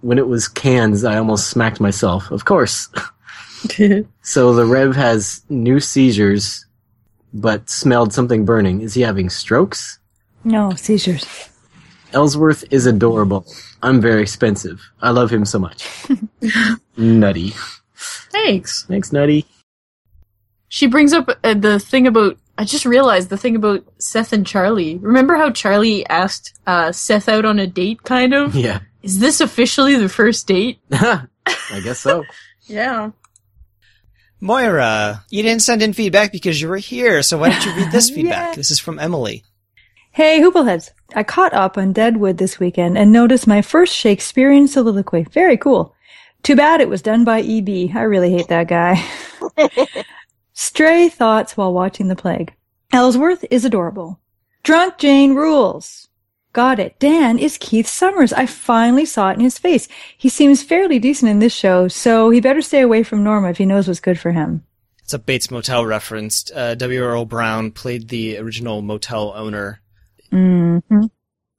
[0.00, 2.30] When it was cans, I almost smacked myself.
[2.30, 2.88] Of course.
[4.22, 6.64] So the Rev has new seizures,
[7.34, 8.82] but smelled something burning.
[8.82, 9.98] Is he having strokes?
[10.44, 11.26] No, seizures.
[12.12, 13.44] Ellsworth is adorable.
[13.82, 14.80] I'm very expensive.
[15.02, 15.84] I love him so much.
[16.96, 17.52] Nutty.
[18.30, 18.84] Thanks.
[18.84, 19.44] Thanks, Nutty.
[20.68, 22.38] She brings up uh, the thing about.
[22.58, 24.96] I just realized the thing about Seth and Charlie.
[24.96, 28.56] Remember how Charlie asked uh, Seth out on a date, kind of?
[28.56, 28.80] Yeah.
[29.00, 30.80] Is this officially the first date?
[30.92, 31.28] I
[31.84, 32.24] guess so.
[32.66, 33.12] Yeah.
[34.40, 37.92] Moira, you didn't send in feedback because you were here, so why don't you read
[37.92, 38.50] this feedback?
[38.50, 38.54] Yeah.
[38.56, 39.44] This is from Emily.
[40.10, 40.90] Hey, Hoopleheads.
[41.14, 45.26] I caught up on Deadwood this weekend and noticed my first Shakespearean soliloquy.
[45.30, 45.94] Very cool.
[46.42, 47.92] Too bad it was done by E.B.
[47.94, 49.04] I really hate that guy.
[50.60, 52.52] Stray thoughts while watching the plague.
[52.92, 54.18] Ellsworth is adorable.
[54.64, 56.08] Drunk Jane rules.
[56.52, 56.98] Got it.
[56.98, 58.32] Dan is Keith Summers.
[58.32, 59.86] I finally saw it in his face.
[60.16, 63.58] He seems fairly decent in this show, so he better stay away from Norma if
[63.58, 64.64] he knows what's good for him.
[65.04, 66.50] It's a Bates Motel reference.
[66.52, 67.04] Uh, W.
[67.04, 69.80] Earl Brown played the original motel owner.
[70.32, 70.80] hmm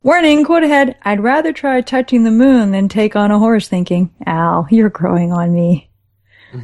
[0.03, 0.97] Warning, quote ahead.
[1.03, 5.31] I'd rather try touching the moon than take on a horse thinking, Al, you're growing
[5.31, 5.89] on me.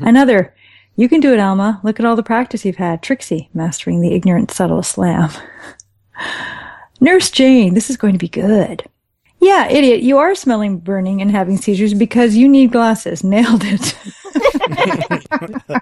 [0.02, 0.54] Another,
[0.96, 1.80] you can do it, Alma.
[1.84, 3.02] Look at all the practice you've had.
[3.02, 5.30] Trixie, mastering the ignorant, subtle slam.
[7.02, 8.84] Nurse Jane, this is going to be good.
[9.46, 13.24] Yeah, idiot, you are smelling burning and having seizures because you need glasses.
[13.24, 13.94] Nailed it.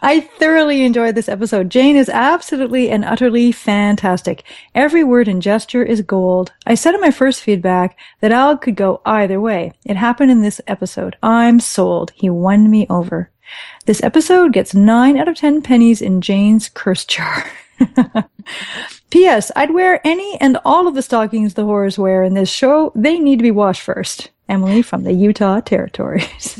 [0.00, 1.70] I thoroughly enjoyed this episode.
[1.70, 4.44] Jane is absolutely and utterly fantastic.
[4.76, 6.52] Every word and gesture is gold.
[6.64, 9.72] I said in my first feedback that Al could go either way.
[9.84, 11.16] It happened in this episode.
[11.20, 12.12] I'm sold.
[12.14, 13.31] He won me over.
[13.86, 17.44] This episode gets 9 out of 10 pennies in Jane's curse jar.
[19.10, 19.50] P.S.
[19.56, 22.92] I'd wear any and all of the stockings the horrors wear in this show.
[22.94, 24.30] They need to be washed first.
[24.48, 26.26] Emily from the Utah Territories.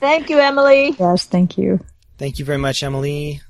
[0.00, 0.94] Thank you, Emily.
[0.98, 1.80] yes, thank you.
[2.18, 3.40] Thank you very much, Emily.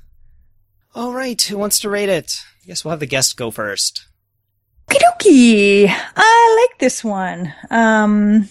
[0.95, 2.39] All right, who wants to rate it?
[2.63, 4.07] I guess we'll have the guest go first.
[4.89, 5.87] Okie dokie.
[6.15, 7.53] I like this one.
[7.69, 8.47] Um,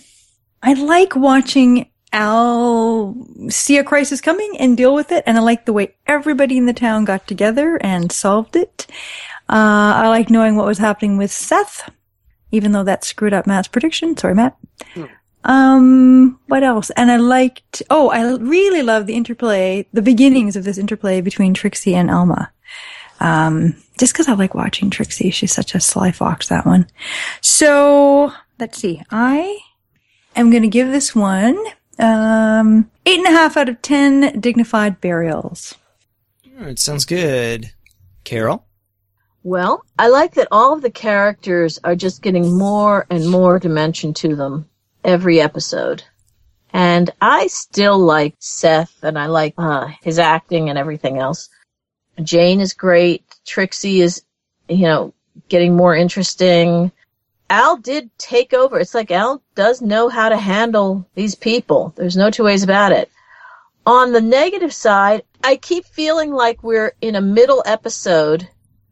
[0.62, 3.14] I like watching Al
[3.48, 6.66] see a crisis coming and deal with it, and I like the way everybody in
[6.66, 8.86] the town got together and solved it.
[9.48, 11.90] Uh, I like knowing what was happening with Seth,
[12.50, 14.16] even though that screwed up Matt's prediction.
[14.16, 14.56] Sorry, Matt.
[15.44, 16.90] Um, what else?
[16.90, 21.54] And I liked, oh, I really love the interplay, the beginnings of this interplay between
[21.54, 22.52] Trixie and Alma.
[23.20, 25.30] Um, just cause I like watching Trixie.
[25.30, 26.86] She's such a sly fox, that one.
[27.40, 29.02] So, let's see.
[29.10, 29.58] I
[30.36, 31.58] am gonna give this one,
[31.98, 35.74] um, eight and a half out of ten dignified burials.
[36.58, 37.72] All right, sounds good.
[38.24, 38.64] Carol?
[39.42, 44.12] Well, I like that all of the characters are just getting more and more dimension
[44.14, 44.68] to them
[45.04, 46.02] every episode.
[46.72, 51.48] And I still like Seth and I like uh, his acting and everything else.
[52.22, 53.24] Jane is great.
[53.46, 54.22] Trixie is,
[54.68, 55.14] you know,
[55.48, 56.92] getting more interesting.
[57.50, 58.78] Al did take over.
[58.78, 61.92] It's like Al does know how to handle these people.
[61.96, 63.10] There's no two ways about it.
[63.86, 68.48] On the negative side, I keep feeling like we're in a middle episode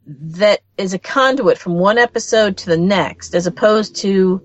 [0.06, 4.40] that is a conduit from one episode to the next, as opposed to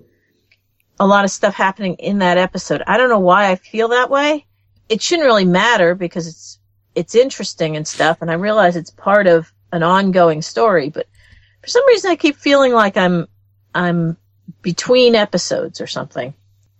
[1.00, 2.82] a lot of stuff happening in that episode.
[2.86, 4.46] I don't know why I feel that way.
[4.88, 6.58] It shouldn't really matter because it's
[6.94, 10.90] it's interesting and stuff, and I realize it's part of an ongoing story.
[10.90, 11.06] But
[11.62, 13.26] for some reason, I keep feeling like I'm
[13.74, 14.16] I'm
[14.62, 16.34] between episodes or something.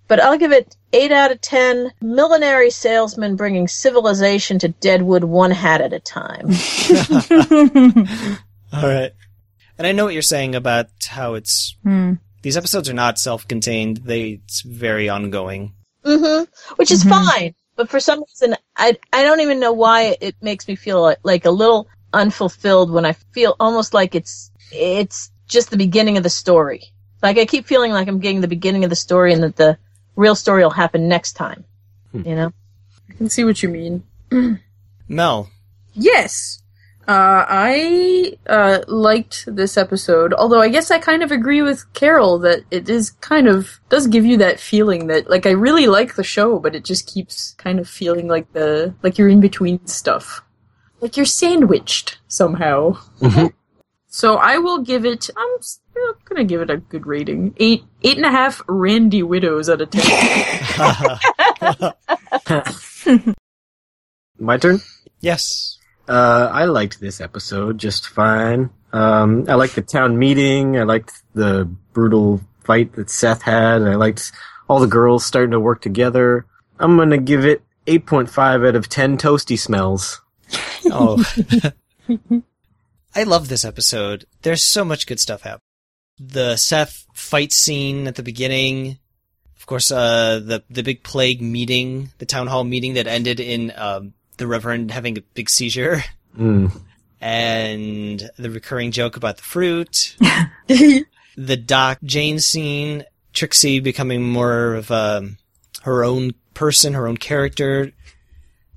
[0.08, 1.90] But I'll give it eight out of ten.
[2.02, 6.48] Millinery salesman bringing civilization to Deadwood one hat at a time.
[8.72, 9.12] All right.
[9.78, 12.14] And I know what you're saying about how it's Hmm.
[12.42, 13.98] these episodes are not self-contained.
[14.04, 15.72] They it's very ongoing.
[16.04, 16.42] hmm
[16.76, 17.54] Which is fine.
[17.76, 21.18] but for some reason, I I don't even know why it makes me feel like,
[21.22, 26.22] like a little unfulfilled when I feel almost like it's it's just the beginning of
[26.22, 26.92] the story.
[27.22, 29.78] Like I keep feeling like I'm getting the beginning of the story and that the
[30.16, 31.64] real story will happen next time.
[32.12, 32.52] You know?
[33.08, 34.02] I can see what you mean.
[35.08, 35.48] Mel,
[35.94, 36.58] Yes.
[37.08, 42.38] Uh, I uh, liked this episode, although I guess I kind of agree with Carol
[42.40, 46.14] that it is kind of does give you that feeling that like I really like
[46.14, 49.84] the show, but it just keeps kind of feeling like the like you're in between
[49.84, 50.42] stuff,
[51.00, 52.98] like you're sandwiched somehow.
[54.12, 55.30] So I will give it.
[55.34, 57.54] I'm still gonna give it a good rating.
[57.56, 60.04] Eight eight and a half Randy widows out of ten.
[64.38, 64.80] My turn.
[65.20, 65.78] yes.
[66.08, 68.68] Uh, I liked this episode just fine.
[68.92, 70.76] Um, I liked the town meeting.
[70.76, 71.64] I liked the
[71.94, 73.80] brutal fight that Seth had.
[73.80, 74.30] I liked
[74.68, 76.44] all the girls starting to work together.
[76.78, 80.20] I'm gonna give it 8.5 out of 10 toasty smells.
[80.86, 81.24] Oh.
[83.14, 84.24] I love this episode.
[84.42, 85.60] There's so much good stuff happening.
[86.18, 88.98] The Seth fight scene at the beginning.
[89.56, 93.72] Of course, uh, the, the big plague meeting, the town hall meeting that ended in,
[93.76, 96.02] um, the Reverend having a big seizure.
[96.38, 96.72] Mm.
[97.20, 100.16] And the recurring joke about the fruit.
[100.66, 103.04] the Doc Jane scene.
[103.32, 105.38] Trixie becoming more of, um,
[105.82, 107.92] her own person, her own character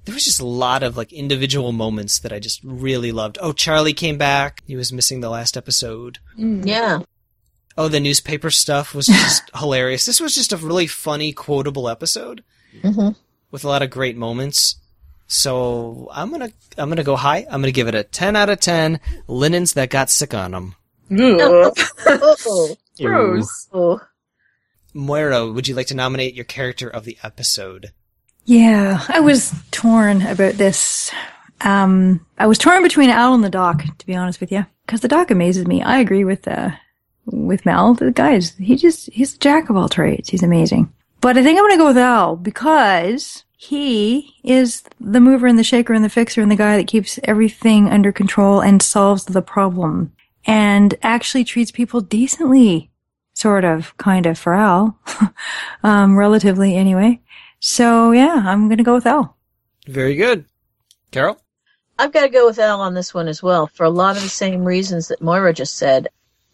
[0.06, 3.38] there was just a lot of like individual moments that I just really loved.
[3.41, 4.61] Oh, Charlie came back.
[4.65, 6.19] He was missing the last episode.
[6.38, 6.99] Yeah.
[7.77, 10.06] Oh, the newspaper stuff was just hilarious.
[10.06, 12.44] This was just a really funny, quotable episode
[12.82, 13.10] hmm
[13.52, 14.76] with a lot of great moments.
[15.27, 17.45] So I'm gonna I'm gonna go high.
[17.49, 18.99] I'm gonna give it a 10 out of 10.
[19.27, 20.76] Linens that got sick on them.
[21.11, 23.69] oh, Gross.
[24.94, 27.91] Moira, would you like to nominate your character of the episode?
[28.45, 31.11] Yeah, I was torn about this.
[31.61, 35.01] Um, I was torn between Al and the Doc, to be honest with you, because
[35.01, 35.81] the Doc amazes me.
[35.81, 36.72] I agree with uh,
[37.26, 37.95] with Mel.
[37.95, 40.30] The guys, he just he's a jack of all trades.
[40.30, 40.93] He's amazing.
[41.22, 45.57] But I think I'm going to go with Al because he is the mover and
[45.57, 49.26] the shaker and the fixer and the guy that keeps everything under control and solves
[49.26, 50.13] the problem
[50.45, 52.91] and actually treats people decently,
[53.34, 54.99] sort of, kind of for Al,
[55.84, 57.19] um, relatively anyway.
[57.67, 59.35] So yeah, I'm gonna go with Al.
[59.87, 60.45] Very good.
[61.09, 61.41] Carol?
[61.97, 64.21] I've got to go with Al on this one as well for a lot of
[64.21, 66.09] the same reasons that Moira just said.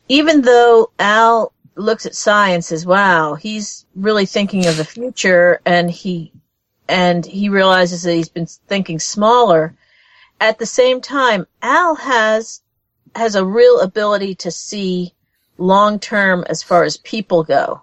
[0.08, 5.92] Even though Al looks at science as wow, he's really thinking of the future and
[5.92, 6.32] he
[6.88, 9.76] and he realizes that he's been thinking smaller.
[10.40, 12.62] At the same time, Al has
[13.16, 15.14] has a real ability to see
[15.58, 17.82] long term as far as people go.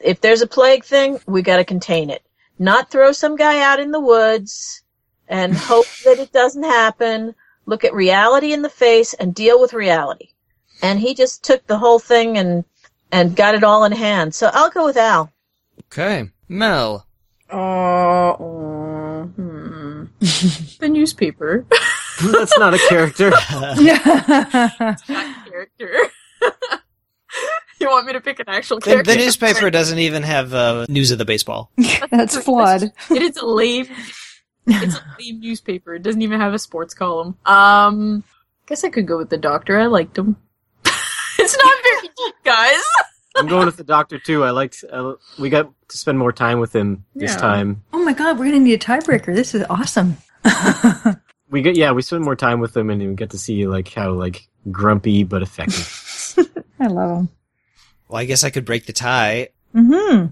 [0.00, 2.22] If there's a plague thing, we got to contain it.
[2.58, 4.82] Not throw some guy out in the woods
[5.28, 7.34] and hope that it doesn't happen.
[7.66, 10.30] Look at reality in the face and deal with reality.
[10.82, 12.64] And he just took the whole thing and
[13.12, 14.34] and got it all in hand.
[14.34, 15.30] So I'll go with Al.
[15.86, 16.30] Okay.
[16.48, 17.06] Mel.
[17.52, 20.04] Uh, uh, hmm.
[20.20, 21.66] the newspaper.
[22.22, 23.32] That's not a character.
[23.78, 24.96] Yeah.
[25.08, 26.10] not a character.
[27.82, 29.12] You want me to pick an actual The, character?
[29.12, 31.70] the newspaper doesn't even have uh, news of the baseball.
[32.10, 32.84] That's flawed.
[33.10, 33.86] It is a lame.
[34.66, 35.94] It's a lame newspaper.
[35.94, 37.36] It doesn't even have a sports column.
[37.44, 38.24] Um,
[38.66, 39.78] guess I could go with the doctor.
[39.78, 40.36] I liked him.
[41.38, 42.80] it's not very deep, guys.
[43.36, 44.44] I'm going with the doctor too.
[44.44, 44.84] I liked.
[44.90, 47.38] Uh, we got to spend more time with him this Yeah.
[47.38, 47.82] time.
[47.92, 49.34] Oh my god, we're gonna need a tiebreaker.
[49.34, 50.18] This is awesome.
[51.48, 53.88] We get yeah, we spend more time with him, and we get to see like
[53.92, 56.34] how like grumpy but effective.
[56.80, 57.28] I love him.
[58.12, 60.26] Well, I guess I could break the tie, hmm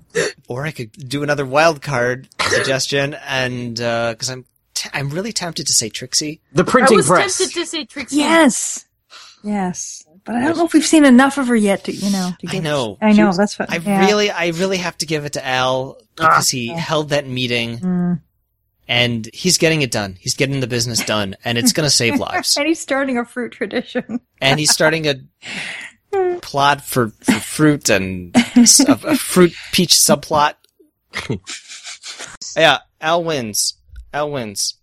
[0.49, 4.45] or I could do another wild card suggestion, and because I'm
[4.75, 6.41] t- I'm really tempted to say Trixie.
[6.53, 7.39] The I printing was press.
[7.39, 8.17] tempted to say Trixie.
[8.19, 8.85] Yes.
[9.43, 10.05] Yes.
[10.27, 12.33] But I don't know if we've seen enough of her yet to, you know.
[12.41, 12.99] To I give- know.
[13.01, 13.29] I know.
[13.29, 13.71] was- that's what.
[13.73, 14.05] I yeah.
[14.07, 18.21] really, I really have to give it to Al because he held that meeting Mm.
[18.87, 20.19] and he's getting it done.
[20.21, 22.59] He's getting the business done, and it's going to save lives.
[22.59, 24.21] And he's starting a fruit tradition.
[24.43, 25.15] And he's starting a
[26.43, 30.55] plot for, for fruit and a fruit peach subplot.
[32.57, 33.79] yeah, Al wins.
[34.13, 34.79] Al wins.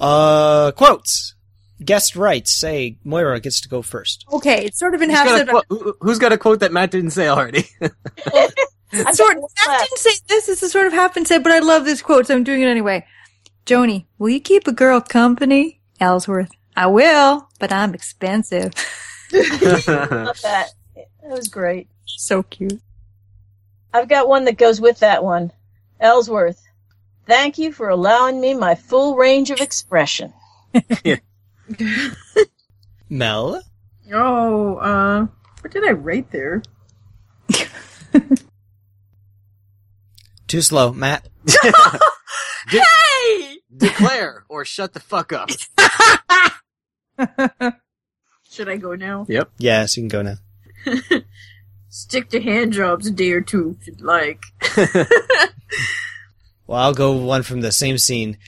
[0.00, 1.34] Uh, quotes.
[1.84, 4.24] Guest writes, say Moira gets to go first.
[4.32, 5.26] Okay, it's sort of in Who's half.
[5.26, 7.64] got, a said- quote, who, who's got a quote that Matt didn't say already?
[7.80, 10.46] I've sort got one Matt didn't say this.
[10.46, 12.62] This is sort of half been said, but I love this quote, so I'm doing
[12.62, 13.04] it anyway.
[13.66, 15.80] Joanie, will you keep a girl company?
[16.00, 18.72] Ellsworth, I will, but I'm expensive.
[19.34, 20.70] Love that.
[20.94, 21.88] That was great.
[22.06, 22.80] so cute.
[23.92, 25.52] I've got one that goes with that one.
[26.00, 26.62] Ellsworth.
[27.26, 30.32] Thank you for allowing me my full range of expression.
[33.08, 33.62] Mel?
[34.12, 35.26] Oh, uh,
[35.60, 36.62] what did I write there?
[40.46, 41.28] Too slow, Matt.
[42.66, 43.58] Hey!
[43.76, 45.50] Declare or shut the fuck up.
[48.54, 49.26] Should I go now?
[49.28, 49.50] Yep.
[49.58, 50.36] Yes, you can go now.
[51.88, 54.42] Stick to hand jobs a day or two if you'd like.
[56.66, 58.38] Well, I'll go one from the same scene.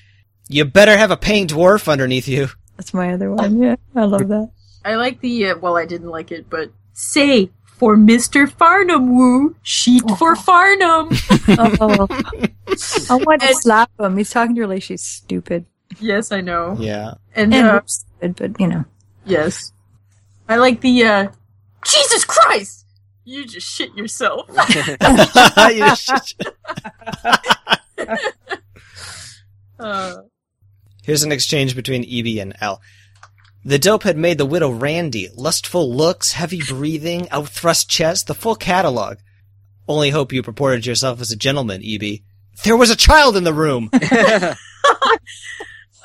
[0.48, 2.48] You better have a paying dwarf underneath you.
[2.78, 3.60] That's my other one.
[3.60, 4.50] Yeah, I love that.
[4.86, 8.50] I like the, uh, well, I didn't like it, but say, for Mr.
[8.50, 11.10] Farnum woo, sheet for Farnum.
[11.58, 12.06] Oh,
[13.10, 14.16] I want to slap him.
[14.16, 15.66] He's talking to her like she's stupid.
[16.00, 16.74] yes, I know.
[16.80, 17.14] Yeah.
[17.34, 18.84] And, And uh, stupid, but you know.
[19.26, 19.72] yes.
[20.48, 21.28] I like the, uh,
[21.84, 22.84] Jesus Christ!
[23.24, 24.48] You just shit yourself.
[24.48, 26.32] You should-
[29.78, 30.16] uh,
[31.02, 32.80] Here's an exchange between EB and Al.
[33.64, 35.28] The dope had made the widow randy.
[35.34, 39.18] Lustful looks, heavy breathing, outthrust chest, the full catalog.
[39.88, 42.20] Only hope you purported yourself as a gentleman, EB.
[42.64, 43.90] There was a child in the room!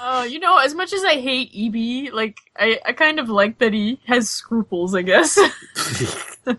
[0.01, 3.59] uh, you know, as much as I hate EB, like, I, I kind of like
[3.59, 5.37] that he has scruples, I guess.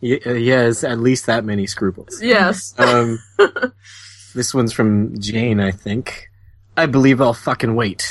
[0.00, 2.22] He, uh, he has at least that many scruples.
[2.22, 2.74] yes.
[2.78, 3.18] Um,
[4.34, 6.28] this one's from Jane, I think.
[6.74, 8.10] I believe I'll fucking wait.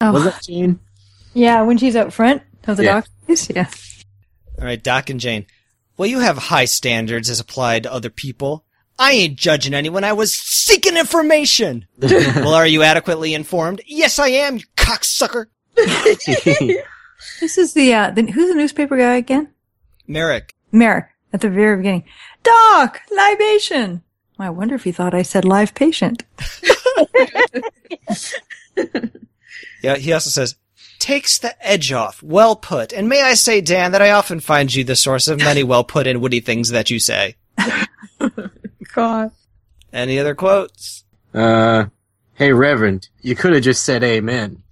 [0.00, 0.80] Oh, Was that Jane?
[1.34, 3.02] yeah, when she's out front of the Yeah.
[3.28, 3.48] doctor's.
[3.48, 3.68] Yeah.
[4.58, 5.46] Alright, Doc and Jane.
[5.96, 8.64] Well, you have high standards as applied to other people.
[9.02, 10.04] I ain't judging anyone.
[10.04, 11.86] I was seeking information.
[11.98, 13.80] well, are you adequately informed?
[13.84, 15.46] Yes, I am, you cocksucker.
[17.40, 19.48] This is the, uh, the who's the newspaper guy again?
[20.08, 20.56] Merrick.
[20.72, 22.04] Merrick at the very beginning.
[22.42, 24.02] Doc, libation.
[24.40, 26.24] I wonder if he thought I said live patient.
[29.82, 30.54] Yeah, he also says,
[31.00, 32.22] takes the edge off.
[32.22, 32.92] Well put.
[32.92, 35.84] And may I say, Dan, that I often find you the source of many well
[35.84, 37.34] put and witty things that you say.
[38.92, 39.30] God.
[39.92, 41.04] Any other quotes?
[41.34, 41.86] uh,
[42.34, 44.62] hey, Reverend, you could have just said amen.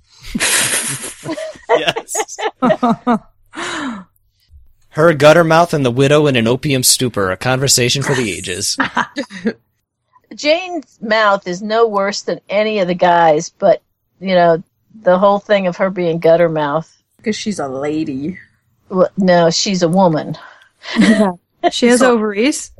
[1.68, 2.38] yes.
[4.90, 8.76] Her gutter mouth and the widow in an opium stupor, a conversation for the ages.
[10.34, 13.82] Jane's mouth is no worse than any of the guys, but
[14.20, 14.62] you know
[15.02, 17.02] the whole thing of her being gutter mouth.
[17.16, 18.38] Because she's a lady.
[18.88, 20.36] Well, no, she's a woman.
[21.70, 22.72] she has ovaries.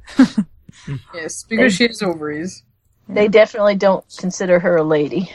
[0.86, 1.00] Mm.
[1.14, 2.62] Yes, because she has ovaries.
[3.08, 5.32] They definitely don't consider her a lady.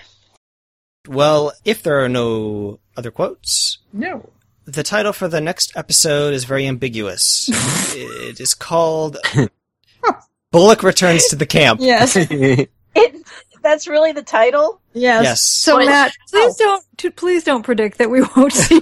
[1.07, 4.29] Well, if there are no other quotes, No.
[4.65, 7.49] the title for the next episode is very ambiguous.
[7.93, 9.17] it is called
[10.51, 11.79] Bullock Returns to the Camp.
[11.81, 12.15] Yes.
[12.97, 13.27] It,
[13.61, 14.79] that's really the title.
[14.93, 15.23] Yes.
[15.25, 15.41] Yes.
[15.41, 16.29] So But- Matt, oh.
[16.31, 18.79] please don't to, please don't predict that we won't see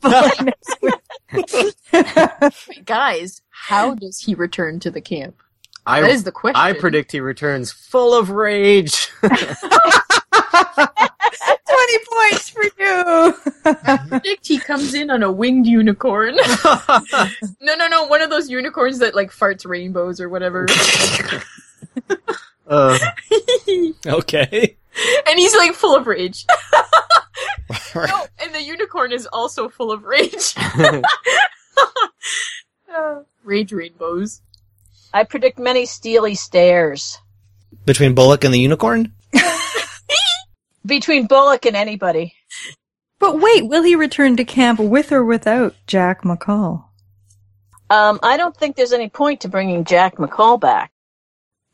[0.00, 1.74] Bullock next week.
[1.92, 5.42] Wait, guys, how does he return to the camp?
[5.88, 6.60] I, That is the question.
[6.60, 9.08] I predict he returns full of rage.
[9.20, 9.38] Twenty
[12.12, 13.34] points for you.
[13.64, 16.36] I predict he comes in on a winged unicorn.
[17.60, 20.66] no, no, no, one of those unicorns that like farts rainbows or whatever.
[22.68, 22.98] uh,
[24.06, 24.76] Okay.
[25.26, 26.44] and he's like full of rage.
[27.94, 30.54] no, and the unicorn is also full of rage.
[32.94, 34.42] Uh, rage rainbows.
[35.12, 37.18] I predict many steely stares
[37.84, 39.12] Between Bullock and the unicorn?
[40.86, 42.34] between Bullock and anybody.
[43.18, 46.84] But wait, will he return to camp with or without Jack McCall?
[47.90, 50.92] Um, I don't think there's any point to bringing Jack McCall back,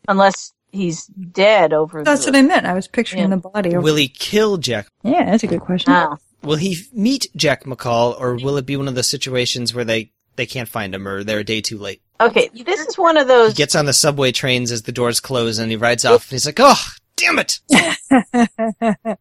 [0.08, 2.02] unless he's dead over.
[2.04, 2.66] That's the, what I meant.
[2.66, 3.28] I was picturing Yeah.
[3.28, 3.70] the body.
[3.70, 4.86] Over- Will he kill Jack?
[5.02, 5.92] yeah, that's a good question.
[5.92, 6.16] Ah.
[6.42, 10.12] Will he meet Jack McCall, or will it be one of those situations where they,
[10.36, 12.00] they can't find him, or they're a day too late?
[12.20, 13.48] Okay, this is one of those.
[13.48, 13.54] He those.
[13.56, 16.46] gets on the subway trains as the doors close, and he rides off, and he's
[16.46, 16.80] like, oh,
[17.16, 17.60] damn it!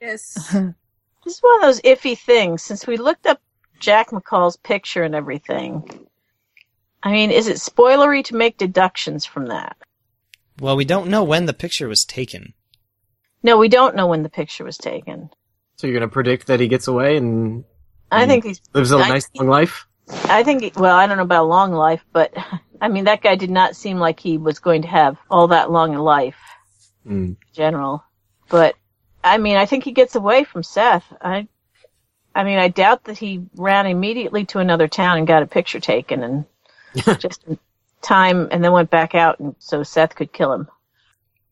[0.00, 0.54] Yes.
[1.24, 2.64] This is one of those iffy things.
[2.64, 3.40] Since we looked up
[3.78, 6.08] Jack McCall's picture and everything,
[7.00, 9.76] I mean, is it spoilery to make deductions from that?
[10.60, 12.54] Well, we don't know when the picture was taken.
[13.44, 15.30] No, we don't know when the picture was taken.
[15.76, 17.62] so you're gonna predict that he gets away and
[18.10, 18.60] I think he's.
[18.74, 19.86] lives a I- nice long life?
[20.24, 20.78] I think.
[20.78, 22.34] Well, I don't know about a long life, but
[22.80, 25.70] I mean, that guy did not seem like he was going to have all that
[25.70, 26.36] long a life.
[27.06, 27.10] Mm.
[27.10, 28.04] in general.
[28.48, 28.76] But
[29.24, 31.04] I mean, I think he gets away from Seth.
[31.20, 31.48] I,
[32.34, 35.80] I mean, I doubt that he ran immediately to another town and got a picture
[35.80, 36.44] taken and
[37.20, 37.58] just in
[38.02, 40.68] time, and then went back out, and so Seth could kill him.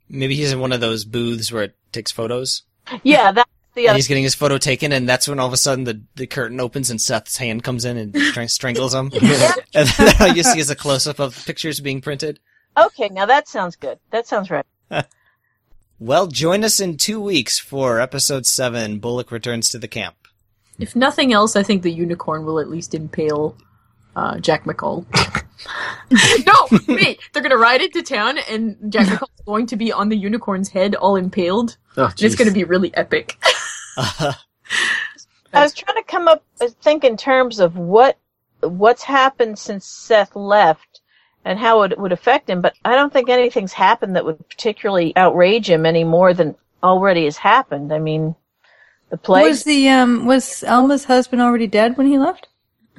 [0.08, 2.62] Maybe he's in one of those booths where it takes photos.
[3.04, 5.56] Yeah, that's the And he's getting his photo taken, and that's when all of a
[5.56, 9.10] sudden the, the curtain opens and Seth's hand comes in and str- strangles him.
[9.74, 12.40] and then all you see is a close up of pictures being printed.
[12.76, 13.98] Okay, now that sounds good.
[14.10, 14.66] That sounds right.
[16.02, 19.00] Well, join us in two weeks for episode seven.
[19.00, 20.16] Bullock returns to the camp.
[20.78, 23.54] If nothing else, I think the unicorn will at least impale
[24.16, 25.04] uh, Jack McCall.
[26.46, 30.16] no, wait, they're gonna ride into town, and Jack McCall's going to be on the
[30.16, 31.76] unicorn's head, all impaled.
[31.98, 33.36] Oh, And it's gonna be really epic.
[35.52, 36.44] I was trying to come up,
[36.82, 38.18] think in terms of what
[38.60, 41.00] what's happened since Seth left
[41.44, 45.14] and how it would affect him, but I don't think anything's happened that would particularly
[45.16, 47.92] outrage him any more than already has happened.
[47.92, 48.34] I mean,
[49.08, 49.46] the plague.
[49.46, 52.48] Was the um was Alma's husband already dead when he left?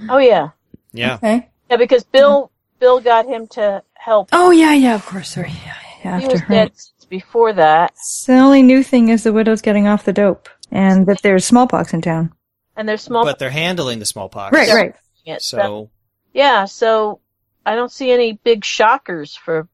[0.10, 0.50] oh yeah,
[0.94, 1.16] Yeah.
[1.16, 1.48] Okay.
[1.70, 4.30] yeah, because Bill Bill got him to help.
[4.34, 5.30] Oh yeah, yeah, of course.
[5.30, 5.50] Sorry.
[5.50, 6.54] Yeah, yeah, he after was her.
[6.54, 6.72] dead
[7.12, 11.06] before that, So the only new thing is the widow's getting off the dope, and
[11.08, 12.34] that there's smallpox in town.
[12.76, 13.24] and there's small.
[13.24, 14.54] But they're handling the smallpox.
[14.54, 14.96] Right, right.
[15.26, 15.90] it, So,
[16.34, 17.20] yeah, so
[17.66, 19.68] I don't see any big shockers for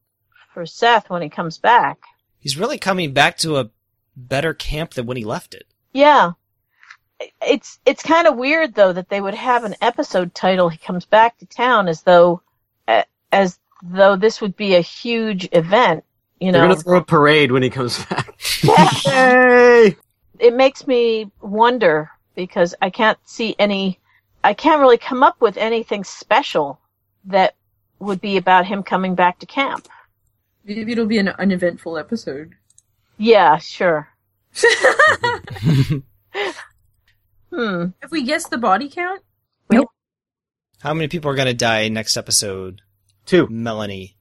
[0.53, 1.99] for Seth when he comes back.
[2.39, 3.69] he's really coming back to a
[4.15, 5.65] better camp than when he left it.
[5.93, 6.31] Yeah.
[7.41, 11.05] It's it's kind of weird though that they would have an episode title he comes
[11.05, 12.41] back to town as though
[13.31, 16.03] as though this would be a huge event,
[16.39, 16.69] you They're know.
[16.69, 18.35] gonna throw a parade when he comes back.
[18.63, 18.89] Yeah.
[19.07, 19.95] Yay!
[20.39, 23.99] It makes me wonder because I can't see any
[24.43, 26.79] I can't really come up with anything special
[27.25, 27.55] that
[27.99, 29.87] would be about him coming back to camp.
[30.63, 32.53] Maybe it'll be an uneventful episode.
[33.17, 34.09] Yeah, sure.
[37.49, 37.85] Hmm.
[38.01, 39.21] Have we guessed the body count?
[39.71, 39.87] Nope.
[40.81, 42.81] How many people are going to die next episode?
[43.25, 43.47] Two.
[43.49, 44.17] Melanie.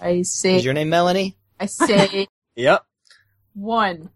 [0.00, 1.36] I say, Is your name Melanie?
[1.60, 2.26] I say
[2.56, 2.84] Yep.
[3.54, 4.10] one.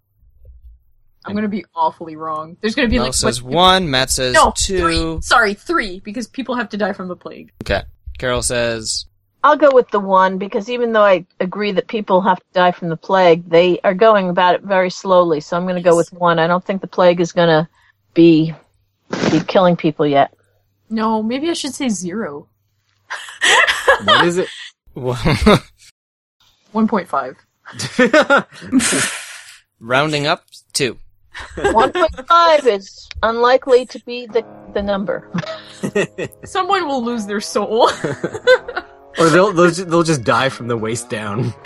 [1.24, 2.56] I'm gonna be awfully wrong.
[2.60, 3.90] There's gonna be Mel like says what- one.
[3.90, 4.78] Matt says no two.
[4.78, 5.20] three.
[5.22, 7.52] Sorry, three because people have to die from the plague.
[7.62, 7.82] Okay.
[8.18, 9.06] Carol says
[9.44, 12.72] I'll go with the one because even though I agree that people have to die
[12.72, 15.40] from the plague, they are going about it very slowly.
[15.40, 16.40] So I'm going to go with one.
[16.40, 17.68] I don't think the plague is going to
[18.14, 18.52] be
[19.30, 20.34] be killing people yet.
[20.90, 22.48] No, maybe I should say zero.
[24.04, 24.48] What is it?
[26.72, 27.36] One point five.
[29.80, 30.98] rounding up two.
[31.56, 34.44] 1.5 is unlikely to be the
[34.74, 35.30] the number.
[36.44, 37.90] Someone will lose their soul.
[39.18, 41.52] or they'll they'll just, they'll just die from the waist down.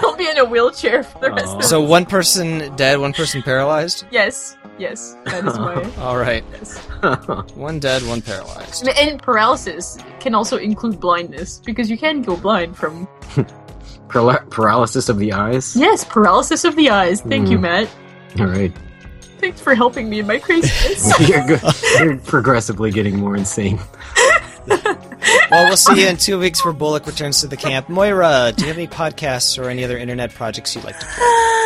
[0.00, 1.58] They'll be in a wheelchair for the rest Aw.
[1.58, 4.04] of So one person dead, one person paralyzed.
[4.10, 5.82] Yes, yes, that is why.
[5.98, 6.44] All right.
[6.52, 6.78] Yes.
[7.54, 8.86] One dead, one paralyzed.
[8.86, 13.06] And- And paralysis can also include blindness because you can go blind from.
[14.08, 15.76] Paral- paralysis of the eyes.
[15.76, 17.20] Yes, paralysis of the eyes.
[17.20, 17.62] Thank you, Mm.
[17.62, 17.88] Matt.
[18.40, 18.72] All right.
[19.40, 21.12] Thanks for helping me in my craziness.
[21.28, 21.70] you're, go-
[22.04, 23.78] you're progressively getting more insane.
[25.50, 27.88] Well, we'll see you in two weeks for Bullock returns to the camp.
[27.88, 31.18] Moira, do you have any podcasts or any other internet projects you'd like to plug?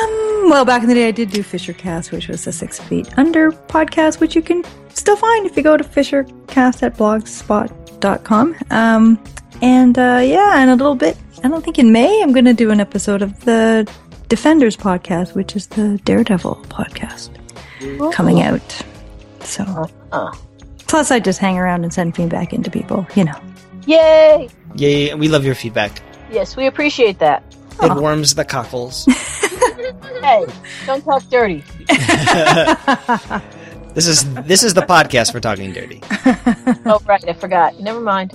[0.04, 3.08] Um, well, back in the day, I did do Fishercast, which was a Six Feet
[3.18, 4.64] Under podcast, which you can
[4.94, 8.56] still find if you go to Fishercast at blogspot.com.
[8.70, 9.22] Um,
[9.62, 12.52] and uh, yeah, in a little bit, I don't think in May, I'm going to
[12.54, 13.90] do an episode of the
[14.28, 17.30] Defenders podcast, which is the Daredevil podcast
[18.12, 18.82] coming out.
[19.40, 20.32] So, Uh,
[20.86, 23.38] plus, I just hang around and send feedback into people, you know.
[23.86, 24.48] yay!
[24.76, 26.00] Yay, we love your feedback.
[26.30, 27.42] Yes, we appreciate that.
[27.82, 29.06] It warms the cockles.
[30.22, 30.46] Hey,
[30.86, 31.64] don't talk dirty.
[33.94, 36.00] this is this is the podcast for talking dirty.
[36.86, 37.78] Oh, right, I forgot.
[37.80, 38.32] Never mind.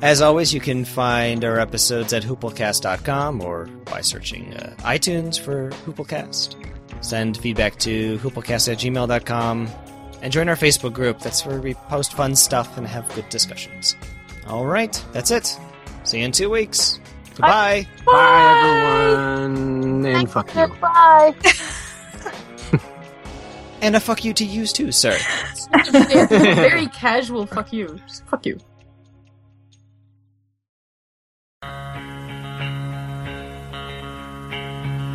[0.00, 5.70] As always, you can find our episodes at hooplecast.com or by searching uh, iTunes for
[5.84, 6.54] Hooplecast.
[7.04, 9.68] Send feedback to hooplecast at gmail.com
[10.22, 11.18] and join our Facebook group.
[11.20, 13.96] That's where we post fun stuff and have good discussions.
[14.46, 15.58] All right, that's it.
[16.04, 17.00] See you in two weeks.
[17.30, 17.86] Goodbye.
[18.06, 20.06] Bye, everyone.
[20.06, 20.66] And fuck you.
[20.66, 21.34] Goodbye.
[23.80, 25.16] And a fuck you to use too, sir.
[25.92, 27.46] Very casual.
[27.46, 28.00] Fuck you.
[28.08, 28.58] Just fuck you.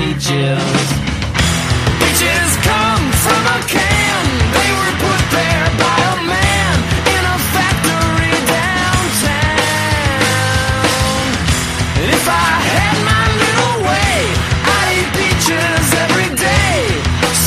[0.00, 0.86] peaches.
[2.00, 4.24] Peaches come from a can.
[4.56, 6.74] They were put there by a man
[7.16, 10.00] in a factory downtown.
[12.00, 14.16] And if I had my little way,
[14.76, 16.76] I'd eat peaches every day.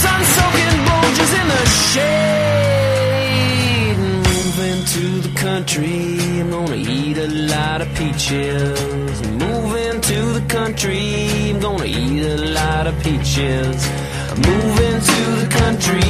[0.01, 2.87] Sun soaking bulges in the shade.
[4.29, 6.01] Moving to the country,
[6.41, 9.42] I'm gonna eat a lot of peaches.
[10.53, 13.89] Country, I'm gonna eat a lot of peaches.
[14.29, 16.05] I'm Moving to the country,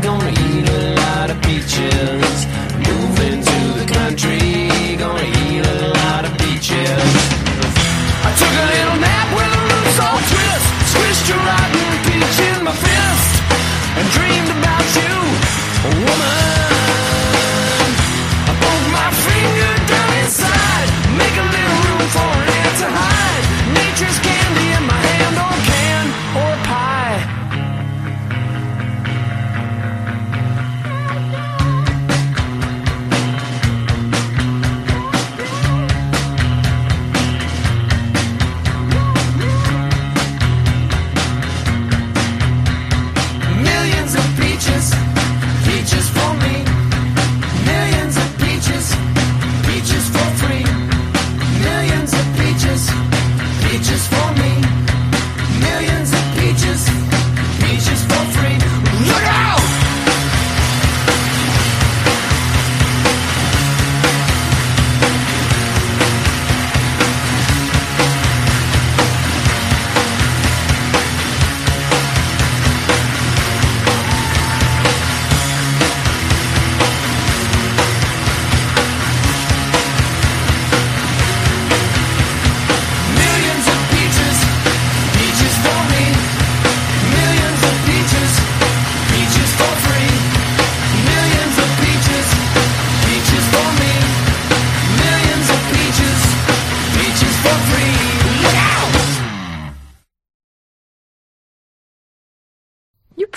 [0.00, 2.36] gonna eat a lot of peaches.
[2.88, 7.12] Moving to the country, gonna eat a lot of peaches.
[8.24, 10.66] I took a little nap with a roots all twist.
[10.92, 13.32] Squished a rotten peach in my fist.
[13.98, 14.61] And dreamed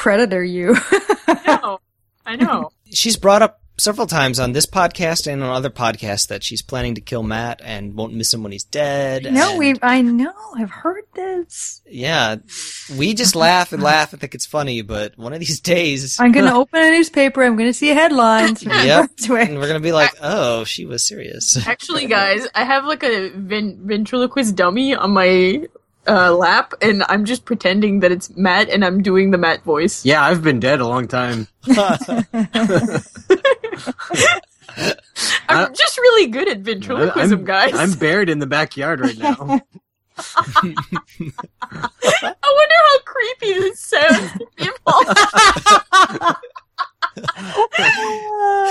[0.06, 0.76] predator, you.
[0.78, 1.80] I know.
[2.28, 2.70] I know.
[2.92, 6.94] She's brought up several times on this podcast and on other podcasts that she's planning
[6.96, 9.24] to kill Matt and won't miss him when he's dead.
[9.34, 9.74] no, we.
[9.82, 10.32] I know.
[10.56, 11.82] I've heard this.
[11.88, 12.36] Yeah,
[12.96, 16.32] we just laugh and laugh and think it's funny, but one of these days, I'm
[16.32, 17.44] gonna open a newspaper.
[17.44, 18.64] I'm gonna see a headlines.
[18.64, 19.10] Yep.
[19.30, 23.30] And we're gonna be like, "Oh, she was serious." Actually, guys, I have like a
[23.32, 25.68] ven- ventriloquist dummy on my
[26.08, 30.06] uh, lap, and I'm just pretending that it's Matt, and I'm doing the Matt voice.
[30.06, 31.48] Yeah, I've been dead a long time.
[35.48, 37.74] I'm just really good at ventriloquism, I'm, guys.
[37.76, 39.36] I'm buried in the backyard right now.
[40.18, 40.74] I
[42.44, 44.94] wonder how creepy this sounds to people.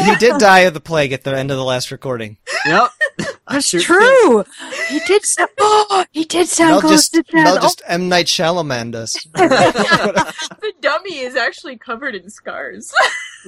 [0.04, 2.36] He did die of the plague at the end of the last recording.
[2.66, 2.90] yep.
[3.48, 4.44] That's Sure true.
[4.88, 5.24] He did.
[5.24, 7.62] Sound, oh, he did sound They'll close just, to they'll death.
[7.62, 9.12] just M Night Shyamalan us.
[9.34, 12.92] the dummy is actually covered in scars.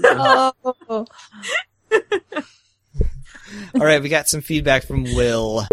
[0.04, 0.52] Oh.
[0.90, 1.06] All
[3.74, 5.66] right, we got some feedback from Will.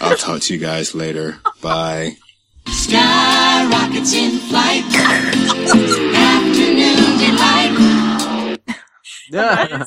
[0.00, 1.38] I'll talk to you guys later.
[1.60, 2.16] Bye.
[2.68, 4.84] Sky rockets in flight.
[6.14, 7.91] Afternoon delight.
[9.32, 9.84] Yeah.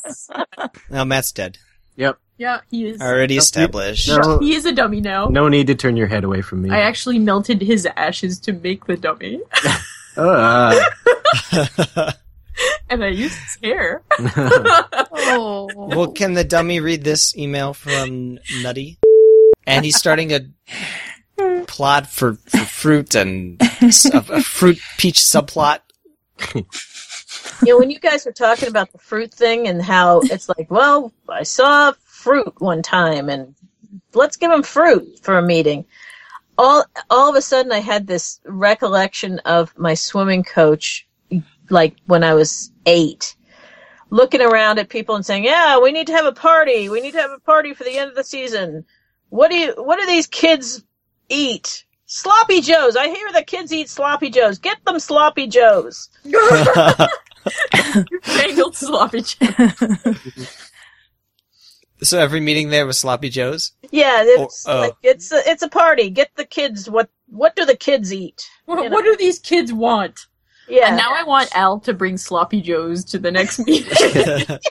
[0.89, 1.57] Now Matt's dead.
[1.95, 2.17] yep.
[2.37, 2.99] yeah, he is.
[2.99, 4.09] Already established.
[4.09, 5.27] No, He is a dummy now.
[5.27, 6.69] no need to turn your head away from me.
[6.71, 9.39] I actually melted his ashes to make the dummy,
[10.17, 10.73] Uh,
[12.89, 14.01] and I used his hair.
[14.19, 15.69] oh.
[15.75, 18.97] Well, can the dummy read this email from Nutty?
[19.67, 20.41] And he's starting a
[21.67, 25.79] plot for, for fruit and s- a, a fruit peach subplot.
[27.61, 30.69] You know, when you guys were talking about the fruit thing and how it's like,
[30.69, 33.55] well, I saw fruit one time and
[34.13, 35.85] let's give him fruit for a meeting.
[36.57, 41.07] All, all of a sudden I had this recollection of my swimming coach,
[41.69, 43.35] like when I was eight,
[44.09, 46.89] looking around at people and saying, yeah, we need to have a party.
[46.89, 48.85] We need to have a party for the end of the season.
[49.29, 50.83] What do you, what do these kids
[51.29, 51.84] eat?
[52.05, 52.95] Sloppy Joes.
[52.95, 54.59] I hear the kids eat sloppy Joes.
[54.59, 56.09] Get them sloppy Joes.
[58.23, 59.49] Tangled sloppy Joe.
[62.01, 63.71] So every meeting there was Sloppy Joe's?
[63.91, 64.79] Yeah, it's oh.
[64.79, 66.09] like it's a, it's a party.
[66.09, 66.89] Get the kids.
[66.89, 68.47] What what do the kids eat?
[68.65, 68.95] What, You know.
[68.95, 70.27] what do these kids want?
[70.67, 74.59] Yeah, And now I want Al to bring sloppy joes to the next meeting.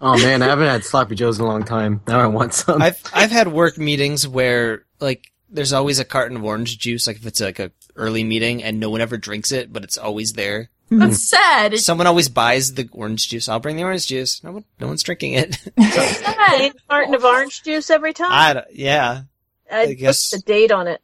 [0.00, 2.00] Oh man, I haven't had sloppy joes in a long time.
[2.06, 2.80] Now I want some.
[2.80, 7.16] I've I've had work meetings where like there's always a carton of orange juice, like
[7.16, 10.32] if it's like a early meeting and no one ever drinks it, but it's always
[10.32, 10.70] there.
[10.90, 11.78] That's sad.
[11.78, 13.48] Someone always buys the orange juice.
[13.48, 14.42] I'll bring the orange juice.
[14.44, 15.54] No one, no one's drinking it.
[15.80, 16.58] sad.
[16.58, 18.28] Same carton of orange juice every time.
[18.30, 19.22] I don't- yeah.
[19.70, 21.00] I, I guess- put the date on it.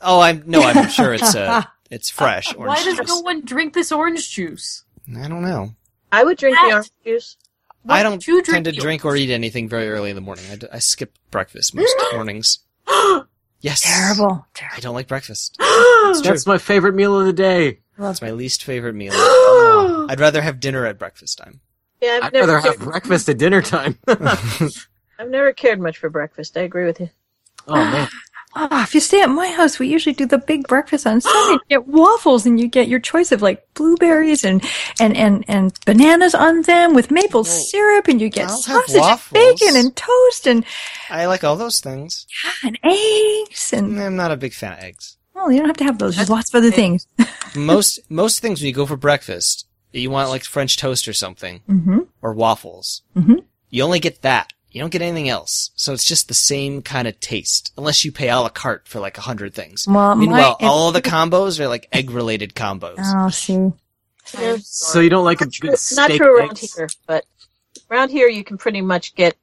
[0.00, 3.08] Oh, I'm no, I'm sure it's uh, it's fresh orange Why does juice.
[3.08, 4.84] no one drink this orange juice?
[5.14, 5.74] I don't know.
[6.10, 7.36] I would drink the orange juice.
[7.82, 10.44] Why I don't tend to drink or eat anything very early in the morning.
[10.50, 12.60] I, d- I skip breakfast most mornings.
[13.60, 13.82] Yes.
[13.82, 14.46] Terrible.
[14.54, 14.76] Terrible.
[14.76, 15.56] I don't like breakfast.
[16.22, 17.80] That's my favorite meal of the day.
[17.98, 19.12] That's my least favorite meal.
[19.14, 21.60] Oh, I'd rather have dinner at breakfast time.
[22.00, 23.98] Yeah, I've I'd never rather have breakfast at dinner time.
[24.08, 26.56] I've never cared much for breakfast.
[26.56, 27.10] I agree with you.
[27.68, 28.08] Oh man,
[28.54, 31.52] Ah, if you stay at my house, we usually do the big breakfast on Sunday.
[31.52, 34.64] You get waffles and you get your choice of like blueberries and,
[35.00, 39.76] and, and, and bananas on them with maple syrup and you get sausage and bacon
[39.76, 40.64] and toast and,
[41.08, 42.26] I like all those things.
[42.44, 45.16] Yeah, and eggs and, I'm not a big fan of eggs.
[45.34, 46.16] well, you don't have to have those.
[46.16, 47.06] There's lots of other things.
[47.54, 51.60] Most most things when you go for breakfast, you want like French toast or something,
[51.68, 52.00] Mm-hmm.
[52.22, 53.02] or waffles.
[53.16, 53.44] Mhm.
[53.70, 54.52] You only get that.
[54.70, 55.70] You don't get anything else.
[55.74, 59.00] So it's just the same kind of taste, unless you pay a la carte for
[59.00, 59.86] like a hundred things.
[59.88, 62.94] Well, Meanwhile, my- all of the combos are like egg related combos.
[62.98, 63.72] Oh, see.
[64.62, 65.96] So you don't like a Not good true, steak?
[65.96, 66.74] not true around eggs?
[66.76, 67.24] here, but
[67.90, 69.34] around here you can pretty much get.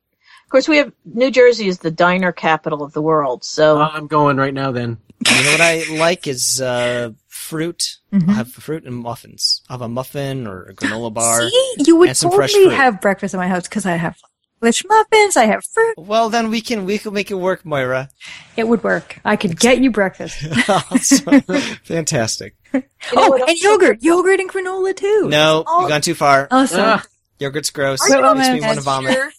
[0.46, 3.90] Of course, we have New Jersey is the diner capital of the world, so Uh,
[3.94, 4.72] I'm going right now.
[4.72, 4.98] Then
[5.28, 7.98] You know what I like is uh, fruit.
[8.14, 8.30] Mhm.
[8.30, 9.62] I'll have fruit and muffins.
[9.68, 11.50] I'll have a muffin or a granola bar.
[11.50, 12.78] See, you would and some fresh totally fruit.
[12.78, 14.16] have breakfast at my house because I have
[14.62, 15.38] English muffins.
[15.38, 15.96] I have fruit.
[15.98, 18.10] Well, then we can we can make it work, Moira.
[18.56, 19.20] It would work.
[19.24, 20.44] I could get you breakfast.
[20.70, 21.42] Awesome.
[21.84, 22.56] Fantastic.
[22.74, 22.80] you
[23.16, 25.28] know oh, and yogurt, yogurt and granola too.
[25.30, 25.82] No, Oh.
[25.82, 26.48] you've gone too far.
[26.52, 26.84] Oh, sorry.
[26.84, 27.04] Ah,
[27.40, 28.02] Yogurt's gross.
[28.02, 29.14] Are you Well, It makes me want to vomit.
[29.14, 29.30] Sure.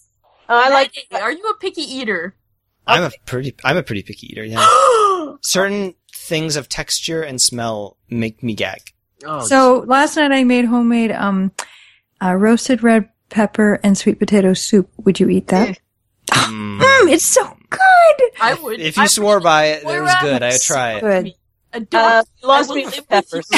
[0.48, 0.92] Oh, I like.
[1.10, 2.34] Maddie, Are you a picky eater?
[2.86, 4.44] I'm a pretty I'm a pretty picky eater.
[4.44, 4.64] Yeah.
[5.42, 8.92] Certain things of texture and smell make me gag.
[9.24, 11.52] oh, So last night I made homemade um,
[12.22, 14.90] uh, roasted red pepper and sweet potato soup.
[15.04, 15.78] Would you eat that?
[16.30, 16.78] Mm.
[16.78, 18.30] Mm, it's so good.
[18.40, 18.80] I would.
[18.80, 20.42] If you I swore by it, it was good.
[20.42, 21.00] I would try it.
[21.00, 21.34] Good.
[21.72, 21.94] Adopt.
[21.94, 23.50] Uh, I lost will me with with peppers.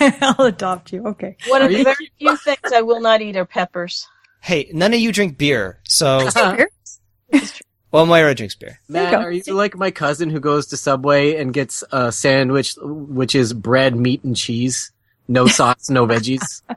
[0.00, 1.04] I'll adopt you.
[1.06, 1.36] Okay.
[1.48, 4.06] One of the very few things I will not eat are peppers.
[4.40, 6.70] Hey, none of you drink beer, so Here.
[7.90, 8.78] well, Moira drinks beer.
[8.88, 9.18] Matt, go.
[9.18, 13.52] are you like my cousin who goes to Subway and gets a sandwich, which is
[13.52, 14.92] bread, meat, and cheese,
[15.26, 16.62] no sauce, no veggies?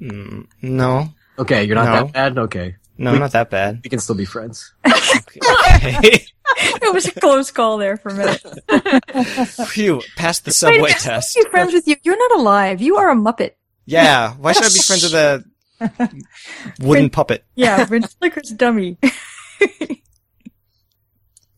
[0.00, 2.04] Mm, no, Okay, you're not No.
[2.06, 2.38] that bad.
[2.38, 3.80] Okay, no, not that bad.
[3.82, 4.72] we can still be friends.
[4.86, 5.40] Okay.
[6.56, 8.42] it was a close call there for a minute.
[9.68, 11.36] Phew, passed the Wait a subway minute, test.
[11.38, 11.96] I'm friends with you.
[12.02, 12.80] You're not alive.
[12.82, 13.52] You are a muppet.
[13.86, 15.44] Yeah, why should I be friends with a
[16.80, 17.44] wooden puppet?
[17.54, 18.98] Yeah, ventriloquist dummy.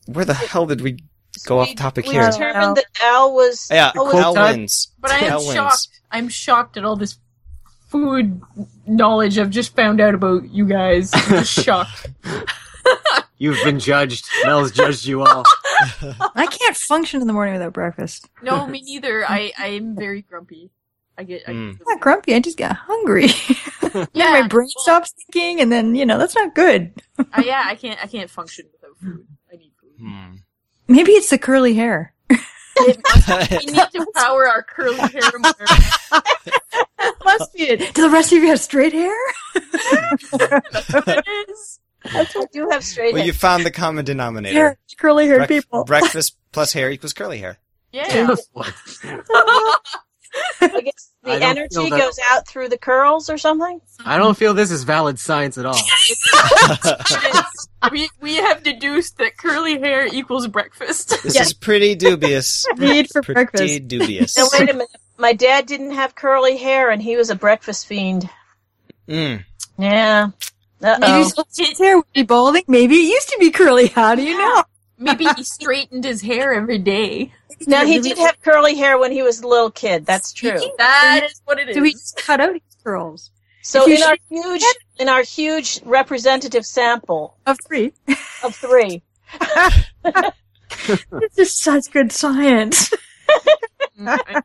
[0.06, 0.98] Where the hell did we
[1.46, 2.30] go off topic we here?
[2.30, 3.68] determined that Al was.
[3.70, 4.92] Yeah, Al was Al wins.
[5.00, 5.54] But I am Al wins.
[5.54, 5.88] shocked.
[6.10, 7.18] I'm shocked at all this
[7.92, 8.40] food
[8.86, 11.10] knowledge I've just found out about you guys.
[11.14, 12.08] I'm just shocked.
[13.38, 14.26] You've been judged.
[14.44, 15.42] Mel's judged you all.
[16.34, 18.28] I can't function in the morning without breakfast.
[18.42, 19.24] No, me neither.
[19.28, 20.70] I I am very grumpy.
[21.18, 21.42] I get.
[21.46, 21.72] I Mm.
[21.72, 22.34] get I'm not grumpy.
[22.34, 23.26] I just get hungry.
[23.94, 24.30] yeah, Yeah.
[24.40, 26.92] my brain stops thinking, and then you know that's not good.
[27.32, 28.02] I, yeah, I can't.
[28.02, 29.26] I can't function without food.
[29.52, 29.90] I need food.
[30.00, 30.34] Hmm.
[30.88, 32.14] Maybe it's the curly hair.
[32.78, 32.86] We
[33.66, 35.52] need to power our curly hair more.
[37.24, 37.94] Must be it.
[37.94, 39.14] Do the rest of you have straight hair?
[39.54, 41.80] It is.
[42.04, 43.20] I do have straight well, hair.
[43.20, 44.58] Well, you found the common denominator.
[44.58, 45.84] Hair, curly haired Brec- people.
[45.84, 47.58] breakfast plus hair equals curly hair.
[47.92, 48.34] Yeah.
[50.58, 50.74] What?
[50.74, 53.80] I guess the don't energy that- goes out through the curls or something.
[54.04, 55.78] I don't feel this is valid science at all.
[57.92, 61.22] we we have deduced that curly hair equals breakfast.
[61.22, 61.42] This Yeah.
[61.42, 62.66] is pretty dubious.
[62.76, 63.88] Need for pretty breakfast.
[63.88, 64.36] dubious.
[64.36, 64.88] Now wait a minute.
[65.18, 68.28] My dad didn't have curly hair, and he was a breakfast fiend.
[69.08, 69.44] Mm.
[69.78, 70.30] Yeah.
[70.82, 71.44] Uh Maybe oh.
[71.56, 72.64] his hair would be balding.
[72.66, 73.88] Maybe it used to be curly.
[73.88, 74.64] How do you know?
[74.98, 77.32] Maybe he straightened his hair every day.
[77.66, 80.06] Now he did have curly hair when he was a little kid.
[80.06, 80.58] That's true.
[80.78, 81.76] That is what it is.
[81.76, 83.30] So we just cut out his curls
[83.62, 84.62] So If you in our huge,
[84.98, 87.92] in our huge representative sample of three.
[88.42, 89.02] of three,
[91.20, 92.92] This is such good science.
[93.98, 94.42] Mm,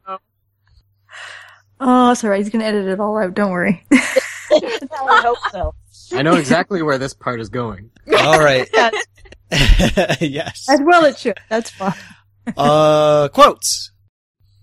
[1.80, 2.40] oh, it's alright.
[2.40, 3.34] He's gonna edit it all out.
[3.34, 3.86] Don't worry.
[3.92, 5.74] I hope so.
[6.14, 7.90] I know exactly where this part is going.
[8.18, 8.70] All right.
[9.50, 10.18] Yes.
[10.22, 10.66] yes.
[10.70, 11.38] As well it should.
[11.50, 11.94] That's fine.
[12.56, 13.92] Uh, quotes.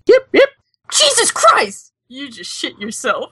[0.07, 0.49] Yep, yep.
[0.91, 1.93] Jesus Christ!
[2.09, 3.31] You just shit yourself.